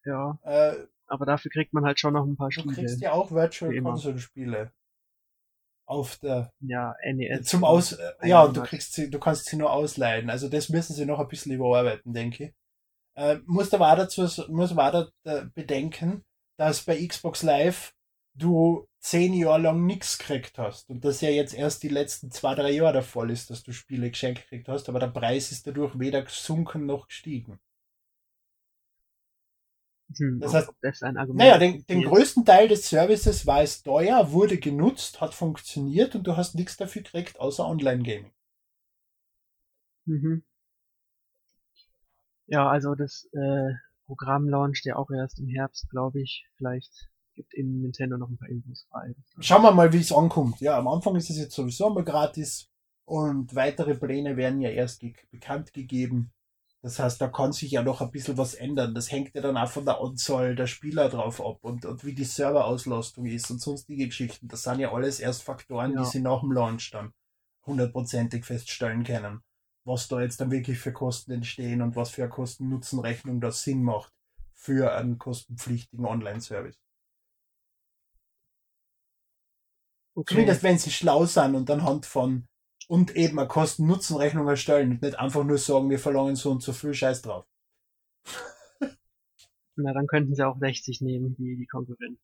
Ja. 0.05 0.39
Äh, 0.43 0.87
aber 1.05 1.25
dafür 1.25 1.51
kriegt 1.51 1.73
man 1.73 1.85
halt 1.85 1.99
schon 1.99 2.13
noch 2.13 2.25
ein 2.25 2.35
paar 2.35 2.51
Spiele. 2.51 2.73
Du 2.73 2.81
kriegst 2.81 3.01
ja 3.01 3.11
auch 3.11 3.31
Virtual 3.31 3.79
Console 3.81 4.17
Spiele 4.17 4.73
auf 5.91 6.15
der 6.17 6.51
ja, 6.61 6.95
NES 7.03 7.47
zum 7.47 7.65
Aus 7.65 7.91
äh, 7.91 8.13
ja 8.23 8.43
und 8.43 8.55
du 8.55 8.63
kriegst 8.63 8.93
sie, 8.93 9.09
du 9.09 9.19
kannst 9.19 9.45
sie 9.45 9.57
nur 9.57 9.71
ausleihen. 9.71 10.29
Also 10.29 10.47
das 10.47 10.69
müssen 10.69 10.93
sie 10.93 11.05
noch 11.05 11.19
ein 11.19 11.27
bisschen 11.27 11.51
überarbeiten, 11.51 12.13
denke 12.13 12.45
ich. 12.45 12.53
Äh, 13.15 13.39
muss 13.45 13.73
aber 13.73 13.91
auch 13.91 13.97
dazu 13.97 14.21
muss 14.49 14.75
auch 14.75 15.09
da, 15.23 15.49
bedenken, 15.53 16.23
dass 16.57 16.83
bei 16.83 17.05
Xbox 17.05 17.43
Live 17.43 17.93
du 18.33 18.87
zehn 19.01 19.33
Jahre 19.33 19.61
lang 19.61 19.85
nichts 19.85 20.17
gekriegt 20.17 20.57
hast 20.57 20.89
und 20.89 21.03
das 21.03 21.19
ja 21.19 21.29
jetzt 21.29 21.53
erst 21.53 21.83
die 21.83 21.89
letzten 21.89 22.31
zwei, 22.31 22.55
drei 22.55 22.71
Jahre 22.71 22.93
der 22.93 23.03
Fall 23.03 23.29
ist, 23.29 23.49
dass 23.49 23.63
du 23.63 23.73
Spiele 23.73 24.09
geschenkt 24.09 24.43
gekriegt 24.43 24.69
hast, 24.69 24.87
aber 24.87 24.99
der 24.99 25.07
Preis 25.07 25.51
ist 25.51 25.67
dadurch 25.67 25.99
weder 25.99 26.21
gesunken 26.21 26.85
noch 26.85 27.07
gestiegen. 27.07 27.59
Hm, 30.17 30.39
das 30.39 30.53
heißt, 30.53 30.71
das 30.81 30.95
ist 30.95 31.03
ein 31.03 31.17
Argument. 31.17 31.39
Naja, 31.39 31.57
den, 31.57 31.85
den 31.85 32.03
größten 32.03 32.45
Teil 32.45 32.67
des 32.67 32.89
Services 32.89 33.45
war 33.45 33.61
es 33.61 33.83
teuer, 33.83 34.31
wurde 34.31 34.57
genutzt, 34.57 35.21
hat 35.21 35.33
funktioniert 35.33 36.15
und 36.15 36.25
du 36.27 36.37
hast 36.37 36.55
nichts 36.55 36.77
dafür 36.77 37.01
gekriegt, 37.01 37.39
außer 37.39 37.65
Online-Gaming. 37.65 38.31
Mhm. 40.05 40.43
Ja, 42.47 42.69
also 42.69 42.95
das 42.95 43.29
äh, 43.33 43.73
Programm 44.05 44.49
launcht 44.49 44.85
ja 44.85 44.97
auch 44.97 45.09
erst 45.09 45.39
im 45.39 45.47
Herbst, 45.47 45.89
glaube 45.89 46.21
ich. 46.21 46.45
Vielleicht 46.57 47.09
gibt 47.33 47.53
in 47.53 47.81
Nintendo 47.81 48.17
noch 48.17 48.29
ein 48.29 48.37
paar 48.37 48.49
Infos 48.49 48.85
frei. 48.89 49.15
Schauen 49.39 49.61
wir 49.61 49.71
mal, 49.71 49.93
wie 49.93 49.99
es 49.99 50.11
ankommt. 50.11 50.59
Ja, 50.59 50.77
am 50.77 50.87
Anfang 50.87 51.15
ist 51.15 51.29
es 51.29 51.37
jetzt 51.37 51.55
sowieso 51.55 51.89
mal 51.89 52.03
gratis 52.03 52.69
und 53.05 53.55
weitere 53.55 53.95
Pläne 53.95 54.35
werden 54.37 54.59
ja 54.61 54.69
erst 54.69 54.99
ge 54.99 55.13
bekannt 55.31 55.73
gegeben. 55.73 56.31
Das 56.83 56.97
heißt, 56.97 57.21
da 57.21 57.27
kann 57.27 57.51
sich 57.53 57.71
ja 57.71 57.83
noch 57.83 58.01
ein 58.01 58.09
bisschen 58.09 58.37
was 58.37 58.55
ändern. 58.55 58.95
Das 58.95 59.11
hängt 59.11 59.35
ja 59.35 59.41
dann 59.41 59.55
auch 59.55 59.69
von 59.69 59.85
der 59.85 60.01
Anzahl 60.01 60.55
der 60.55 60.65
Spieler 60.65 61.09
drauf 61.09 61.39
ab 61.39 61.59
und, 61.61 61.85
und 61.85 62.03
wie 62.03 62.15
die 62.15 62.23
Serverauslastung 62.23 63.25
ist 63.25 63.51
und 63.51 63.61
sonstige 63.61 64.07
Geschichten. 64.07 64.47
Das 64.47 64.63
sind 64.63 64.79
ja 64.79 64.91
alles 64.91 65.19
erst 65.19 65.43
Faktoren, 65.43 65.93
ja. 65.93 66.01
die 66.01 66.09
sie 66.09 66.21
nach 66.21 66.39
dem 66.41 66.51
Launch 66.51 66.89
dann 66.89 67.13
hundertprozentig 67.67 68.45
feststellen 68.45 69.03
können. 69.03 69.41
Was 69.83 70.07
da 70.07 70.21
jetzt 70.21 70.41
dann 70.41 70.49
wirklich 70.49 70.79
für 70.79 70.91
Kosten 70.91 71.31
entstehen 71.31 71.83
und 71.83 71.95
was 71.95 72.09
für 72.09 72.23
eine 72.23 72.31
Kosten-Nutzen-Rechnung 72.31 73.41
das 73.41 73.61
Sinn 73.61 73.83
macht 73.83 74.11
für 74.53 74.95
einen 74.95 75.17
kostenpflichtigen 75.17 76.05
Online-Service. 76.05 76.79
Okay. 80.13 80.33
Zumindest 80.33 80.63
wenn 80.63 80.77
sie 80.77 80.91
schlau 80.91 81.25
sind 81.25 81.55
und 81.55 81.69
anhand 81.69 82.05
von 82.05 82.47
und 82.91 83.15
eben 83.15 83.39
eine 83.39 83.47
Kosten-Nutzen-Rechnung 83.47 84.49
erstellen 84.49 84.91
und 84.91 85.01
nicht 85.01 85.17
einfach 85.17 85.45
nur 85.45 85.57
sagen, 85.57 85.89
wir 85.89 85.97
verlangen 85.97 86.35
so 86.35 86.51
und 86.51 86.61
so 86.61 86.73
viel 86.73 86.93
Scheiß 86.93 87.21
drauf. 87.21 87.45
Na, 89.77 89.93
dann 89.93 90.07
könnten 90.07 90.35
sie 90.35 90.45
auch 90.45 90.59
60 90.59 90.99
nehmen, 90.99 91.33
wie 91.37 91.55
die 91.55 91.67
Konkurrenz. 91.67 92.19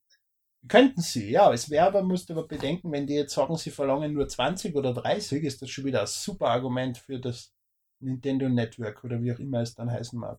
Könnten 0.67 0.99
sie, 0.99 1.31
ja. 1.31 1.53
Es 1.53 1.69
wäre 1.69 1.85
aber, 1.85 2.03
musst 2.03 2.27
du 2.27 2.33
aber 2.33 2.45
bedenken, 2.45 2.91
wenn 2.91 3.07
die 3.07 3.13
jetzt 3.13 3.33
sagen, 3.33 3.55
sie 3.55 3.71
verlangen 3.71 4.11
nur 4.11 4.27
20 4.27 4.75
oder 4.75 4.93
30, 4.93 5.41
ist 5.45 5.61
das 5.61 5.69
schon 5.69 5.85
wieder 5.85 6.01
ein 6.01 6.07
super 6.07 6.49
Argument 6.49 6.97
für 6.97 7.17
das 7.17 7.53
Nintendo 8.01 8.49
Network 8.49 9.05
oder 9.05 9.21
wie 9.21 9.31
auch 9.31 9.39
immer 9.39 9.61
es 9.61 9.73
dann 9.73 9.89
heißen 9.89 10.19
mag. 10.19 10.37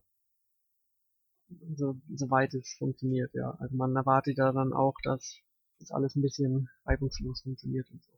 So, 1.75 1.95
soweit 2.13 2.53
es 2.53 2.75
funktioniert, 2.77 3.33
ja. 3.33 3.57
Also 3.57 3.75
man 3.75 3.95
erwartet 3.95 4.37
ja 4.37 4.51
dann 4.51 4.73
auch, 4.73 4.93
dass 5.01 5.39
das 5.79 5.89
alles 5.89 6.15
ein 6.15 6.21
bisschen 6.21 6.69
reibungslos 6.85 7.41
funktioniert 7.41 7.89
und 7.89 8.03
so. 8.03 8.11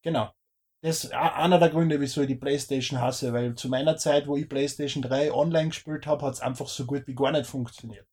Genau 0.00 0.32
das 0.80 1.04
ist 1.04 1.12
einer 1.12 1.58
der 1.58 1.70
Gründe, 1.70 2.00
wieso 2.00 2.20
ich 2.20 2.28
die 2.28 2.36
Playstation 2.36 3.00
hasse, 3.00 3.32
weil 3.32 3.54
zu 3.56 3.68
meiner 3.68 3.96
Zeit, 3.96 4.28
wo 4.28 4.36
ich 4.36 4.48
Playstation 4.48 5.02
3 5.02 5.32
online 5.32 5.68
gespielt 5.68 6.06
habe, 6.06 6.24
hat 6.24 6.34
es 6.34 6.40
einfach 6.40 6.68
so 6.68 6.86
gut 6.86 7.06
wie 7.06 7.14
gar 7.14 7.32
nicht 7.32 7.46
funktioniert. 7.46 8.06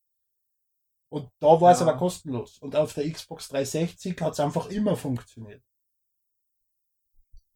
Und 1.10 1.30
da 1.40 1.62
war 1.62 1.72
es 1.72 1.80
ja. 1.80 1.88
aber 1.88 1.98
kostenlos. 1.98 2.58
Und 2.58 2.76
auf 2.76 2.94
der 2.94 3.10
Xbox 3.10 3.50
360 3.50 4.20
hat 4.22 4.34
es 4.34 4.40
einfach 4.40 4.68
immer 4.68 4.96
funktioniert. 4.96 5.64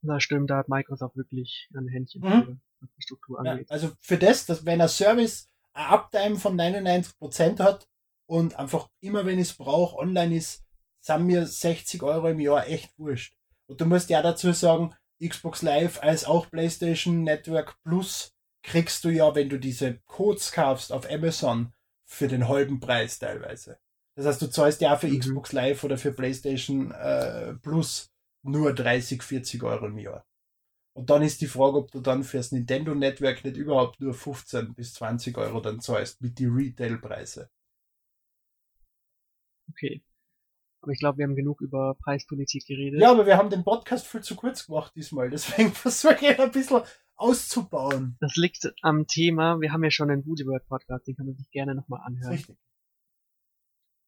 Na 0.01 0.19
stimmt, 0.19 0.49
da 0.49 0.57
hat 0.57 0.69
Microsoft 0.69 1.17
wirklich 1.17 1.67
ein 1.75 1.87
Händchen 1.87 2.21
mhm. 2.21 2.61
was 2.79 2.89
die 2.95 3.01
Struktur 3.01 3.39
angeht. 3.39 3.67
Ja, 3.69 3.73
also 3.73 3.91
für 3.99 4.17
das, 4.17 4.45
dass 4.45 4.65
wenn 4.65 4.79
ein 4.79 4.87
Service 4.87 5.49
ein 5.73 5.87
Uptime 5.87 6.35
von 6.37 6.57
99% 6.57 7.59
hat 7.59 7.87
und 8.27 8.57
einfach 8.57 8.89
immer 9.01 9.25
wenn 9.25 9.39
ich 9.39 9.49
es 9.49 9.57
brauche, 9.57 9.97
online 9.97 10.35
ist, 10.35 10.63
sind 11.01 11.25
mir 11.25 11.45
60 11.45 12.01
Euro 12.03 12.29
im 12.29 12.39
Jahr 12.39 12.67
echt 12.67 12.97
wurscht. 12.97 13.35
Und 13.69 13.79
du 13.79 13.85
musst 13.85 14.09
ja 14.09 14.21
dazu 14.21 14.51
sagen, 14.51 14.95
Xbox 15.23 15.61
Live 15.61 16.01
als 16.01 16.25
auch 16.25 16.49
PlayStation 16.49 17.23
Network 17.23 17.75
Plus 17.83 18.33
kriegst 18.63 19.03
du 19.03 19.09
ja, 19.09 19.35
wenn 19.35 19.49
du 19.49 19.59
diese 19.59 19.99
Codes 20.05 20.51
kaufst 20.51 20.91
auf 20.91 21.09
Amazon, 21.09 21.71
für 22.05 22.27
den 22.27 22.47
halben 22.47 22.79
Preis 22.79 23.19
teilweise. 23.19 23.79
Das 24.15 24.25
heißt, 24.25 24.41
du 24.41 24.49
zahlst 24.49 24.81
ja 24.81 24.97
für 24.97 25.07
mhm. 25.07 25.19
Xbox 25.19 25.51
Live 25.53 25.83
oder 25.83 25.97
für 25.99 26.11
PlayStation 26.11 26.91
äh, 26.91 27.53
Plus 27.61 28.11
nur 28.41 28.73
30, 28.73 29.21
40 29.21 29.61
Euro 29.63 29.85
im 29.85 29.99
Jahr. 29.99 30.25
Und 30.93 31.11
dann 31.11 31.21
ist 31.21 31.39
die 31.41 31.47
Frage, 31.47 31.77
ob 31.77 31.91
du 31.91 32.01
dann 32.01 32.23
fürs 32.23 32.51
Nintendo 32.51 32.95
Network 32.95 33.45
nicht 33.45 33.55
überhaupt 33.55 34.01
nur 34.01 34.15
15 34.15 34.73
bis 34.73 34.95
20 34.95 35.37
Euro 35.37 35.61
dann 35.61 35.79
zahlst 35.79 36.21
mit 36.21 36.39
die 36.39 36.47
Retail-Preise. 36.47 37.51
Okay. 39.69 40.01
Aber 40.81 40.91
ich 40.91 40.99
glaube, 40.99 41.17
wir 41.17 41.25
haben 41.25 41.35
genug 41.35 41.61
über 41.61 41.95
Preispolitik 41.95 42.65
geredet. 42.65 43.01
Ja, 43.01 43.11
aber 43.11 43.25
wir 43.25 43.37
haben 43.37 43.49
den 43.49 43.63
Podcast 43.63 44.07
viel 44.07 44.21
zu 44.21 44.35
kurz 44.35 44.65
gemacht 44.65 44.93
diesmal. 44.95 45.29
Deswegen 45.29 45.71
versuche 45.73 46.17
ich 46.21 46.39
ein 46.39 46.51
bisschen 46.51 46.81
auszubauen. 47.15 48.15
Das 48.21 48.35
liegt 48.37 48.73
am 48.81 49.05
Thema, 49.05 49.59
wir 49.59 49.73
haben 49.73 49.83
ja 49.83 49.91
schon 49.91 50.09
einen 50.09 50.23
Booty 50.23 50.45
World 50.45 50.65
Podcast, 50.67 51.05
den 51.07 51.15
kann 51.17 51.25
man 51.25 51.35
sich 51.35 51.49
gerne 51.51 51.75
nochmal 51.75 52.01
anhören. 52.05 52.31
Richtig. 52.31 52.57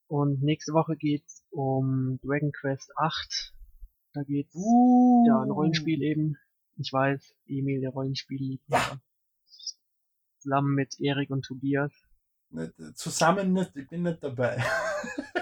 Und 0.07 0.41
nächste 0.41 0.73
Woche 0.73 0.95
geht's 0.95 1.43
um 1.51 2.19
Dragon 2.23 2.51
Quest 2.51 2.91
8. 2.97 3.53
Da 4.13 4.23
geht's 4.23 4.53
Uh. 4.55 5.25
ja 5.27 5.41
ein 5.41 5.51
Rollenspiel 5.51 6.01
eben. 6.01 6.37
Ich 6.77 6.91
weiß, 6.91 7.35
Emil, 7.47 7.81
der 7.81 7.91
Rollenspielliebhaber. 7.91 9.01
Zusammen 10.39 10.73
mit 10.73 10.99
Erik 10.99 11.29
und 11.29 11.43
Tobias. 11.45 11.91
Nicht, 12.49 12.73
zusammen 12.95 13.53
nicht, 13.53 13.75
ich 13.75 13.87
bin 13.87 14.03
nicht 14.03 14.23
dabei. 14.23 14.63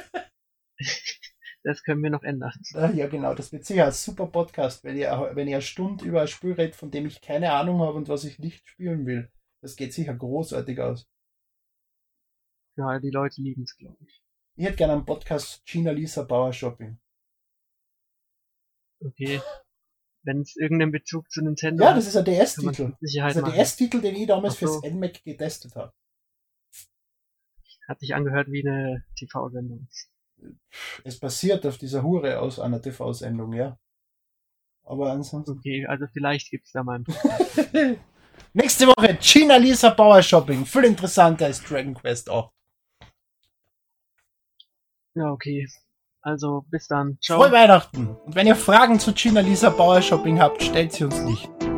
Das 1.64 1.84
können 1.84 2.02
wir 2.02 2.10
noch 2.10 2.24
ändern. 2.24 2.54
Ja, 2.74 3.08
genau, 3.08 3.34
das 3.34 3.52
wird 3.52 3.66
sicher 3.66 3.86
ein 3.86 3.92
super 3.92 4.28
Podcast, 4.28 4.84
wenn 4.84 4.96
ihr, 4.96 5.10
wenn 5.34 5.48
ihr 5.48 5.58
eine 5.58 5.62
Stunde 5.62 6.06
über 6.06 6.22
ein 6.22 6.28
Spiel 6.28 6.54
redet, 6.54 6.76
von 6.76 6.90
dem 6.90 7.06
ich 7.06 7.22
keine 7.22 7.52
Ahnung 7.52 7.82
habe 7.82 7.98
und 7.98 8.08
was 8.08 8.24
ich 8.24 8.40
nicht 8.40 8.68
spielen 8.68 9.06
will. 9.06 9.30
Das 9.62 9.76
geht 9.76 9.94
sicher 9.94 10.16
großartig 10.16 10.80
aus. 10.80 11.08
Ja, 12.78 13.00
die 13.00 13.12
Leute 13.12 13.42
lieben 13.42 13.64
es, 13.64 13.76
glaube 13.76 13.98
ich. 14.06 14.24
Ich 14.56 14.66
hätte 14.66 14.78
gerne 14.78 14.94
einen 14.94 15.06
Podcast 15.06 15.66
Gina 15.66 15.92
Lisa 15.92 16.24
Bauer 16.24 16.54
Shopping. 16.54 16.98
Okay. 19.02 19.42
Wenn 20.24 20.42
es 20.42 20.56
irgendeinen 20.56 20.92
Bezug 20.92 21.30
zu 21.32 21.42
Nintendo 21.42 21.84
Ja, 21.84 21.94
das 21.94 22.08
ist 22.08 22.16
ein 22.16 22.26
DS-Titel. 22.26 22.94
Das 23.02 23.14
ist 23.14 23.38
ein. 23.38 23.54
DS-Titel, 23.54 24.02
den 24.02 24.16
ich 24.16 24.28
damals 24.28 24.60
so. 24.60 24.68
fürs 24.68 24.94
NMAC 24.94 25.24
getestet 25.24 25.76
habe. 25.76 25.94
Hat 27.88 28.00
sich 28.00 28.14
angehört 28.14 28.52
wie 28.52 28.68
eine 28.68 29.06
TV-Sendung. 29.18 29.88
Es 31.04 31.20
basiert 31.20 31.66
auf 31.66 31.78
dieser 31.78 32.04
Hure 32.04 32.40
aus 32.40 32.60
einer 32.60 32.82
TV-Sendung, 32.82 33.54
ja. 33.54 33.78
Aber 34.84 35.12
ansonsten. 35.12 35.52
Okay, 35.52 35.86
also 35.86 36.06
vielleicht 36.12 36.50
gibt's 36.50 36.72
da 36.72 36.84
mal 36.84 36.96
einen. 36.96 37.98
Nächste 38.54 38.88
Woche 38.88 39.18
Gina 39.22 39.58
Lisa 39.58 39.92
Bauer 39.92 40.24
Shopping. 40.24 40.66
Viel 40.66 40.86
interessanter 40.86 41.46
als 41.46 41.64
Dragon 41.64 41.94
Quest 41.94 42.30
8. 42.30 42.50
Ja, 45.16 45.32
okay. 45.32 45.68
Also 46.22 46.66
bis 46.70 46.88
dann. 46.88 47.18
Ciao. 47.22 47.40
Frohe 47.40 47.52
Weihnachten. 47.52 48.08
Und 48.08 48.36
wenn 48.36 48.48
ihr 48.48 48.56
Fragen 48.56 49.00
zu 49.00 49.14
Gina 49.14 49.42
Lisa 49.42 49.70
Bauer 49.70 50.02
Shopping 50.02 50.40
habt, 50.40 50.64
stellt 50.64 50.94
sie 50.94 51.04
uns 51.04 51.20
nicht. 51.22 51.69